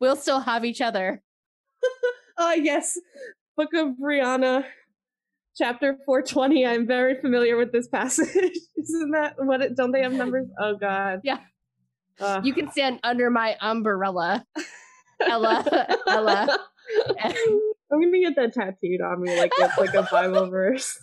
we'll 0.00 0.16
still 0.16 0.40
have 0.40 0.64
each 0.64 0.80
other. 0.80 1.22
Ah, 2.38 2.54
yes. 2.54 2.98
Book 3.56 3.70
of 3.74 3.88
Brianna, 4.00 4.64
chapter 5.56 5.98
420. 6.06 6.66
I'm 6.66 6.86
very 6.86 7.20
familiar 7.20 7.56
with 7.56 7.72
this 7.72 7.88
passage. 7.88 8.28
Isn't 8.76 9.10
that 9.12 9.34
what 9.38 9.60
it, 9.62 9.76
don't 9.76 9.92
they 9.92 10.02
have 10.02 10.12
numbers? 10.12 10.48
Oh, 10.58 10.76
God. 10.76 11.20
Yeah. 11.24 11.38
Uh, 12.20 12.40
You 12.42 12.52
can 12.54 12.70
stand 12.70 13.00
under 13.02 13.30
my 13.30 13.56
umbrella. 13.60 14.44
Ella, 15.20 15.64
Ella. 16.06 16.58
I'm 17.92 18.00
gonna 18.00 18.20
get 18.20 18.36
that 18.36 18.54
tattooed 18.54 19.00
on 19.00 19.20
me 19.22 19.36
like 19.38 19.52
it's 19.58 19.78
like 19.78 19.94
a 19.94 20.08
Bible 20.10 20.46
verse. 20.50 20.98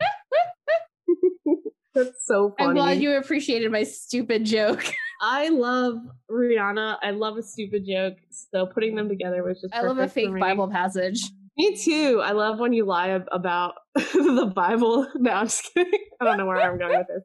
That's 1.94 2.24
so 2.24 2.54
funny. 2.56 2.68
I'm 2.68 2.74
glad 2.74 3.02
you 3.02 3.16
appreciated 3.16 3.72
my 3.72 3.82
stupid 3.82 4.44
joke. 4.44 4.84
I 5.22 5.48
love 5.48 5.96
Rihanna. 6.30 6.98
I 7.02 7.10
love 7.10 7.36
a 7.36 7.42
stupid 7.42 7.84
joke. 7.86 8.14
So 8.30 8.66
putting 8.66 8.94
them 8.94 9.08
together 9.08 9.42
was 9.42 9.60
just 9.60 9.74
I 9.74 9.82
love 9.82 9.98
a 9.98 10.08
fake. 10.08 10.38
Bible 10.38 10.68
passage. 10.68 11.20
Me 11.56 11.76
too. 11.76 12.22
I 12.24 12.32
love 12.32 12.58
when 12.58 12.72
you 12.72 12.84
lie 12.84 13.10
ab- 13.10 13.28
about 13.32 13.74
the 13.94 14.52
Bible. 14.54 15.08
No, 15.16 15.32
I'm 15.32 15.46
just 15.46 15.68
kidding. 15.74 15.92
I 16.20 16.24
don't 16.24 16.38
know 16.38 16.46
where 16.46 16.60
I'm 16.60 16.78
going 16.78 16.96
with 16.96 17.08
this. 17.08 17.24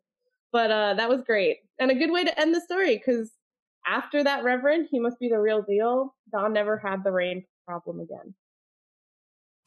But 0.51 0.71
uh, 0.71 0.93
that 0.95 1.09
was 1.09 1.21
great. 1.21 1.57
And 1.79 1.91
a 1.91 1.95
good 1.95 2.11
way 2.11 2.23
to 2.23 2.39
end 2.39 2.55
the 2.55 2.61
story 2.61 2.97
because 2.97 3.31
after 3.87 4.23
that 4.23 4.43
Reverend, 4.43 4.87
he 4.89 4.99
must 4.99 5.19
be 5.19 5.29
the 5.29 5.39
real 5.39 5.61
deal. 5.61 6.15
Don 6.31 6.53
never 6.53 6.77
had 6.77 7.03
the 7.03 7.11
rain 7.11 7.45
problem 7.67 7.99
again. 7.99 8.33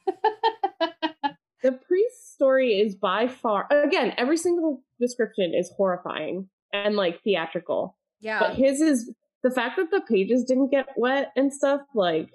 The 1.60 1.72
priest's 1.72 2.32
story 2.34 2.78
is 2.80 2.94
by 2.94 3.26
far, 3.26 3.66
again, 3.70 4.14
every 4.16 4.36
single 4.36 4.80
description 5.00 5.54
is 5.54 5.72
horrifying 5.76 6.48
and 6.72 6.94
like 6.94 7.20
theatrical. 7.24 7.96
Yeah. 8.20 8.38
But 8.38 8.54
his 8.54 8.80
is 8.80 9.12
the 9.42 9.50
fact 9.50 9.76
that 9.76 9.90
the 9.90 10.00
pages 10.02 10.44
didn't 10.44 10.70
get 10.70 10.86
wet 10.96 11.32
and 11.34 11.52
stuff, 11.52 11.80
like, 11.96 12.30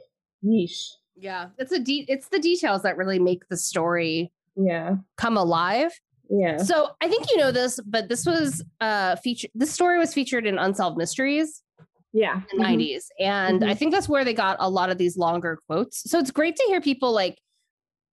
yeesh. 0.46 0.90
Yeah. 1.16 1.48
It's 1.58 1.72
a 1.72 1.80
de- 1.80 2.06
it's 2.10 2.28
the 2.28 2.40
details 2.40 2.82
that 2.84 2.98
really 2.98 3.18
make 3.18 3.48
the 3.48 3.56
story 3.56 4.34
Yeah. 4.58 4.96
come 5.16 5.38
alive. 5.38 5.98
Yeah. 6.30 6.58
So 6.58 6.90
I 7.00 7.08
think 7.08 7.30
you 7.32 7.38
know 7.38 7.52
this, 7.54 7.80
but 7.86 8.10
this 8.10 8.26
was 8.26 8.62
uh 8.82 9.16
featured 9.18 9.52
this 9.56 9.72
story 9.72 10.00
was 10.00 10.14
featured 10.14 10.46
in 10.46 10.58
Unsolved 10.58 10.98
Mysteries 10.98 11.64
Yeah. 12.12 12.42
in 12.52 12.58
the 12.58 12.64
90s. 12.64 13.06
And 13.22 13.62
Mhm. 13.62 13.70
I 13.70 13.74
think 13.74 13.94
that's 13.94 14.10
where 14.10 14.26
they 14.26 14.34
got 14.34 14.58
a 14.60 14.70
lot 14.70 14.90
of 14.90 14.98
these 14.98 15.18
longer 15.18 15.60
quotes. 15.68 16.10
So 16.12 16.20
it's 16.20 16.30
great 16.32 16.58
to 16.58 16.64
hear 16.68 16.82
people 16.82 17.14
like 17.14 17.38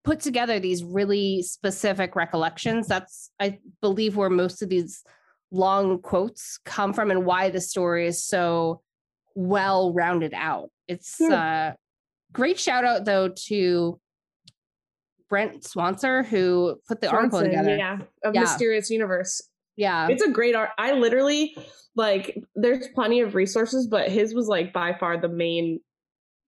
put 0.04 0.20
together 0.20 0.58
these 0.58 0.82
really 0.82 1.42
specific 1.42 2.16
recollections. 2.16 2.86
That's 2.86 3.30
I 3.38 3.58
believe 3.80 4.16
where 4.16 4.30
most 4.30 4.62
of 4.62 4.68
these 4.68 5.02
long 5.50 6.00
quotes 6.00 6.58
come 6.64 6.92
from 6.92 7.10
and 7.10 7.24
why 7.24 7.50
the 7.50 7.60
story 7.60 8.06
is 8.06 8.22
so 8.24 8.82
well 9.34 9.92
rounded 9.92 10.32
out. 10.34 10.70
It's 10.88 11.20
uh 11.20 11.72
great 12.32 12.58
shout 12.58 12.84
out 12.84 13.04
though 13.04 13.28
to 13.46 14.00
Brent 15.28 15.62
Swancer 15.62 16.24
who 16.26 16.80
put 16.88 17.00
the 17.00 17.08
article 17.08 17.38
Swanson, 17.40 17.50
together. 17.50 17.76
Yeah. 17.76 17.98
Of 18.24 18.34
Yeah. 18.34 18.40
Mysterious 18.40 18.90
Universe. 18.90 19.40
Yeah. 19.76 20.08
It's 20.08 20.22
a 20.22 20.30
great 20.30 20.54
art. 20.54 20.70
I 20.76 20.92
literally, 20.92 21.56
like, 21.94 22.36
there's 22.54 22.88
plenty 22.88 23.20
of 23.20 23.34
resources, 23.34 23.86
but 23.86 24.10
his 24.10 24.34
was, 24.34 24.48
like, 24.48 24.72
by 24.72 24.92
far 24.98 25.18
the 25.18 25.28
main 25.28 25.80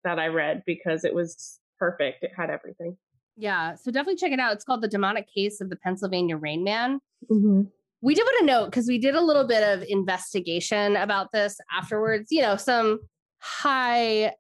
that 0.03 0.19
I 0.19 0.27
read 0.27 0.63
because 0.65 1.05
it 1.05 1.13
was 1.13 1.59
perfect. 1.79 2.23
It 2.23 2.31
had 2.35 2.49
everything. 2.49 2.97
Yeah. 3.37 3.75
So 3.75 3.91
definitely 3.91 4.17
check 4.17 4.31
it 4.31 4.39
out. 4.39 4.53
It's 4.53 4.63
called 4.63 4.81
The 4.81 4.87
Demonic 4.87 5.27
Case 5.33 5.61
of 5.61 5.69
the 5.69 5.75
Pennsylvania 5.75 6.37
Rain 6.37 6.63
Man. 6.63 6.99
Mm-hmm. 7.29 7.63
We 8.01 8.15
did 8.15 8.23
want 8.23 8.39
to 8.39 8.45
note 8.45 8.65
because 8.65 8.87
we 8.87 8.97
did 8.97 9.15
a 9.15 9.21
little 9.21 9.45
bit 9.45 9.63
of 9.63 9.83
investigation 9.87 10.95
about 10.95 11.31
this 11.31 11.57
afterwards. 11.75 12.27
You 12.31 12.41
know, 12.41 12.55
some 12.55 12.99
high 13.39 14.33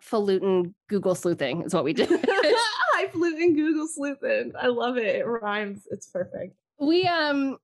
falutin 0.00 0.74
Google 0.88 1.14
sleuthing 1.14 1.62
is 1.62 1.74
what 1.74 1.84
we 1.84 1.92
did. 1.92 2.08
Highfalutin 2.94 3.54
Google 3.56 3.88
sleuthing. 3.88 4.52
I 4.58 4.68
love 4.68 4.96
it. 4.96 5.16
It 5.16 5.24
rhymes. 5.26 5.86
It's 5.90 6.06
perfect. 6.06 6.54
we 6.78 7.06
um 7.06 7.56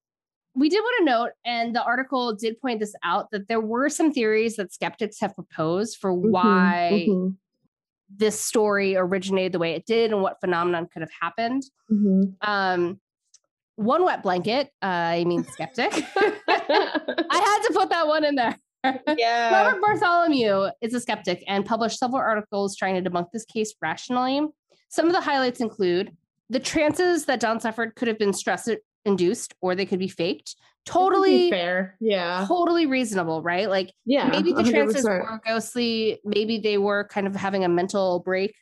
we 0.54 0.68
did 0.68 0.80
want 0.80 0.98
to 0.98 1.04
note, 1.06 1.30
and 1.46 1.74
the 1.74 1.82
article 1.82 2.34
did 2.34 2.60
point 2.60 2.80
this 2.80 2.94
out 3.02 3.30
that 3.30 3.48
there 3.48 3.60
were 3.60 3.88
some 3.88 4.12
theories 4.12 4.56
that 4.56 4.70
skeptics 4.70 5.18
have 5.20 5.34
proposed 5.34 5.96
for 5.98 6.12
why 6.12 7.06
Mhm, 7.08 7.36
this 8.16 8.40
story 8.40 8.96
originated 8.96 9.52
the 9.52 9.58
way 9.58 9.72
it 9.74 9.86
did 9.86 10.12
and 10.12 10.20
what 10.22 10.40
phenomenon 10.40 10.88
could 10.92 11.02
have 11.02 11.10
happened. 11.20 11.62
mhm, 11.90 12.34
Um, 12.42 13.00
one 13.76 14.04
wet 14.04 14.22
blanket. 14.22 14.68
Uh, 14.82 14.86
I 14.86 15.24
mean, 15.24 15.44
skeptic. 15.52 15.92
I 15.92 17.30
had 17.30 17.66
to 17.68 17.72
put 17.74 17.88
that 17.90 18.06
one 18.06 18.24
in 18.24 18.34
there. 18.34 18.56
yeah. 19.16 19.64
Robert 19.64 19.80
Bartholomew 19.80 20.68
is 20.80 20.92
a 20.94 21.00
skeptic 21.00 21.42
and 21.46 21.64
published 21.64 21.98
several 21.98 22.20
articles 22.20 22.76
trying 22.76 23.02
to 23.02 23.10
debunk 23.10 23.30
this 23.32 23.44
case 23.44 23.74
rationally. 23.80 24.42
Some 24.88 25.06
of 25.06 25.12
the 25.12 25.20
highlights 25.20 25.60
include 25.60 26.14
the 26.50 26.60
trances 26.60 27.24
that 27.26 27.40
Don 27.40 27.60
suffered 27.60 27.94
could 27.94 28.08
have 28.08 28.18
been 28.18 28.32
stress 28.32 28.68
induced 29.04 29.54
or 29.60 29.74
they 29.74 29.86
could 29.86 29.98
be 29.98 30.08
faked. 30.08 30.54
Totally, 30.84 31.48
fair. 31.50 31.96
Yeah. 32.00 32.44
totally 32.48 32.86
reasonable, 32.86 33.40
right? 33.42 33.68
Like 33.68 33.92
Yeah. 34.04 34.28
maybe 34.28 34.52
the 34.52 34.64
trances 34.64 35.04
100%. 35.04 35.22
were 35.30 35.40
ghostly, 35.46 36.20
maybe 36.24 36.58
they 36.58 36.78
were 36.78 37.04
kind 37.08 37.26
of 37.26 37.36
having 37.36 37.64
a 37.64 37.68
mental 37.68 38.20
break. 38.20 38.54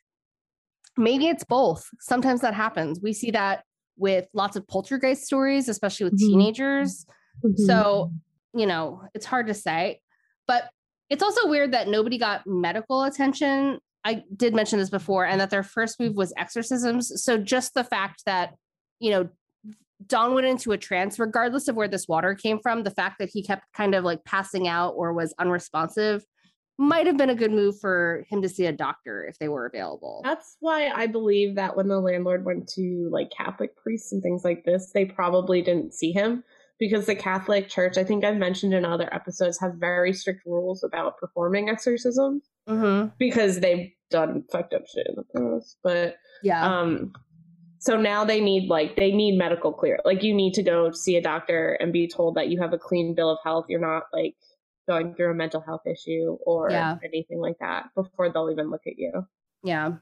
Maybe 0.96 1.29
it's 1.29 1.44
both. 1.44 1.88
Sometimes 2.00 2.40
that 2.42 2.53
happens. 2.55 3.00
We 3.03 3.12
see 3.12 3.31
that 3.31 3.64
with 3.96 4.26
lots 4.35 4.57
of 4.57 4.66
poltergeist 4.66 5.24
stories, 5.24 5.68
especially 5.68 6.05
with 6.05 6.14
Mhm. 6.14 6.18
teenagers. 6.29 7.07
Mhm. 7.44 7.57
So, 7.66 8.12
you 8.55 8.66
know, 8.66 9.03
it's 9.14 9.26
hard 9.26 9.46
to 9.46 9.55
say. 9.55 10.00
But 10.46 10.70
it's 11.09 11.22
also 11.22 11.48
weird 11.48 11.72
that 11.72 11.88
nobody 11.88 12.18
got 12.18 12.46
medical 12.46 13.03
attention. 13.05 13.79
I 14.05 14.24
did 14.35 14.55
mention 14.55 14.79
this 14.79 14.90
before, 14.90 15.24
and 15.26 15.40
that 15.40 15.50
their 15.50 15.62
first 15.62 16.00
move 16.00 16.16
was 16.16 16.33
exorcisms. 16.37 17.22
So 17.24 17.37
just 17.38 17.74
the 17.74 17.85
fact 17.85 18.24
that, 18.26 18.55
you 18.98 19.11
know, 19.11 19.29
Don 20.06 20.34
went 20.34 20.46
into 20.46 20.72
a 20.72 20.78
trance, 20.78 21.18
regardless 21.18 21.68
of 21.68 21.76
where 21.76 21.88
this 21.88 22.08
water 22.08 22.34
came 22.34 22.58
from, 22.60 22.82
the 22.82 22.90
fact 22.90 23.18
that 23.18 23.30
he 23.32 23.42
kept 23.42 23.64
kind 23.74 23.94
of 23.94 24.04
like 24.04 24.24
passing 24.24 24.66
out 24.66 24.90
or 24.96 25.12
was 25.12 25.34
unresponsive 25.38 26.24
might 26.78 27.06
have 27.06 27.18
been 27.18 27.28
a 27.28 27.34
good 27.34 27.52
move 27.52 27.78
for 27.78 28.24
him 28.30 28.40
to 28.40 28.48
see 28.48 28.64
a 28.64 28.72
doctor 28.72 29.26
if 29.28 29.38
they 29.38 29.48
were 29.48 29.66
available. 29.66 30.22
That's 30.24 30.56
why 30.60 30.88
I 30.88 31.06
believe 31.06 31.54
that 31.56 31.76
when 31.76 31.88
the 31.88 32.00
landlord 32.00 32.46
went 32.46 32.68
to 32.70 33.08
like 33.12 33.30
Catholic 33.30 33.76
priests 33.76 34.12
and 34.12 34.22
things 34.22 34.44
like 34.44 34.64
this, 34.64 34.90
they 34.94 35.05
probably 35.05 35.61
didn't 35.61 35.92
see 35.92 36.11
him 36.12 36.42
because 36.78 37.05
the 37.05 37.14
Catholic 37.14 37.68
Church, 37.68 37.98
I 37.98 38.05
think 38.05 38.24
I've 38.24 38.38
mentioned 38.38 38.72
in 38.72 38.86
other 38.86 39.12
episodes, 39.14 39.61
have 39.61 39.74
very 39.74 40.14
strict 40.14 40.46
rules 40.46 40.82
about 40.82 41.18
performing 41.18 41.68
exorcisms 41.68 42.44
hmm 42.66 43.07
because 43.18 43.61
they've 43.61 43.90
done 44.11 44.44
fucked 44.51 44.72
up 44.72 44.82
shit 44.86 45.07
in 45.07 45.16
the 45.16 45.24
past. 45.59 45.76
But 45.82 46.16
Yeah. 46.42 46.66
um 46.66 47.12
so 47.81 47.97
now 47.97 48.24
they 48.24 48.41
need 48.41 48.68
like 48.68 48.95
they 48.97 49.11
need 49.11 49.37
medical 49.37 49.72
clear. 49.72 49.99
Like 50.05 50.22
you 50.22 50.33
need 50.35 50.55
to 50.55 50.62
go 50.62 50.93
see 50.93 51.16
a 51.16 51.22
doctor 51.22 51.72
and 51.81 51.93
be 51.93 52.07
told 52.07 52.37
that 52.37 52.49
you 52.49 52.61
have 52.61 52.72
a 52.72 52.78
clean 52.78 53.14
bill 53.14 53.31
of 53.31 53.39
health. 53.43 53.66
You're 53.68 53.81
not 53.81 54.05
like 54.12 54.35
going 54.89 55.14
through 55.14 55.31
a 55.31 55.35
mental 55.35 55.61
health 55.61 55.83
issue 55.87 56.37
or 56.47 56.70
Yeah. 56.70 56.97
anything 57.05 57.41
like 57.41 57.59
that 57.61 57.87
before 57.95 58.31
they'll 58.31 58.51
even 58.51 58.70
look 58.70 58.83
at 58.87 58.99
you. 58.99 59.26
yeah. 59.64 59.93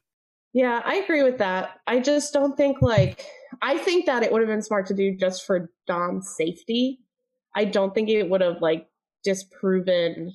Yeah, 0.55 0.81
I 0.83 0.95
agree 0.97 1.23
with 1.23 1.39
that. 1.39 1.79
I 1.87 2.01
just 2.01 2.33
don't 2.33 2.57
think 2.57 2.81
like 2.83 3.25
I 3.63 3.77
think 3.79 4.07
that 4.07 4.23
it 4.23 4.33
would 4.33 4.41
have 4.41 4.49
been 4.49 4.63
smart 4.63 4.87
to 4.87 4.95
do 4.95 5.15
just 5.15 5.45
for 5.47 5.71
Don's 5.87 6.29
safety. 6.37 7.01
I 7.55 7.65
don't 7.67 7.95
think 7.95 8.09
it 8.09 8.29
would 8.31 8.41
have 8.41 8.61
like 8.63 8.89
disproven 9.25 10.33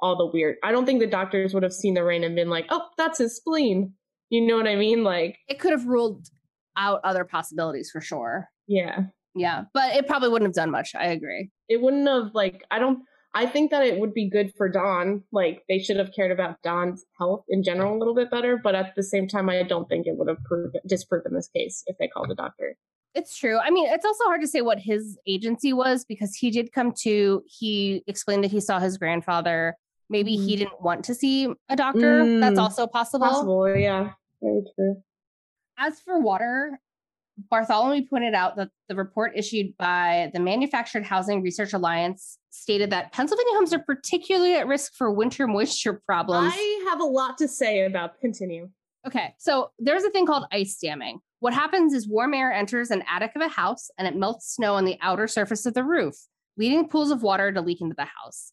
all 0.00 0.16
the 0.16 0.26
weird. 0.26 0.56
I 0.62 0.72
don't 0.72 0.86
think 0.86 1.00
the 1.00 1.06
doctors 1.06 1.52
would 1.54 1.62
have 1.62 1.72
seen 1.72 1.94
the 1.94 2.04
rain 2.04 2.22
and 2.24 2.36
been 2.36 2.50
like, 2.50 2.66
"Oh, 2.70 2.86
that's 2.96 3.18
his 3.18 3.36
spleen." 3.36 3.94
You 4.30 4.46
know 4.46 4.56
what 4.56 4.66
I 4.68 4.76
mean? 4.76 5.04
Like, 5.04 5.38
It 5.48 5.58
could 5.60 5.70
have 5.72 5.86
ruled 5.86 6.28
out 6.76 7.00
other 7.04 7.24
possibilities 7.24 7.90
for 7.90 8.00
sure. 8.00 8.48
yeah. 8.66 9.00
Yeah. 9.38 9.64
But 9.74 9.94
it 9.94 10.06
probably 10.06 10.30
wouldn't 10.30 10.48
have 10.48 10.54
done 10.54 10.70
much. 10.70 10.94
I 10.94 11.08
agree. 11.08 11.50
It 11.68 11.82
wouldn't 11.82 12.08
have 12.08 12.30
like 12.34 12.64
I 12.70 12.78
don't 12.78 13.00
I 13.34 13.44
think 13.44 13.70
that 13.70 13.84
it 13.84 13.98
would 14.00 14.14
be 14.14 14.30
good 14.30 14.50
for 14.56 14.66
Don. 14.66 15.22
Like 15.30 15.62
they 15.68 15.78
should 15.78 15.98
have 15.98 16.10
cared 16.16 16.30
about 16.32 16.56
Don's 16.62 17.04
health 17.18 17.44
in 17.50 17.62
general 17.62 17.94
a 17.94 17.98
little 17.98 18.14
bit 18.14 18.30
better, 18.30 18.56
but 18.56 18.74
at 18.74 18.94
the 18.96 19.02
same 19.02 19.28
time 19.28 19.50
I 19.50 19.62
don't 19.62 19.86
think 19.90 20.06
it 20.06 20.16
would 20.16 20.28
have 20.28 20.42
proved 20.44 20.78
disproven 20.88 21.34
this 21.34 21.48
case 21.54 21.82
if 21.86 21.98
they 21.98 22.08
called 22.08 22.30
a 22.30 22.34
doctor. 22.34 22.76
It's 23.14 23.36
true. 23.36 23.58
I 23.58 23.68
mean, 23.70 23.86
it's 23.90 24.06
also 24.06 24.24
hard 24.24 24.40
to 24.40 24.46
say 24.48 24.62
what 24.62 24.78
his 24.78 25.18
agency 25.26 25.74
was 25.74 26.06
because 26.06 26.34
he 26.34 26.50
did 26.50 26.72
come 26.72 26.92
to, 27.02 27.42
he 27.46 28.02
explained 28.06 28.42
that 28.44 28.50
he 28.50 28.60
saw 28.60 28.78
his 28.78 28.96
grandfather. 28.96 29.74
Maybe 30.08 30.36
he 30.36 30.54
Mhm. 30.54 30.58
didn't 30.60 30.80
want 30.82 31.04
to 31.06 31.14
see 31.14 31.48
a 31.68 31.76
doctor. 31.76 32.40
That's 32.40 32.58
Mm, 32.58 32.62
also 32.62 32.86
possible. 32.86 33.26
Possible, 33.26 33.68
yeah. 33.76 34.12
Very 34.42 34.62
true. 34.74 35.02
As 35.78 36.00
for 36.00 36.18
water, 36.20 36.80
Bartholomew 37.50 38.06
pointed 38.08 38.34
out 38.34 38.56
that 38.56 38.70
the 38.88 38.94
report 38.94 39.32
issued 39.36 39.76
by 39.76 40.30
the 40.32 40.40
Manufactured 40.40 41.04
Housing 41.04 41.42
Research 41.42 41.74
Alliance 41.74 42.38
stated 42.50 42.90
that 42.90 43.12
Pennsylvania 43.12 43.52
homes 43.54 43.74
are 43.74 43.80
particularly 43.80 44.54
at 44.54 44.66
risk 44.66 44.94
for 44.94 45.12
winter 45.12 45.46
moisture 45.46 46.00
problems. 46.06 46.52
I 46.54 46.86
have 46.88 47.00
a 47.00 47.04
lot 47.04 47.36
to 47.38 47.48
say 47.48 47.84
about 47.84 48.18
continue. 48.20 48.70
Okay, 49.06 49.34
so 49.38 49.70
there's 49.78 50.04
a 50.04 50.10
thing 50.10 50.26
called 50.26 50.46
ice 50.50 50.78
damming. 50.82 51.20
What 51.40 51.52
happens 51.52 51.92
is 51.92 52.08
warm 52.08 52.32
air 52.32 52.50
enters 52.52 52.90
an 52.90 53.04
attic 53.08 53.32
of 53.36 53.42
a 53.42 53.48
house 53.48 53.90
and 53.98 54.08
it 54.08 54.16
melts 54.16 54.54
snow 54.54 54.74
on 54.74 54.86
the 54.86 54.96
outer 55.02 55.28
surface 55.28 55.66
of 55.66 55.74
the 55.74 55.84
roof, 55.84 56.14
leading 56.56 56.88
pools 56.88 57.10
of 57.10 57.22
water 57.22 57.52
to 57.52 57.60
leak 57.60 57.82
into 57.82 57.94
the 57.94 58.06
house. 58.06 58.52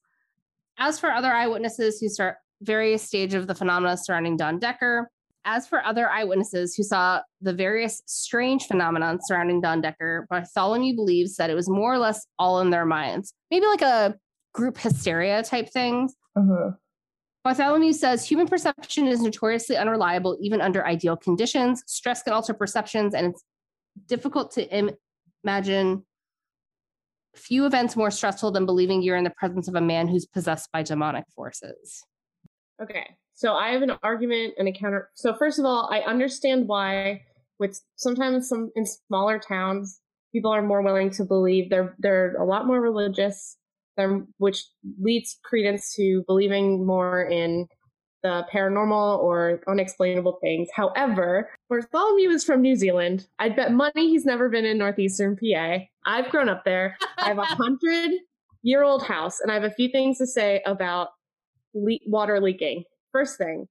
As 0.78 1.00
for 1.00 1.10
other 1.10 1.32
eyewitnesses 1.32 2.00
who 2.00 2.10
saw 2.10 2.32
various 2.62 3.02
stages 3.02 3.36
of 3.36 3.48
the 3.48 3.56
phenomena 3.56 3.98
surrounding 3.98 4.36
Don 4.36 4.60
Decker, 4.60 5.10
as 5.46 5.68
for 5.68 5.84
other 5.86 6.10
eyewitnesses 6.10 6.76
who 6.76 6.84
saw 6.84 7.22
the 7.42 7.54
various 7.54 8.02
strange 8.06 8.66
phenomena 8.66 9.18
surrounding 9.26 9.62
Don 9.62 9.82
Decker, 9.82 10.28
Bartholomew 10.30 10.96
believes 10.96 11.36
that 11.36 11.50
it 11.50 11.56
was 11.56 11.70
more 11.70 11.94
or 11.94 11.98
less 11.98 12.26
all 12.40 12.60
in 12.62 12.70
their 12.70 12.86
minds, 12.86 13.34
maybe 13.52 13.66
like 13.66 13.82
a 13.82 14.16
group 14.54 14.78
hysteria 14.78 15.44
type 15.44 15.70
thing. 15.70 16.10
Uh-huh. 16.36 16.72
Bartholomew 17.44 17.92
says 17.92 18.26
human 18.26 18.48
perception 18.48 19.08
is 19.08 19.22
notoriously 19.22 19.76
unreliable 19.76 20.38
even 20.40 20.62
under 20.62 20.86
ideal 20.86 21.18
conditions. 21.18 21.84
Stress 21.88 22.24
can 22.24 22.32
alter 22.34 22.54
perceptions, 22.54 23.14
and 23.14 23.28
it's 23.28 23.44
difficult 24.08 24.52
to 24.52 24.70
Im- 24.74 24.92
imagine 25.44 26.06
few 27.36 27.66
events 27.66 27.96
more 27.96 28.12
stressful 28.12 28.52
than 28.52 28.66
believing 28.66 29.02
you're 29.02 29.18
in 29.18 29.24
the 29.24 29.30
presence 29.32 29.68
of 29.68 29.76
a 29.76 29.82
man 29.82 30.08
who's 30.08 30.26
possessed 30.26 30.72
by 30.72 30.84
demonic 30.84 31.26
forces. 31.36 32.04
Okay. 32.82 33.16
So 33.36 33.54
I 33.54 33.72
have 33.72 33.82
an 33.82 33.94
argument 34.04 34.54
and 34.58 34.68
a 34.68 34.72
counter. 34.72 35.10
So 35.16 35.34
first 35.34 35.60
of 35.60 35.66
all, 35.66 35.90
I 35.92 36.00
understand 36.02 36.68
why 36.68 37.24
with 37.60 37.80
sometimes 37.96 38.50
some 38.50 38.72
in 38.76 38.86
smaller 38.86 39.40
towns, 39.40 40.00
people 40.32 40.52
are 40.52 40.62
more 40.62 40.82
willing 40.82 41.10
to 41.12 41.24
believe 41.24 41.70
they're 41.70 41.96
they're 42.00 42.36
a 42.36 42.46
lot 42.46 42.68
more 42.68 42.82
religious, 42.82 43.58
than, 43.98 44.28
which 44.38 44.64
leads 45.02 45.40
credence 45.44 45.94
to 45.96 46.24
believing 46.28 46.86
more 46.86 47.24
in 47.24 47.68
the 48.24 48.46
paranormal 48.54 49.20
or 49.20 49.62
unexplainable 49.68 50.38
things. 50.42 50.70
However, 50.74 51.50
Bartholomew 51.70 52.30
is 52.30 52.44
from 52.44 52.62
New 52.62 52.76
Zealand. 52.76 53.28
I'd 53.40 53.56
bet 53.56 53.74
money 53.74 54.08
he's 54.10 54.26
never 54.26 54.50
been 54.50 54.66
in 54.66 54.78
northeastern 54.78 55.36
PA. 55.36 55.80
I've 56.06 56.30
grown 56.30 56.48
up 56.48 56.64
there. 56.64 56.98
I 57.18 57.28
have 57.28 57.38
a 57.38 57.44
hundred 57.46 58.12
year 58.62 58.84
old 58.84 59.04
house, 59.04 59.42
and 59.42 59.52
I 59.52 59.56
have 59.56 59.66
a 59.66 59.72
few 59.72 59.90
things 59.90 60.18
to 60.20 60.28
say 60.28 60.62
about 60.66 61.10
le- 61.74 62.00
water 62.08 62.40
leaking. 62.40 62.86
First 63.14 63.38
thing, 63.38 63.68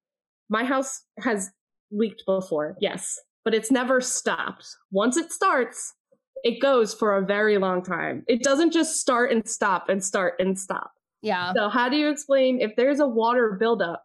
my 0.49 0.65
house 0.65 1.03
has 1.19 1.51
leaked 1.91 2.23
before, 2.27 2.77
yes, 2.81 3.21
but 3.45 3.55
it's 3.55 3.71
never 3.71 4.01
stopped. 4.01 4.67
Once 4.91 5.17
it 5.19 5.33
starts, 5.33 5.93
it 6.45 6.61
goes 6.61 6.95
for 6.95 7.17
a 7.17 7.27
very 7.27 7.59
long 7.59 7.83
time. 7.83 8.25
It 8.29 8.43
doesn't 8.43 8.73
just 8.73 9.01
start 9.01 9.33
and 9.33 9.47
stop 9.49 9.89
and 9.89 10.03
start 10.03 10.35
and 10.39 10.59
stop. 10.59 10.93
Yeah. 11.23 11.53
So, 11.55 11.69
how 11.69 11.89
do 11.89 11.97
you 11.97 12.09
explain 12.09 12.61
if 12.61 12.75
there's 12.77 13.01
a 13.01 13.07
water 13.07 13.57
buildup? 13.59 14.03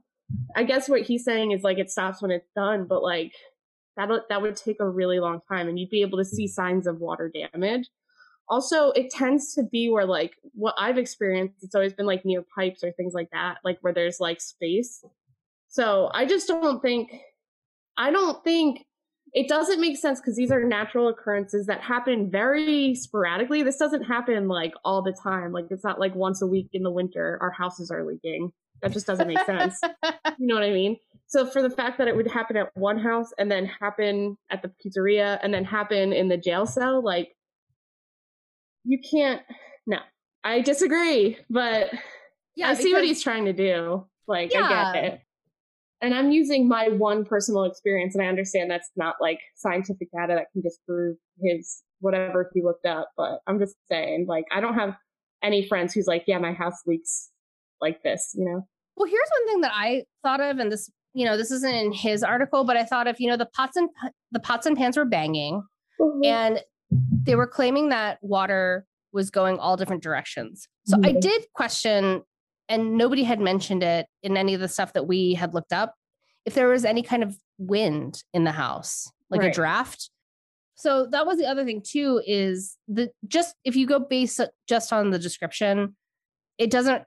I 0.55 0.63
guess 0.63 0.89
what 0.89 1.01
he's 1.01 1.23
saying 1.23 1.51
is 1.51 1.63
like 1.63 1.77
it 1.77 1.89
stops 1.89 2.21
when 2.21 2.31
it's 2.31 2.49
done, 2.55 2.85
but 2.88 3.01
like 3.01 3.31
that 3.95 4.09
that 4.29 4.41
would 4.41 4.55
take 4.55 4.79
a 4.79 4.89
really 4.89 5.19
long 5.19 5.39
time, 5.47 5.67
and 5.67 5.79
you'd 5.79 5.89
be 5.89 6.01
able 6.01 6.17
to 6.17 6.25
see 6.25 6.47
signs 6.47 6.88
of 6.88 6.99
water 6.99 7.31
damage. 7.31 7.89
Also, 8.49 8.91
it 8.91 9.09
tends 9.09 9.53
to 9.55 9.63
be 9.63 9.89
where 9.89 10.05
like 10.05 10.35
what 10.53 10.75
I've 10.77 10.97
experienced, 10.97 11.63
it's 11.63 11.75
always 11.75 11.93
been 11.93 12.05
like 12.05 12.23
near 12.23 12.43
pipes 12.55 12.83
or 12.83 12.91
things 12.91 13.13
like 13.13 13.29
that, 13.31 13.57
like 13.63 13.77
where 13.81 13.93
there's 13.93 14.19
like 14.19 14.39
space. 14.39 15.03
So 15.68 16.09
I 16.13 16.26
just 16.26 16.47
don't 16.47 16.82
think, 16.82 17.11
I 17.97 18.11
don't 18.11 18.43
think 18.43 18.86
it 19.34 19.47
doesn't 19.47 19.82
make 19.82 19.97
sense 19.97 20.20
because 20.20 20.36
these 20.36 20.51
are 20.51 20.63
natural 20.63 21.09
occurrences 21.09 21.65
that 21.68 21.82
happen 21.82 22.32
very 22.32 22.95
sporadically. 22.95 23.61
This 23.61 23.78
doesn't 23.78 24.03
happen 24.03 24.47
like 24.47 24.74
all 24.86 25.01
the 25.01 25.15
time. 25.22 25.51
Like 25.51 25.65
it's 25.70 25.84
not 25.84 25.99
like 25.99 26.15
once 26.15 26.41
a 26.41 26.47
week 26.47 26.70
in 26.74 26.84
the 26.84 26.91
winter 26.91 27.38
our 27.41 27.51
houses 27.51 27.91
are 27.91 28.05
leaking. 28.05 28.51
That 28.82 28.93
just 28.93 29.07
doesn't 29.07 29.28
make 29.28 29.43
sense. 29.45 29.80
You 30.39 30.45
know 30.45 30.53
what 30.53 30.63
I 30.63 30.72
mean? 30.72 30.97
So 31.26 31.47
for 31.47 31.63
the 31.63 31.70
fact 31.70 31.97
that 31.97 32.07
it 32.07 32.15
would 32.15 32.28
happen 32.28 32.57
at 32.57 32.70
one 32.76 32.99
house 32.99 33.32
and 33.39 33.49
then 33.49 33.65
happen 33.65 34.38
at 34.51 34.61
the 34.61 34.70
pizzeria 34.70 35.39
and 35.41 35.51
then 35.51 35.65
happen 35.65 36.13
in 36.13 36.28
the 36.28 36.38
jail 36.38 36.68
cell, 36.68 37.03
like 37.03 37.36
you 38.86 38.99
can't. 38.99 39.41
No, 39.88 39.97
I 40.43 40.61
disagree. 40.61 41.38
But 41.49 41.91
yeah. 42.55 42.70
I 42.70 42.76
see 42.76 42.93
what 42.93 43.03
he's 43.03 43.24
trying 43.24 43.45
to 43.45 43.53
do. 43.53 44.05
Like 44.28 44.55
I 44.55 44.93
get 44.93 45.03
it. 45.03 45.22
And 46.01 46.13
I'm 46.13 46.31
using 46.31 46.67
my 46.67 46.89
one 46.89 47.25
personal 47.25 47.63
experience, 47.63 48.13
and 48.13 48.23
I 48.23 48.27
understand 48.27 48.69
that's 48.69 48.91
not 48.95 49.15
like 49.19 49.39
scientific 49.55 50.09
data 50.11 50.35
that 50.35 50.47
can 50.53 50.61
disprove 50.61 51.17
his 51.41 51.81
whatever 52.01 52.51
he 52.53 52.61
looked 52.61 52.85
up. 52.85 53.09
But 53.17 53.39
I'm 53.47 53.57
just 53.59 53.75
saying, 53.89 54.27
like, 54.27 54.45
I 54.51 54.59
don't 54.61 54.75
have 54.75 54.95
any 55.43 55.67
friends 55.67 55.93
who's 55.93 56.05
like, 56.07 56.25
yeah, 56.27 56.37
my 56.37 56.53
house 56.53 56.81
leaks 56.85 57.31
like 57.81 58.03
this, 58.03 58.31
you 58.35 58.45
know? 58.45 58.61
Well, 58.95 59.09
here's 59.09 59.29
one 59.39 59.47
thing 59.47 59.61
that 59.61 59.71
I 59.73 60.03
thought 60.23 60.39
of, 60.39 60.59
and 60.59 60.71
this, 60.71 60.89
you 61.13 61.25
know, 61.25 61.35
this 61.35 61.49
isn't 61.51 61.73
in 61.75 61.91
his 61.91 62.23
article, 62.23 62.63
but 62.63 62.77
I 62.77 62.83
thought 62.83 63.07
of, 63.07 63.19
you 63.19 63.27
know, 63.27 63.37
the 63.37 63.47
pots 63.47 63.75
and 63.75 63.89
the 64.31 64.39
pots 64.39 64.67
and 64.67 64.77
pans 64.77 64.97
were 64.97 65.05
banging, 65.05 65.63
and 66.23 66.61
they 67.23 67.35
were 67.35 67.47
claiming 67.47 67.89
that 67.89 68.19
water 68.21 68.85
was 69.13 69.31
going 69.31 69.57
all 69.57 69.77
different 69.77 70.03
directions. 70.03 70.67
So 70.85 70.97
I 71.03 71.13
Mhm. 71.13 71.21
did 71.21 71.45
question, 71.53 72.23
and 72.70 72.97
nobody 72.97 73.24
had 73.24 73.39
mentioned 73.39 73.84
it 73.84 74.07
in 74.24 74.38
any 74.38 74.53
of 74.53 74.59
the 74.59 74.68
stuff 74.68 74.93
that 74.93 75.07
we 75.07 75.34
had 75.34 75.53
looked 75.53 75.74
up, 75.74 75.95
if 76.45 76.53
there 76.53 76.68
was 76.68 76.86
any 76.86 77.01
kind 77.01 77.24
of 77.24 77.38
wind 77.57 78.24
in 78.34 78.43
the 78.43 78.51
house, 78.51 79.11
like 79.30 79.43
a 79.43 79.51
draft. 79.51 80.09
So 80.76 81.07
that 81.11 81.26
was 81.26 81.38
the 81.38 81.47
other 81.47 81.65
thing 81.65 81.82
too. 81.84 82.22
Is 82.26 82.78
the 82.88 83.09
just 83.28 83.55
if 83.63 83.76
you 83.76 83.88
go 83.88 83.99
based 83.99 84.39
just 84.68 84.93
on 84.93 85.09
the 85.09 85.20
description, 85.20 85.95
it 86.57 86.70
doesn't 86.70 87.03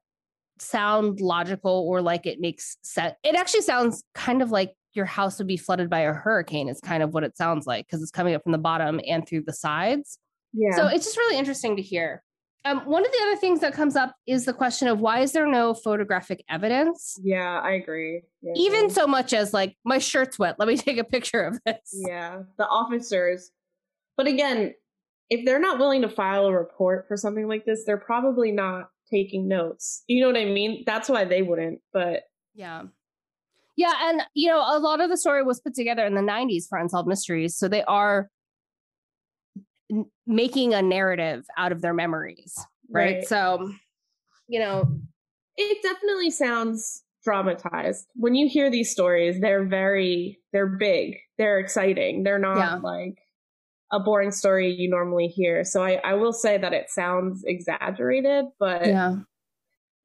sound 0.59 1.21
logical 1.21 1.87
or 1.89 2.03
like 2.03 2.27
it 2.27 2.41
makes 2.41 2.77
sense. 2.83 3.15
It 3.23 3.35
actually 3.35 3.63
sounds 3.63 4.03
kind 4.15 4.43
of 4.43 4.51
like 4.51 4.73
your 4.93 5.07
house 5.07 5.39
would 5.39 5.47
be 5.47 5.57
flooded 5.57 5.89
by 5.89 6.01
a 6.01 6.13
hurricane. 6.13 6.69
Is 6.69 6.81
kind 6.81 7.03
of 7.03 7.15
what 7.15 7.23
it 7.23 7.37
sounds 7.37 7.67
like 7.67 7.87
because 7.87 8.03
it's 8.03 8.11
coming 8.11 8.35
up 8.35 8.43
from 8.43 8.53
the 8.53 8.59
bottom 8.59 9.01
and 9.07 9.27
through 9.27 9.43
the 9.43 9.53
sides. 9.53 10.19
yeah. 10.53 10.75
So 10.75 10.89
it's 10.89 11.05
just 11.05 11.17
really 11.17 11.39
interesting 11.39 11.77
to 11.77 11.83
hear. 11.83 12.23
Um, 12.65 12.81
one 12.81 13.05
of 13.07 13.11
the 13.11 13.19
other 13.23 13.37
things 13.37 13.61
that 13.61 13.73
comes 13.73 13.97
up 13.97 14.15
is 14.27 14.45
the 14.45 14.53
question 14.53 14.87
of 14.89 15.01
why 15.01 15.21
is 15.21 15.33
there 15.33 15.47
no 15.47 15.73
photographic 15.73 16.45
evidence? 16.49 17.19
yeah, 17.23 17.59
I 17.61 17.73
agree. 17.73 18.23
Yeah, 18.43 18.53
Even 18.55 18.83
yeah. 18.89 18.95
so 18.95 19.07
much 19.07 19.33
as 19.33 19.55
like 19.55 19.77
my 19.85 19.99
shirt's 19.99 20.39
wet. 20.39 20.57
Let 20.59 20.69
me 20.69 20.77
take 20.77 20.99
a 20.99 21.05
picture 21.05 21.43
of 21.43 21.59
this. 21.65 21.79
Yeah, 21.93 22.43
the 22.59 22.67
officers. 22.67 23.51
But 24.17 24.27
again, 24.27 24.75
if 25.31 25.47
they're 25.47 25.61
not 25.61 25.79
willing 25.79 26.03
to 26.03 26.09
file 26.09 26.47
a 26.47 26.53
report 26.53 27.07
for 27.09 27.17
something 27.17 27.49
like 27.49 27.65
this, 27.65 27.85
they're 27.87 27.97
probably 27.97 28.53
not 28.53 28.91
taking 29.11 29.49
notes. 29.49 30.03
You 30.07 30.21
know 30.21 30.27
what 30.27 30.37
I 30.37 30.45
mean? 30.45 30.83
That's 30.87 31.09
why 31.09 31.25
they 31.25 31.41
wouldn't. 31.43 31.81
But 31.93 32.25
Yeah. 32.55 32.83
Yeah. 33.77 33.95
And, 34.03 34.23
you 34.35 34.49
know, 34.49 34.59
a 34.59 34.79
lot 34.79 35.01
of 35.01 35.09
the 35.09 35.17
story 35.17 35.43
was 35.43 35.61
put 35.61 35.75
together 35.75 36.05
in 36.05 36.15
the 36.15 36.21
90s 36.21 36.65
for 36.69 36.79
Unsolved 36.79 37.09
Mysteries. 37.09 37.57
So 37.57 37.69
they 37.69 37.85
are 37.85 38.29
n- 39.91 40.07
making 40.27 40.75
a 40.75 40.83
narrative 40.83 41.45
out 41.57 41.73
of 41.73 41.83
their 41.83 41.95
memories. 41.95 42.55
Right. 42.91 43.17
Right. 43.17 43.25
So, 43.29 43.71
you 44.49 44.61
know, 44.61 44.85
it 45.57 45.83
definitely 45.83 46.31
sounds 46.31 47.03
dramatized. 47.25 48.07
When 48.15 48.35
you 48.35 48.49
hear 48.49 48.71
these 48.71 48.91
stories, 48.91 49.41
they're 49.41 49.65
very, 49.65 50.39
they're 50.53 50.67
big, 50.67 51.17
they're 51.39 51.59
exciting. 51.59 52.23
They're 52.23 52.39
not 52.39 52.57
Yeah. 52.59 52.75
like 52.77 53.19
a 53.93 54.01
boring 54.01 54.31
story 54.33 54.71
you 54.71 54.89
normally 54.89 55.27
hear. 55.27 55.65
So 55.65 55.83
I, 55.85 56.01
I 56.05 56.15
will 56.15 56.33
say 56.33 56.57
that 56.59 56.73
it 56.73 56.91
sounds 56.91 57.43
exaggerated, 57.45 58.47
but 58.59 58.87
yeah. 58.87 59.17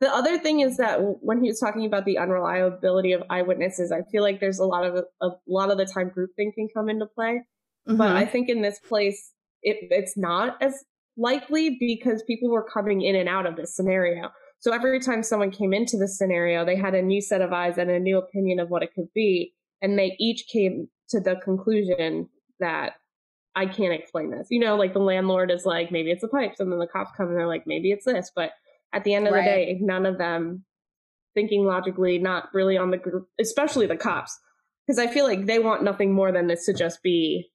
The 0.01 0.13
other 0.13 0.37
thing 0.37 0.59
is 0.59 0.75
that 0.77 0.97
when 1.21 1.41
he 1.41 1.47
was 1.49 1.57
talking 1.59 1.85
about 1.85 2.03
the 2.03 2.17
unreliability 2.17 3.13
of 3.13 3.23
eyewitnesses, 3.29 3.93
I 3.93 4.01
feel 4.11 4.23
like 4.23 4.41
there's 4.41 4.59
a 4.59 4.65
lot 4.65 4.85
of 4.85 5.05
a 5.21 5.29
lot 5.47 5.71
of 5.71 5.77
the 5.77 5.85
time 5.85 6.09
groupthink 6.11 6.53
can 6.55 6.67
come 6.75 6.89
into 6.89 7.05
play. 7.05 7.43
But 7.85 7.95
Mhm. 8.09 8.15
I 8.15 8.25
think 8.25 8.49
in 8.49 8.61
this 8.61 8.77
place, 8.79 9.31
it, 9.65 9.87
it's 9.91 10.15
not 10.15 10.61
as 10.61 10.85
likely 11.17 11.77
because 11.79 12.23
people 12.23 12.49
were 12.49 12.63
coming 12.63 13.01
in 13.01 13.15
and 13.15 13.27
out 13.27 13.45
of 13.45 13.55
this 13.55 13.75
scenario. 13.75 14.29
So 14.59 14.73
every 14.73 14.99
time 14.99 15.23
someone 15.23 15.51
came 15.51 15.73
into 15.73 15.97
the 15.97 16.07
scenario, 16.07 16.63
they 16.63 16.75
had 16.75 16.95
a 16.95 17.01
new 17.01 17.21
set 17.21 17.41
of 17.41 17.51
eyes 17.51 17.77
and 17.77 17.89
a 17.89 17.99
new 17.99 18.17
opinion 18.17 18.59
of 18.59 18.69
what 18.69 18.83
it 18.83 18.93
could 18.93 19.11
be, 19.13 19.53
and 19.81 19.99
they 19.99 20.15
each 20.19 20.47
came 20.47 20.87
to 21.09 21.19
the 21.19 21.35
conclusion 21.43 22.29
that 22.59 22.93
I 23.55 23.65
can't 23.65 23.93
explain 23.93 24.31
this. 24.31 24.47
You 24.49 24.59
know, 24.59 24.75
like 24.75 24.93
the 24.93 24.99
landlord 24.99 25.51
is 25.51 25.65
like, 25.65 25.91
maybe 25.91 26.11
it's 26.11 26.21
the 26.21 26.27
pipes, 26.27 26.59
and 26.59 26.71
then 26.71 26.79
the 26.79 26.87
cops 26.87 27.11
come 27.17 27.27
and 27.27 27.37
they're 27.37 27.47
like, 27.47 27.65
maybe 27.65 27.91
it's 27.91 28.05
this, 28.05 28.31
but 28.35 28.51
at 28.93 29.03
the 29.03 29.13
end 29.13 29.27
of 29.27 29.33
Right. 29.33 29.43
the 29.43 29.49
day, 29.49 29.77
none 29.81 30.05
of 30.05 30.17
them 30.17 30.63
thinking 31.33 31.65
logically, 31.65 32.17
not 32.17 32.49
really 32.53 32.77
on 32.77 32.91
the 32.91 32.97
group, 32.97 33.27
especially 33.39 33.87
the 33.87 33.97
cops, 33.97 34.37
because 34.85 34.99
I 34.99 35.07
feel 35.07 35.25
like 35.25 35.45
they 35.45 35.59
want 35.59 35.83
nothing 35.83 36.13
more 36.13 36.31
than 36.31 36.47
this 36.47 36.65
to 36.65 36.73
just 36.73 37.03
be 37.03 37.49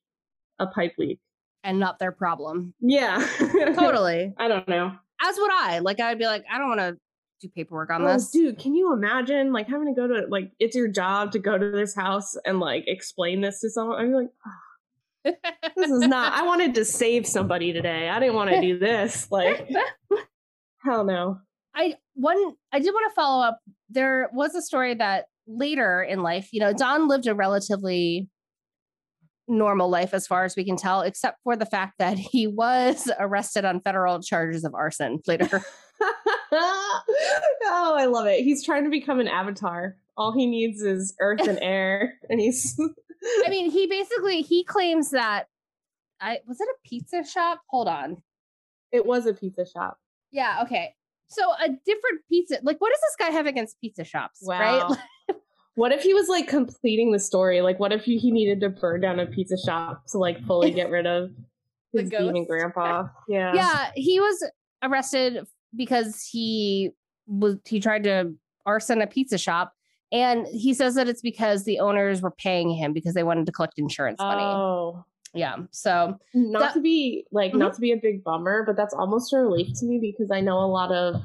a 0.58 0.66
pipe 0.66 0.94
leak. 0.98 1.18
And 1.64 1.78
not 1.78 1.98
their 1.98 2.12
problem. 2.12 2.74
Yeah. 2.80 3.26
Totally. 3.38 4.32
I 4.38 4.48
don't 4.48 4.68
know. 4.68 4.92
As 5.22 5.36
would 5.38 5.50
I. 5.52 5.80
Like 5.80 6.00
I'd 6.00 6.18
be 6.18 6.26
like, 6.26 6.44
I 6.50 6.58
don't 6.58 6.68
want 6.68 6.80
to 6.80 6.96
do 7.40 7.48
paperwork 7.54 7.90
on 7.90 8.02
Oh, 8.02 8.12
this. 8.12 8.30
dude, 8.30 8.58
can 8.58 8.74
you 8.74 8.92
imagine 8.92 9.52
like 9.52 9.68
having 9.68 9.86
to 9.94 9.98
go 9.98 10.06
to 10.06 10.26
like 10.28 10.52
it's 10.58 10.76
your 10.76 10.88
job 10.88 11.32
to 11.32 11.38
go 11.38 11.56
to 11.58 11.70
this 11.70 11.94
house 11.94 12.36
and 12.44 12.60
like 12.60 12.84
explain 12.86 13.40
this 13.40 13.60
to 13.60 13.70
someone? 13.70 13.98
I'm 13.98 14.12
like, 14.12 14.28
"Oh, 14.46 15.32
this 15.76 15.90
is 15.90 16.06
not. 16.06 16.32
I 16.32 16.42
wanted 16.46 16.74
to 16.74 16.84
save 16.84 17.26
somebody 17.26 17.72
today. 17.72 18.08
I 18.08 18.18
didn't 18.20 18.34
want 18.36 18.50
to 18.50 18.60
do 18.60 18.78
this. 18.78 19.28
Like, 19.30 19.68
hell 20.84 21.04
no. 21.04 21.38
I 21.74 21.94
one 22.14 22.36
I 22.72 22.80
did 22.80 22.90
want 22.92 23.10
to 23.10 23.14
follow 23.14 23.42
up. 23.44 23.58
There 23.90 24.28
was 24.32 24.54
a 24.54 24.62
story 24.62 24.94
that 24.94 25.26
later 25.46 26.02
in 26.02 26.22
life, 26.22 26.48
you 26.52 26.60
know, 26.60 26.72
Don 26.72 27.08
lived 27.08 27.26
a 27.26 27.34
relatively 27.34 28.28
normal 29.50 29.90
life 29.90 30.14
as 30.14 30.26
far 30.26 30.44
as 30.44 30.56
we 30.56 30.64
can 30.64 30.76
tell, 30.76 31.02
except 31.02 31.38
for 31.42 31.56
the 31.56 31.66
fact 31.66 31.94
that 31.98 32.18
he 32.18 32.46
was 32.46 33.10
arrested 33.18 33.64
on 33.64 33.80
federal 33.80 34.20
charges 34.22 34.64
of 34.64 34.74
arson 34.74 35.20
later. 35.26 35.62
oh, 36.52 37.94
I 37.98 38.06
love 38.06 38.26
it. 38.26 38.42
He's 38.42 38.64
trying 38.64 38.84
to 38.84 38.90
become 38.90 39.20
an 39.20 39.28
avatar. 39.28 39.96
All 40.16 40.32
he 40.32 40.46
needs 40.46 40.82
is 40.82 41.14
earth 41.20 41.46
and 41.46 41.58
air, 41.62 42.14
and 42.28 42.40
he's 42.40 42.78
I 43.44 43.50
mean, 43.50 43.70
he 43.70 43.86
basically 43.86 44.42
he 44.42 44.64
claims 44.64 45.10
that 45.10 45.46
I 46.20 46.38
was 46.46 46.60
it 46.60 46.68
a 46.68 46.88
pizza 46.88 47.24
shop? 47.24 47.60
Hold 47.68 47.88
on. 47.88 48.22
it 48.92 49.04
was 49.04 49.26
a 49.26 49.34
pizza 49.34 49.66
shop. 49.66 49.98
Yeah, 50.30 50.60
okay. 50.62 50.94
So 51.28 51.42
a 51.52 51.68
different 51.68 52.22
pizza. 52.28 52.58
Like, 52.62 52.80
what 52.80 52.90
does 52.90 53.00
this 53.00 53.26
guy 53.26 53.32
have 53.32 53.46
against 53.46 53.80
pizza 53.80 54.04
shops? 54.04 54.40
Right? 54.46 54.82
What 55.74 55.92
if 55.92 56.02
he 56.02 56.14
was 56.14 56.28
like 56.28 56.48
completing 56.48 57.12
the 57.12 57.18
story? 57.18 57.60
Like, 57.60 57.78
what 57.78 57.92
if 57.92 58.02
he, 58.04 58.18
he 58.18 58.30
needed 58.30 58.60
to 58.60 58.70
burn 58.70 59.00
down 59.00 59.20
a 59.20 59.26
pizza 59.26 59.56
shop 59.56 60.06
to 60.08 60.18
like 60.18 60.44
fully 60.44 60.70
get 60.70 60.90
rid 60.90 61.06
of 61.06 61.30
The 61.92 62.02
his 62.02 62.10
demon 62.10 62.44
grandpa? 62.44 63.08
Yeah. 63.28 63.54
yeah, 63.54 63.90
he 63.94 64.20
was 64.20 64.48
arrested 64.82 65.46
because 65.74 66.22
he 66.22 66.90
was 67.26 67.56
he 67.64 67.80
tried 67.80 68.04
to 68.04 68.34
arson 68.66 69.00
a 69.02 69.06
pizza 69.06 69.38
shop. 69.38 69.72
And 70.12 70.46
he 70.48 70.74
says 70.74 70.96
that 70.96 71.08
it's 71.08 71.20
because 71.20 71.64
the 71.64 71.78
owners 71.78 72.20
were 72.20 72.32
paying 72.32 72.70
him 72.70 72.92
because 72.92 73.14
they 73.14 73.22
wanted 73.22 73.46
to 73.46 73.52
collect 73.52 73.74
insurance 73.78 74.18
money. 74.18 74.42
Oh, 74.42 75.04
Yeah. 75.34 75.56
So 75.70 76.16
not 76.34 76.60
That- 76.60 76.74
to 76.74 76.80
be 76.80 77.26
like 77.30 77.54
not 77.54 77.70
mm-hmm. 77.70 77.74
to 77.76 77.80
be 77.80 77.92
a 77.92 77.96
big 77.96 78.24
bummer, 78.24 78.64
but 78.66 78.76
that's 78.76 78.94
almost 78.94 79.32
a 79.32 79.38
relief 79.38 79.68
to 79.78 79.86
me 79.86 79.98
because 80.00 80.30
I 80.32 80.40
know 80.40 80.58
a 80.58 80.66
lot 80.66 80.90
of 80.90 81.22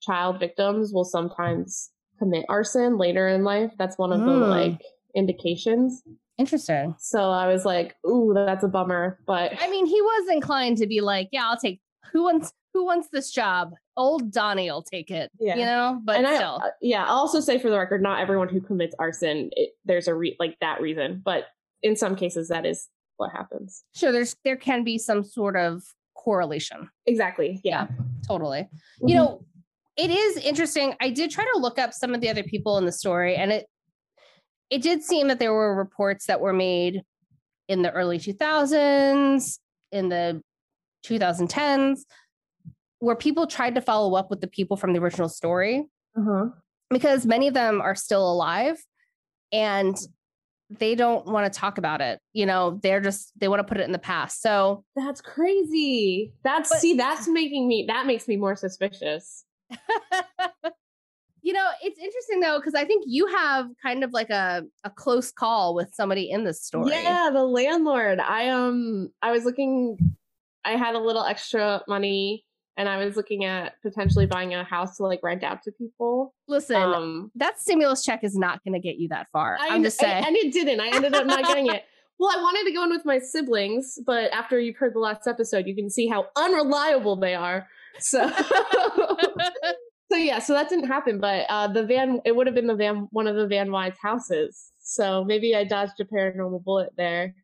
child 0.00 0.38
victims 0.38 0.92
will 0.92 1.04
sometimes 1.04 1.90
commit 2.20 2.44
arson 2.48 2.98
later 2.98 3.26
in 3.28 3.42
life. 3.44 3.72
That's 3.78 3.96
one 3.98 4.12
of 4.12 4.20
the 4.20 4.26
Mm. 4.26 4.48
like 4.50 4.80
indications. 5.14 6.02
interesting. 6.38 6.94
So 6.98 7.30
I 7.30 7.46
was 7.52 7.66
like, 7.66 7.96
"Ooh, 8.06 8.32
that's 8.34 8.64
a 8.64 8.68
bummer." 8.68 9.18
But 9.26 9.52
I 9.60 9.68
mean, 9.68 9.84
he 9.84 10.00
was 10.00 10.28
inclined 10.30 10.78
to 10.78 10.86
be 10.86 11.00
like, 11.02 11.28
yeah, 11.32 11.46
I'll 11.48 11.58
take 11.58 11.80
who 12.12 12.22
wants 12.22 12.52
who 12.72 12.84
wants 12.84 13.08
this 13.12 13.30
job? 13.30 13.72
Old 13.96 14.30
Donnie 14.32 14.70
will 14.70 14.82
take 14.82 15.10
it. 15.10 15.30
Yeah. 15.38 15.56
You 15.56 15.64
know, 15.66 16.00
but 16.04 16.16
and 16.16 16.26
still. 16.36 16.60
uh, 16.64 16.70
yeah, 16.80 17.04
I'll 17.04 17.16
also 17.18 17.40
say 17.40 17.58
for 17.58 17.68
the 17.68 17.76
record, 17.78 18.00
not 18.02 18.20
everyone 18.20 18.48
who 18.48 18.60
commits 18.60 18.94
arson, 18.98 19.50
it, 19.52 19.70
there's 19.84 20.08
a 20.08 20.14
re- 20.14 20.36
like 20.40 20.56
that 20.60 20.80
reason, 20.80 21.20
but 21.24 21.44
in 21.82 21.94
some 21.96 22.14
cases, 22.16 22.48
that 22.48 22.64
is 22.64 22.88
what 23.18 23.32
happens. 23.32 23.84
sure 23.94 24.12
there's 24.12 24.34
there 24.44 24.56
can 24.56 24.82
be 24.84 24.96
some 24.98 25.22
sort 25.24 25.56
of 25.56 25.82
correlation. 26.14 26.88
Exactly. 27.06 27.60
Yeah. 27.64 27.88
Totally. 28.26 28.68
Mhm. 29.02 29.08
You 29.08 29.14
know, 29.16 29.44
it 29.96 30.10
is 30.10 30.36
interesting. 30.38 30.94
I 31.00 31.10
did 31.10 31.30
try 31.30 31.44
to 31.44 31.58
look 31.58 31.78
up 31.78 31.92
some 31.92 32.14
of 32.14 32.20
the 32.20 32.28
other 32.28 32.42
people 32.42 32.78
in 32.78 32.86
the 32.86 32.92
story, 32.92 33.36
and 33.36 33.52
it 33.52 33.66
it 34.70 34.82
did 34.82 35.02
seem 35.02 35.28
that 35.28 35.38
there 35.38 35.52
were 35.52 35.74
reports 35.74 36.26
that 36.26 36.40
were 36.40 36.52
made 36.52 37.02
in 37.68 37.82
the 37.82 37.90
early 37.90 38.18
2000s, 38.18 39.58
in 39.92 40.08
the 40.08 40.42
2010s, 41.04 42.00
where 43.00 43.16
people 43.16 43.46
tried 43.46 43.74
to 43.74 43.80
follow 43.80 44.14
up 44.14 44.30
with 44.30 44.40
the 44.40 44.46
people 44.46 44.76
from 44.76 44.92
the 44.92 45.00
original 45.00 45.28
story 45.28 45.86
uh-huh. 46.16 46.46
because 46.90 47.26
many 47.26 47.48
of 47.48 47.54
them 47.54 47.80
are 47.80 47.94
still 47.94 48.30
alive 48.30 48.76
and 49.52 49.96
they 50.78 50.94
don't 50.94 51.26
want 51.26 51.52
to 51.52 51.58
talk 51.58 51.78
about 51.78 52.00
it. 52.00 52.20
You 52.32 52.46
know, 52.46 52.78
they're 52.82 53.00
just 53.00 53.32
they 53.38 53.48
want 53.48 53.58
to 53.60 53.64
put 53.64 53.78
it 53.78 53.84
in 53.84 53.92
the 53.92 53.98
past. 53.98 54.40
So 54.40 54.84
That's 54.94 55.20
crazy. 55.20 56.32
That's 56.44 56.68
But- 56.68 56.78
see, 56.78 56.94
that's 56.94 57.26
making 57.26 57.66
me 57.66 57.86
that 57.88 58.06
makes 58.06 58.28
me 58.28 58.36
more 58.36 58.54
suspicious. 58.54 59.44
you 61.42 61.52
know, 61.52 61.68
it's 61.82 61.98
interesting 61.98 62.40
though, 62.40 62.58
because 62.58 62.74
I 62.74 62.84
think 62.84 63.04
you 63.06 63.26
have 63.26 63.68
kind 63.82 64.04
of 64.04 64.12
like 64.12 64.30
a, 64.30 64.62
a 64.84 64.90
close 64.90 65.32
call 65.32 65.74
with 65.74 65.94
somebody 65.94 66.30
in 66.30 66.44
this 66.44 66.62
story. 66.62 66.90
Yeah, 66.90 67.30
the 67.32 67.44
landlord. 67.44 68.20
I 68.20 68.48
um 68.48 69.10
I 69.22 69.32
was 69.32 69.44
looking 69.44 70.16
I 70.64 70.72
had 70.72 70.94
a 70.94 70.98
little 71.00 71.24
extra 71.24 71.82
money 71.88 72.44
and 72.76 72.88
I 72.88 73.04
was 73.04 73.16
looking 73.16 73.44
at 73.44 73.74
potentially 73.82 74.26
buying 74.26 74.54
a 74.54 74.64
house 74.64 74.96
to 74.98 75.04
like 75.04 75.20
rent 75.22 75.42
out 75.42 75.62
to 75.64 75.72
people. 75.72 76.34
Listen, 76.46 76.76
Um 76.76 77.30
that 77.36 77.58
stimulus 77.58 78.04
check 78.04 78.22
is 78.22 78.36
not 78.36 78.62
going 78.64 78.74
to 78.74 78.80
get 78.80 78.96
you 78.98 79.08
that 79.08 79.28
far. 79.32 79.56
I, 79.60 79.68
I'm 79.68 79.82
just 79.82 80.02
I- 80.02 80.06
saying. 80.06 80.24
and 80.26 80.36
it 80.36 80.52
didn't. 80.52 80.80
I 80.80 80.88
ended 80.94 81.14
up 81.14 81.26
not 81.26 81.44
getting 81.44 81.66
it. 81.66 81.84
Well, 82.20 82.28
I 82.28 82.42
wanted 82.42 82.68
to 82.68 82.74
go 82.74 82.84
in 82.84 82.90
with 82.90 83.06
my 83.06 83.18
siblings, 83.18 83.98
but 84.04 84.30
after 84.30 84.60
you've 84.60 84.76
heard 84.76 84.94
the 84.94 84.98
last 84.98 85.26
episode, 85.26 85.66
you 85.66 85.74
can 85.74 85.88
see 85.88 86.06
how 86.06 86.26
unreliable 86.36 87.16
they 87.16 87.34
are. 87.34 87.66
So, 87.98 88.30
so 90.10 90.16
yeah, 90.16 90.38
so 90.38 90.52
that 90.54 90.68
didn't 90.68 90.86
happen. 90.88 91.18
But 91.20 91.46
uh, 91.48 91.68
the 91.68 91.84
van, 91.84 92.20
it 92.24 92.34
would 92.34 92.46
have 92.46 92.54
been 92.54 92.66
the 92.66 92.74
van, 92.74 93.08
one 93.10 93.26
of 93.26 93.36
the 93.36 93.46
Van 93.46 93.70
Wy's 93.70 93.96
houses. 94.00 94.70
So 94.80 95.24
maybe 95.24 95.54
I 95.54 95.64
dodged 95.64 96.00
a 96.00 96.04
paranormal 96.04 96.64
bullet 96.64 96.90
there. 96.96 97.34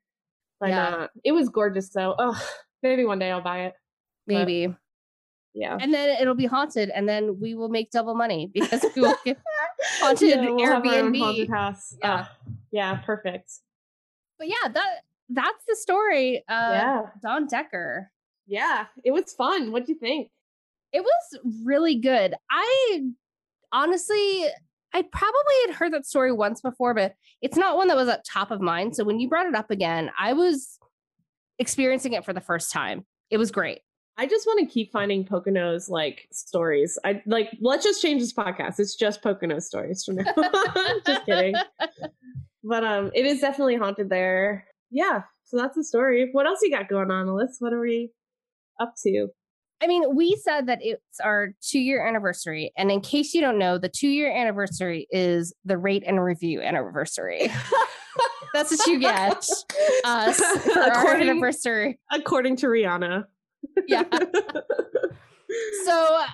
By 0.61 0.68
Yeah. 0.70 0.90
not. 0.90 1.11
It 1.24 1.32
was 1.32 1.49
gorgeous 1.49 1.90
though. 1.90 2.14
Oh, 2.18 2.40
maybe 2.82 3.05
one 3.05 3.18
day 3.18 3.30
I'll 3.30 3.42
buy 3.42 3.66
it. 3.66 3.74
Maybe. 4.26 4.74
Yeah. 5.55 5.78
And 5.80 5.92
then 5.94 6.20
it'll 6.20 6.34
be 6.34 6.47
haunted, 6.47 6.90
and 6.90 7.09
then 7.09 7.38
we 7.40 7.55
will 7.55 7.68
make 7.70 7.90
double 7.90 8.14
money 8.14 8.51
because 8.53 8.84
we 8.94 9.03
will 9.03 9.16
get 9.24 9.38
haunted 10.01 10.28
Yeah, 10.28 10.51
we'll 10.51 10.66
have 10.66 10.84
our 10.86 10.94
own 10.94 11.12
Airbnb. 11.12 11.18
haunted 11.18 11.49
house. 11.51 11.97
Yeah. 12.03 12.26
Ah, 12.28 12.36
yeah, 12.72 12.97
perfect. 13.07 13.53
But 14.38 14.49
yeah, 14.49 14.68
that 14.72 15.01
that's 15.30 15.64
the 15.66 15.76
story. 15.76 16.44
Uh, 16.49 16.70
yeah. 16.72 17.03
Don 17.22 17.47
Decker. 17.47 18.11
Yeah. 18.47 18.86
It 19.05 19.12
was 19.12 19.32
fun. 19.32 19.72
What'd 19.72 19.88
you 19.88 19.94
think? 19.99 20.30
It 20.97 21.03
was 21.05 21.40
really 21.62 21.97
good. 21.97 22.34
I 22.51 23.03
honestly, 23.70 24.47
I 24.94 25.03
probably 25.03 25.55
had 25.66 25.74
heard 25.74 25.92
that 25.92 26.07
story 26.07 26.32
once 26.32 26.62
before, 26.62 26.94
but 26.94 27.12
it's 27.42 27.59
not 27.59 27.76
one 27.76 27.88
that 27.88 27.99
was 27.99 28.09
at 28.09 28.24
top 28.24 28.51
of 28.51 28.62
mind. 28.62 28.97
So 28.97 29.05
when 29.05 29.20
you 29.20 29.28
brought 29.28 29.44
it 29.44 29.55
up 29.55 29.70
again, 29.70 30.11
I 30.18 30.32
was 30.32 30.78
experiencing 31.59 32.14
it 32.14 32.24
for 32.24 32.32
the 32.32 32.40
first 32.40 32.72
time. 32.72 33.05
It 33.28 33.36
was 33.36 33.51
great. 33.51 33.80
I 34.16 34.26
just 34.26 34.47
want 34.47 34.59
to 34.61 34.72
keep 34.72 34.90
finding 34.90 35.22
Poconos 35.22 35.90
like 35.90 36.28
stories. 36.32 36.99
I 37.05 37.22
like 37.26 37.51
let's 37.61 37.84
just 37.84 38.01
change 38.01 38.22
this 38.22 38.32
podcast. 38.32 38.80
It's 38.80 38.97
just 38.97 39.22
Pocono 39.22 39.59
stories 39.59 40.03
from 40.03 40.16
now. 40.16 40.32
just 41.07 41.26
kidding. 41.26 41.57
But 42.64 42.84
um 42.84 43.11
it 43.14 43.26
is 43.26 43.42
definitely 43.42 43.76
haunted 43.76 44.09
there. 44.09 44.66
Yeah. 44.90 45.24
So 45.44 45.59
that's 45.59 45.76
the 45.76 45.84
story. 45.84 46.30
What 46.32 46.47
else 46.47 46.61
you 46.62 46.70
got 46.70 46.88
going 46.88 47.11
on, 47.11 47.26
Alyssa? 47.26 47.57
What 47.59 47.74
are 47.74 47.80
we 47.80 48.12
up 48.80 48.94
to? 49.03 49.28
I 49.83 49.87
mean, 49.87 50.14
we 50.14 50.37
said 50.37 50.66
that 50.68 50.79
it's 50.81 51.20
our 51.22 51.51
two 51.61 51.79
year 51.79 52.07
anniversary. 52.07 52.72
And 52.77 52.91
in 52.91 53.01
case 53.01 53.35
you 53.35 53.41
don't 53.41 53.59
know, 53.59 53.79
the 53.79 53.89
two 53.89 54.09
year 54.09 54.35
anniversary 54.35 55.07
is 55.11 55.55
the 55.64 55.77
rate 55.77 56.03
and 56.07 56.22
review 56.22 56.62
anniversary. 56.62 57.51
That's 58.55 58.70
what 58.70 58.87
you 58.87 58.99
get 58.99 59.37
us 60.05 60.43
for 60.62 60.81
our 60.81 60.89
according, 60.89 61.29
anniversary. 61.29 61.99
according 62.11 62.57
to 62.57 62.66
Rihanna. 62.66 63.24
Yeah. 63.87 64.05
So 65.85 66.16
uh, 66.16 66.27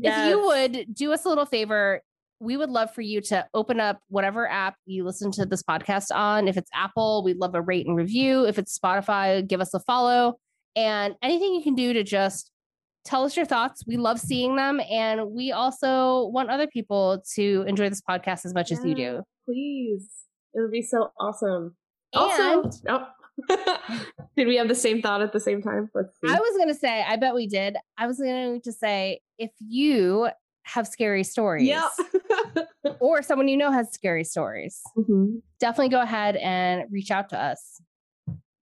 if 0.00 0.28
you 0.28 0.46
would 0.46 0.94
do 0.94 1.12
us 1.12 1.24
a 1.24 1.28
little 1.28 1.46
favor, 1.46 2.02
we 2.40 2.56
would 2.56 2.70
love 2.70 2.92
for 2.94 3.02
you 3.02 3.20
to 3.20 3.46
open 3.54 3.80
up 3.80 4.00
whatever 4.08 4.48
app 4.48 4.76
you 4.86 5.04
listen 5.04 5.30
to 5.32 5.46
this 5.46 5.62
podcast 5.62 6.14
on. 6.14 6.48
If 6.48 6.56
it's 6.56 6.70
Apple, 6.74 7.22
we'd 7.22 7.36
love 7.36 7.54
a 7.54 7.60
rate 7.60 7.86
and 7.86 7.96
review. 7.96 8.46
If 8.46 8.58
it's 8.58 8.78
Spotify, 8.78 9.46
give 9.46 9.60
us 9.60 9.74
a 9.74 9.80
follow. 9.80 10.38
And 10.74 11.14
anything 11.22 11.54
you 11.54 11.62
can 11.62 11.74
do 11.74 11.92
to 11.92 12.02
just 12.02 12.50
tell 13.04 13.24
us 13.24 13.36
your 13.36 13.46
thoughts. 13.46 13.84
We 13.86 13.96
love 13.96 14.20
seeing 14.20 14.56
them. 14.56 14.80
And 14.90 15.30
we 15.32 15.52
also 15.52 16.26
want 16.28 16.50
other 16.50 16.66
people 16.66 17.22
to 17.34 17.64
enjoy 17.66 17.88
this 17.88 18.02
podcast 18.08 18.44
as 18.44 18.54
much 18.54 18.70
as 18.72 18.84
you 18.84 18.94
do. 18.94 19.22
Please. 19.46 20.08
It 20.54 20.60
would 20.60 20.70
be 20.72 20.82
so 20.82 21.10
awesome. 21.18 21.76
And 22.12 22.22
also, 22.22 22.70
oh. 22.88 23.06
did 24.36 24.46
we 24.46 24.56
have 24.56 24.68
the 24.68 24.74
same 24.74 25.00
thought 25.00 25.22
at 25.22 25.32
the 25.32 25.40
same 25.40 25.62
time? 25.62 25.90
Let's 25.94 26.12
see. 26.20 26.28
I 26.28 26.38
was 26.38 26.56
going 26.56 26.68
to 26.68 26.74
say, 26.74 27.02
I 27.02 27.16
bet 27.16 27.34
we 27.34 27.46
did. 27.46 27.76
I 27.96 28.06
was 28.06 28.18
going 28.18 28.60
to 28.62 28.72
say, 28.72 29.20
if 29.38 29.50
you 29.60 30.28
have 30.64 30.86
scary 30.86 31.24
stories 31.24 31.66
yeah. 31.66 31.88
or 33.00 33.22
someone 33.22 33.48
you 33.48 33.56
know 33.56 33.72
has 33.72 33.90
scary 33.92 34.24
stories, 34.24 34.80
Mhm. 34.96 35.40
definitely 35.58 35.88
go 35.88 36.00
ahead 36.00 36.36
and 36.36 36.84
reach 36.90 37.10
out 37.10 37.30
to 37.30 37.40
us. 37.40 37.80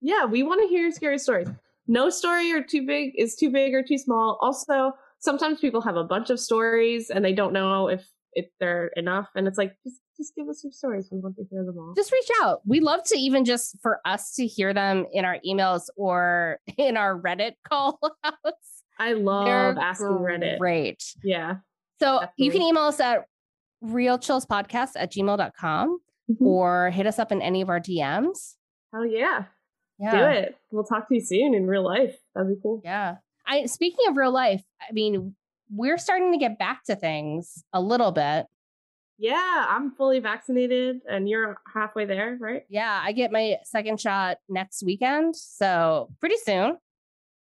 Yeah, 0.01 0.25
we 0.25 0.43
want 0.43 0.61
to 0.61 0.67
hear 0.67 0.89
scary 0.91 1.19
stories. 1.19 1.49
No 1.89 2.09
story 2.09 2.51
or 2.53 2.63
too 2.63 2.85
big 2.85 3.11
is 3.17 3.35
too 3.35 3.49
big 3.51 3.73
or 3.73 3.83
too 3.83 3.97
small. 3.97 4.37
Also, 4.41 4.93
sometimes 5.19 5.59
people 5.59 5.81
have 5.81 5.95
a 5.97 6.03
bunch 6.03 6.29
of 6.29 6.39
stories 6.39 7.09
and 7.09 7.25
they 7.25 7.33
don't 7.33 7.51
know 7.51 7.87
if 7.89 8.07
if 8.33 8.45
they're 8.59 8.91
enough. 8.95 9.27
And 9.35 9.47
it's 9.47 9.57
like 9.57 9.73
just 9.83 9.99
just 10.15 10.35
give 10.35 10.47
us 10.47 10.63
your 10.63 10.71
stories. 10.71 11.09
We 11.11 11.19
want 11.19 11.35
to 11.37 11.45
hear 11.49 11.65
them 11.65 11.77
all. 11.79 11.93
Just 11.95 12.11
reach 12.11 12.29
out. 12.41 12.61
We 12.65 12.79
love 12.79 13.03
to 13.05 13.17
even 13.17 13.43
just 13.43 13.77
for 13.81 13.99
us 14.05 14.33
to 14.35 14.45
hear 14.45 14.73
them 14.73 15.05
in 15.11 15.25
our 15.25 15.37
emails 15.47 15.83
or 15.97 16.59
in 16.77 16.95
our 16.95 17.19
Reddit 17.19 17.53
call 17.67 17.99
outs. 18.23 18.83
I 18.99 19.13
love 19.13 19.45
They're 19.45 19.75
asking 19.79 20.07
Reddit. 20.07 20.59
Great. 20.59 21.03
Yeah. 21.23 21.55
So 21.99 22.21
you 22.37 22.51
can 22.51 22.61
email 22.61 22.83
us 22.83 22.99
at 22.99 23.25
realchillspodcast 23.83 24.91
at 24.95 25.11
gmail.com 25.11 25.99
Mhm. 26.29 26.45
or 26.45 26.91
hit 26.91 27.07
us 27.07 27.17
up 27.17 27.31
in 27.31 27.41
any 27.41 27.61
of 27.61 27.69
our 27.69 27.79
DMs. 27.79 28.55
Hell 28.93 29.05
yeah. 29.05 29.45
Yeah. 29.99 30.11
Do 30.11 30.39
it. 30.39 30.57
We'll 30.71 30.83
talk 30.83 31.07
to 31.09 31.15
you 31.15 31.21
soon 31.21 31.53
in 31.53 31.67
real 31.67 31.83
life. 31.83 32.15
That'd 32.33 32.49
be 32.49 32.61
cool. 32.61 32.81
Yeah. 32.83 33.15
I 33.45 33.65
speaking 33.65 34.05
of 34.07 34.15
real 34.15 34.31
life, 34.31 34.63
I 34.81 34.93
mean, 34.93 35.35
we're 35.71 35.97
starting 35.97 36.31
to 36.31 36.37
get 36.37 36.57
back 36.57 36.83
to 36.85 36.95
things 36.95 37.63
a 37.73 37.81
little 37.81 38.11
bit. 38.11 38.45
Yeah, 39.17 39.65
I'm 39.67 39.91
fully 39.91 40.19
vaccinated 40.19 41.01
and 41.09 41.27
you're 41.27 41.57
halfway 41.73 42.05
there, 42.05 42.37
right? 42.39 42.63
Yeah, 42.69 43.01
I 43.03 43.11
get 43.11 43.33
my 43.33 43.57
second 43.65 43.99
shot 43.99 44.37
next 44.47 44.81
weekend, 44.81 45.35
so 45.35 46.09
pretty 46.21 46.37
soon. 46.37 46.77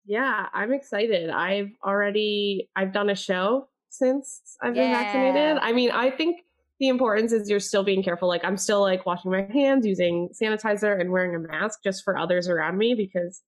Yeah, 0.05 0.47
I'm 0.51 0.73
excited. 0.73 1.29
I've 1.29 1.69
already 1.85 2.69
I've 2.75 2.91
done 2.91 3.11
a 3.11 3.15
show 3.15 3.67
since 3.89 4.41
I've 4.61 4.73
been 4.73 4.91
vaccinated. 4.91 5.59
I 5.61 5.71
mean, 5.73 5.91
I 5.91 6.09
think 6.09 6.41
the 6.79 6.87
importance 6.87 7.31
is 7.31 7.49
you're 7.49 7.59
still 7.59 7.83
being 7.83 8.01
careful. 8.03 8.27
Like 8.27 8.43
I'm 8.45 8.57
still 8.57 8.81
like 8.81 9.05
washing 9.05 9.31
my 9.31 9.41
hands, 9.51 9.85
using 9.85 10.29
sanitizer 10.41 10.99
and 10.99 11.11
wearing 11.11 11.35
a 11.35 11.39
mask 11.39 11.79
just 11.83 12.03
for 12.03 12.17
others 12.17 12.47
around 12.47 12.77
me 12.77 12.93
because 12.93 13.41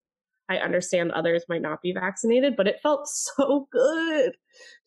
I 0.49 0.57
understand 0.57 1.11
others 1.13 1.43
might 1.47 1.61
not 1.61 1.81
be 1.81 1.93
vaccinated, 1.93 2.55
but 2.57 2.67
it 2.67 2.81
felt 2.83 3.07
so 3.07 3.67
good 3.71 4.33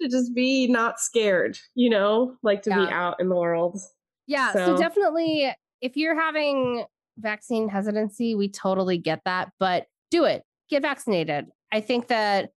to 0.03 0.09
just 0.09 0.35
be 0.35 0.67
not 0.67 1.01
scared, 1.01 1.59
you 1.75 1.89
know, 1.89 2.37
like 2.43 2.63
to 2.63 2.71
be 2.71 2.93
out 2.93 3.17
in 3.19 3.29
the 3.29 3.37
world. 3.37 3.79
Yeah, 4.27 4.53
so 4.53 4.67
So- 4.67 4.77
definitely 4.77 5.55
if 5.81 5.97
you're 5.97 6.19
having 6.19 6.85
vaccine 7.19 7.69
hesitancy, 7.69 8.35
we 8.35 8.49
totally 8.49 8.99
get 8.99 9.21
that, 9.25 9.53
but 9.59 9.87
do 10.11 10.25
it. 10.25 10.43
Get 10.71 10.83
vaccinated. 10.83 11.47
I 11.73 11.81
think 11.81 12.09
that 12.09 12.51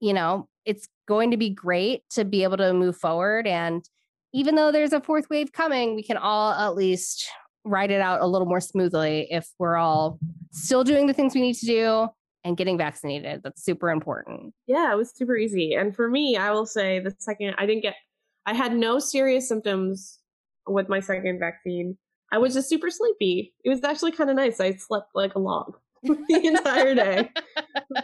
you 0.00 0.12
know, 0.12 0.46
it's 0.64 0.86
going 1.08 1.30
to 1.32 1.36
be 1.36 1.50
great 1.50 2.02
to 2.10 2.24
be 2.24 2.44
able 2.44 2.56
to 2.58 2.72
move 2.72 2.96
forward 2.96 3.46
and 3.46 3.84
even 4.32 4.54
though 4.54 4.72
there's 4.72 4.92
a 4.92 5.00
fourth 5.00 5.28
wave 5.30 5.52
coming, 5.52 5.94
we 5.94 6.02
can 6.02 6.16
all 6.16 6.52
at 6.52 6.74
least 6.74 7.28
ride 7.64 7.90
it 7.90 8.00
out 8.00 8.20
a 8.20 8.26
little 8.26 8.46
more 8.46 8.60
smoothly 8.60 9.26
if 9.30 9.48
we're 9.58 9.76
all 9.76 10.18
still 10.52 10.84
doing 10.84 11.06
the 11.06 11.12
things 11.12 11.34
we 11.34 11.40
need 11.40 11.54
to 11.56 11.66
do 11.66 12.08
and 12.44 12.56
getting 12.56 12.78
vaccinated. 12.78 13.42
That's 13.42 13.62
super 13.62 13.90
important. 13.90 14.54
Yeah, 14.66 14.92
it 14.92 14.96
was 14.96 15.12
super 15.14 15.36
easy. 15.36 15.74
And 15.74 15.94
for 15.94 16.08
me, 16.08 16.36
I 16.36 16.50
will 16.50 16.66
say 16.66 17.00
the 17.00 17.14
second 17.18 17.54
I 17.58 17.66
didn't 17.66 17.82
get 17.82 17.94
I 18.46 18.54
had 18.54 18.74
no 18.74 18.98
serious 18.98 19.48
symptoms 19.48 20.18
with 20.66 20.88
my 20.88 21.00
second 21.00 21.38
vaccine. 21.38 21.98
I 22.32 22.38
was 22.38 22.54
just 22.54 22.68
super 22.68 22.90
sleepy. 22.90 23.54
It 23.64 23.70
was 23.70 23.82
actually 23.84 24.12
kind 24.12 24.30
of 24.30 24.36
nice. 24.36 24.60
I 24.60 24.74
slept 24.74 25.10
like 25.14 25.34
a 25.34 25.38
log 25.38 25.76
the 26.28 26.40
entire 26.46 26.94
day. 26.94 27.30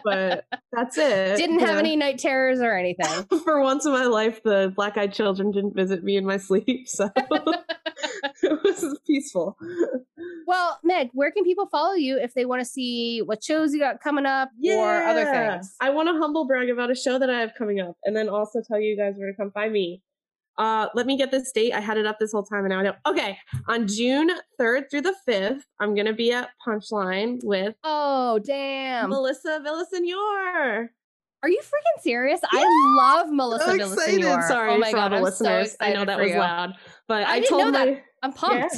But 0.05 0.45
that's 0.73 0.97
it. 0.99 1.37
Didn't 1.37 1.61
have 1.61 1.75
Yeah. 1.75 1.79
any 1.79 1.97
night 1.97 2.19
terrors 2.19 2.61
or 2.61 2.77
anything. 2.77 3.25
For 3.45 3.61
once 3.63 3.85
in 3.87 3.93
my 3.93 4.05
life, 4.07 4.43
the 4.43 4.73
black 4.75 4.97
eyed 4.97 5.13
children 5.13 5.51
didn't 5.51 5.75
visit 5.75 6.03
me 6.05 6.17
in 6.17 6.25
my 6.27 6.37
sleep. 6.37 6.87
So 6.89 7.11
it 8.43 8.63
was 8.65 8.99
peaceful. 9.07 9.57
Well, 10.47 10.79
Meg, 10.83 11.11
where 11.13 11.31
can 11.31 11.45
people 11.45 11.67
follow 11.67 11.95
you 11.95 12.19
if 12.19 12.35
they 12.35 12.45
want 12.45 12.61
to 12.61 12.65
see 12.65 13.21
what 13.23 13.43
shows 13.43 13.73
you 13.73 13.81
got 13.81 14.01
coming 14.01 14.27
up 14.27 14.51
or 14.65 15.03
other 15.05 15.25
things? 15.25 15.75
I 15.81 15.91
want 15.91 16.09
to 16.09 16.15
humble 16.19 16.47
brag 16.47 16.69
about 16.71 16.91
a 16.91 16.95
show 16.95 17.19
that 17.19 17.31
I 17.31 17.41
have 17.41 17.53
coming 17.57 17.81
up 17.81 17.97
and 18.05 18.15
then 18.17 18.29
also 18.29 18.61
tell 18.67 18.79
you 18.81 18.97
guys 18.97 19.15
where 19.17 19.31
to 19.31 19.37
come 19.37 19.51
find 19.53 19.73
me. 19.73 20.03
Uh, 20.57 20.89
let 20.95 21.07
me 21.07 21.17
get 21.17 21.31
this 21.31 21.51
date. 21.53 21.73
I 21.73 21.81
had 21.81 21.97
it 21.99 22.07
up 22.07 22.19
this 22.21 22.33
whole 22.33 22.45
time 22.45 22.61
and 22.61 22.69
now 22.69 22.81
I 22.81 22.83
don't. 22.85 22.97
Okay. 23.07 23.39
On 23.69 23.87
June 23.89 24.31
3rd 24.61 24.91
through 24.91 25.01
the 25.03 25.15
5th, 25.29 25.63
I'm 25.81 25.95
going 25.95 26.07
to 26.07 26.13
be 26.13 26.33
at 26.33 26.51
Punchline 26.67 27.41
with 27.43 27.75
Oh, 27.83 28.39
damn. 28.39 29.11
Melissa 29.11 29.61
Villasenor. 29.67 30.89
Are 31.43 31.49
you 31.49 31.61
freaking 31.61 32.03
serious? 32.03 32.41
I 32.51 32.65
love 32.97 33.27
Melissa 33.31 33.65
So 33.67 33.73
Villasenor. 33.79 33.93
excited. 33.93 34.45
Sorry 34.49 34.71
oh 34.73 34.79
my 34.79 34.91
for 34.91 34.97
God, 34.97 35.13
all 35.13 35.21
the 35.21 35.27
I'm 35.27 35.33
so 35.33 35.45
listeners. 35.45 35.77
I 35.81 35.93
know 35.93 36.05
that 36.05 36.19
was 36.19 36.31
you. 36.31 36.39
loud, 36.39 36.73
but 37.07 37.25
I 37.25 37.33
I, 37.33 37.41
didn't 37.41 37.49
told 37.51 37.65
know 37.67 37.71
my. 37.73 37.85
that. 37.87 38.03
I'm 38.23 38.33
pumped. 38.33 38.77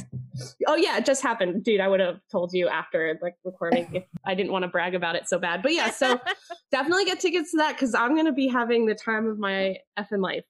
Oh 0.66 0.74
yeah, 0.74 0.96
it 0.98 1.06
just 1.06 1.22
happened, 1.22 1.62
dude. 1.62 1.80
I 1.80 1.86
would 1.86 2.00
have 2.00 2.18
told 2.32 2.52
you 2.52 2.66
after 2.66 3.16
like 3.22 3.36
recording 3.44 3.86
if 3.94 4.02
I 4.24 4.34
didn't 4.34 4.50
want 4.50 4.64
to 4.64 4.68
brag 4.68 4.96
about 4.96 5.14
it 5.14 5.28
so 5.28 5.38
bad. 5.38 5.62
But 5.62 5.72
yeah, 5.74 5.90
so 5.90 6.20
definitely 6.72 7.04
get 7.04 7.20
tickets 7.20 7.52
to 7.52 7.58
that 7.58 7.74
because 7.76 7.94
I'm 7.94 8.16
gonna 8.16 8.32
be 8.32 8.48
having 8.48 8.86
the 8.86 8.96
time 8.96 9.28
of 9.28 9.38
my 9.38 9.76
effing 9.96 10.20
life. 10.20 10.42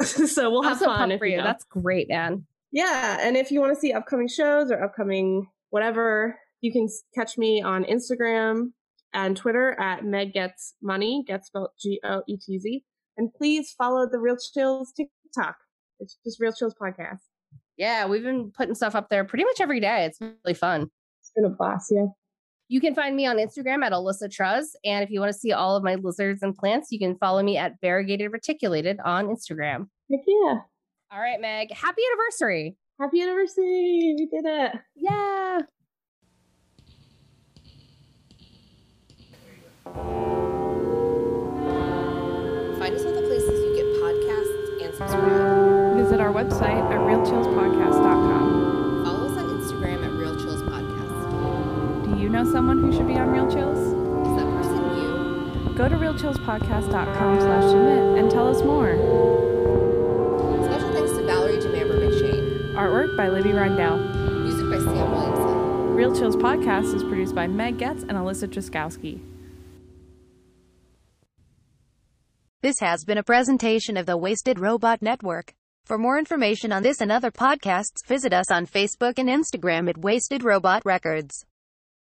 so 0.04 0.50
we'll 0.50 0.62
I'm 0.62 0.68
have 0.68 0.78
so 0.78 0.86
fun 0.86 1.10
if 1.12 1.18
for 1.18 1.26
you 1.26 1.32
you. 1.32 1.38
go. 1.38 1.44
That's 1.44 1.64
great, 1.64 2.08
man. 2.08 2.46
Yeah, 2.72 3.18
and 3.20 3.36
if 3.36 3.50
you 3.50 3.60
want 3.60 3.74
to 3.74 3.80
see 3.80 3.92
upcoming 3.92 4.28
shows 4.28 4.70
or 4.70 4.82
upcoming 4.82 5.48
whatever, 5.70 6.38
you 6.60 6.72
can 6.72 6.88
catch 7.14 7.36
me 7.36 7.62
on 7.62 7.84
Instagram 7.84 8.72
and 9.12 9.36
Twitter 9.36 9.78
at 9.80 10.04
Meg 10.04 10.34
Goetz 10.34 10.74
Money, 10.82 11.24
Goetz 11.26 11.48
spelled 11.48 11.70
G 11.80 12.00
O 12.04 12.22
E 12.28 12.36
T 12.36 12.58
Z. 12.58 12.84
And 13.16 13.32
please 13.34 13.74
follow 13.76 14.08
the 14.08 14.18
Real 14.18 14.36
Chills 14.36 14.92
TikTok. 14.92 15.56
It's 15.98 16.16
just 16.24 16.40
Real 16.40 16.52
Chills 16.52 16.74
Podcast. 16.80 17.18
Yeah, 17.76 18.06
we've 18.06 18.22
been 18.22 18.52
putting 18.56 18.74
stuff 18.74 18.94
up 18.94 19.08
there 19.08 19.24
pretty 19.24 19.44
much 19.44 19.60
every 19.60 19.80
day. 19.80 20.04
It's 20.04 20.20
really 20.20 20.54
fun. 20.54 20.90
It's 21.20 21.32
been 21.34 21.44
a 21.44 21.50
blast, 21.50 21.90
yeah. 21.94 22.06
You 22.70 22.80
can 22.80 22.94
find 22.94 23.16
me 23.16 23.26
on 23.26 23.38
Instagram 23.38 23.84
at 23.84 23.90
Alyssa 23.90 24.30
Truz. 24.30 24.76
And 24.84 25.02
if 25.02 25.10
you 25.10 25.18
want 25.18 25.32
to 25.32 25.38
see 25.38 25.50
all 25.50 25.74
of 25.74 25.82
my 25.82 25.96
lizards 25.96 26.40
and 26.40 26.56
plants, 26.56 26.92
you 26.92 27.00
can 27.00 27.16
follow 27.16 27.42
me 27.42 27.56
at 27.56 27.72
Variegated 27.80 28.30
Reticulated 28.30 29.00
on 29.04 29.26
Instagram. 29.26 29.88
Heck 30.08 30.20
yeah. 30.24 30.58
All 31.10 31.20
right, 31.20 31.40
Meg. 31.40 31.72
Happy 31.72 32.00
anniversary. 32.12 32.76
Happy 33.00 33.22
anniversary. 33.22 34.14
We 34.16 34.28
did 34.30 34.44
it. 34.46 34.72
Yeah. 34.94 35.62
Find 42.78 42.94
us 42.94 43.04
at 43.04 43.14
the 43.16 43.22
places 43.26 43.50
you 43.50 43.74
get 43.74 43.86
podcasts 44.00 44.84
and 44.84 44.94
subscribe. 44.94 45.96
Visit 45.96 46.20
our 46.20 46.32
website 46.32 46.88
at 46.92 47.00
realchillspodcast.com. 47.00 48.49
know 52.30 52.44
someone 52.50 52.80
who 52.80 52.92
should 52.92 53.08
be 53.08 53.14
on 53.14 53.30
Real 53.30 53.50
Chills? 53.50 53.78
Is 53.78 54.36
that 54.36 54.46
person 54.54 54.76
you? 54.96 55.74
Go 55.76 55.88
to 55.88 55.96
realchillspodcast.com 55.96 57.40
slash 57.40 57.64
submit 57.64 58.18
and 58.18 58.30
tell 58.30 58.48
us 58.48 58.62
more. 58.62 58.94
Special 60.64 60.92
thanks 60.92 61.12
to 61.12 61.26
Valerie 61.26 61.58
Jamamber 61.58 61.98
McShane. 61.98 62.74
Artwork 62.74 63.16
by 63.16 63.28
Libby 63.28 63.50
Rindell. 63.50 64.44
Music 64.44 64.70
by 64.70 64.78
Sam 64.78 65.10
Williamson. 65.10 65.94
Real 65.94 66.16
Chills 66.16 66.36
Podcast 66.36 66.94
is 66.94 67.02
produced 67.02 67.34
by 67.34 67.46
Meg 67.48 67.78
Goetz 67.78 68.02
and 68.02 68.12
Alyssa 68.12 68.48
Truskowski. 68.48 69.20
This 72.62 72.78
has 72.80 73.04
been 73.04 73.18
a 73.18 73.24
presentation 73.24 73.96
of 73.96 74.06
the 74.06 74.16
Wasted 74.16 74.60
Robot 74.60 75.02
Network. 75.02 75.54
For 75.84 75.98
more 75.98 76.18
information 76.18 76.70
on 76.70 76.82
this 76.84 77.00
and 77.00 77.10
other 77.10 77.30
podcasts, 77.30 78.06
visit 78.06 78.32
us 78.32 78.50
on 78.50 78.66
Facebook 78.66 79.18
and 79.18 79.28
Instagram 79.28 79.88
at 79.88 79.98
Wasted 79.98 80.44
Robot 80.44 80.82
Records. 80.84 81.44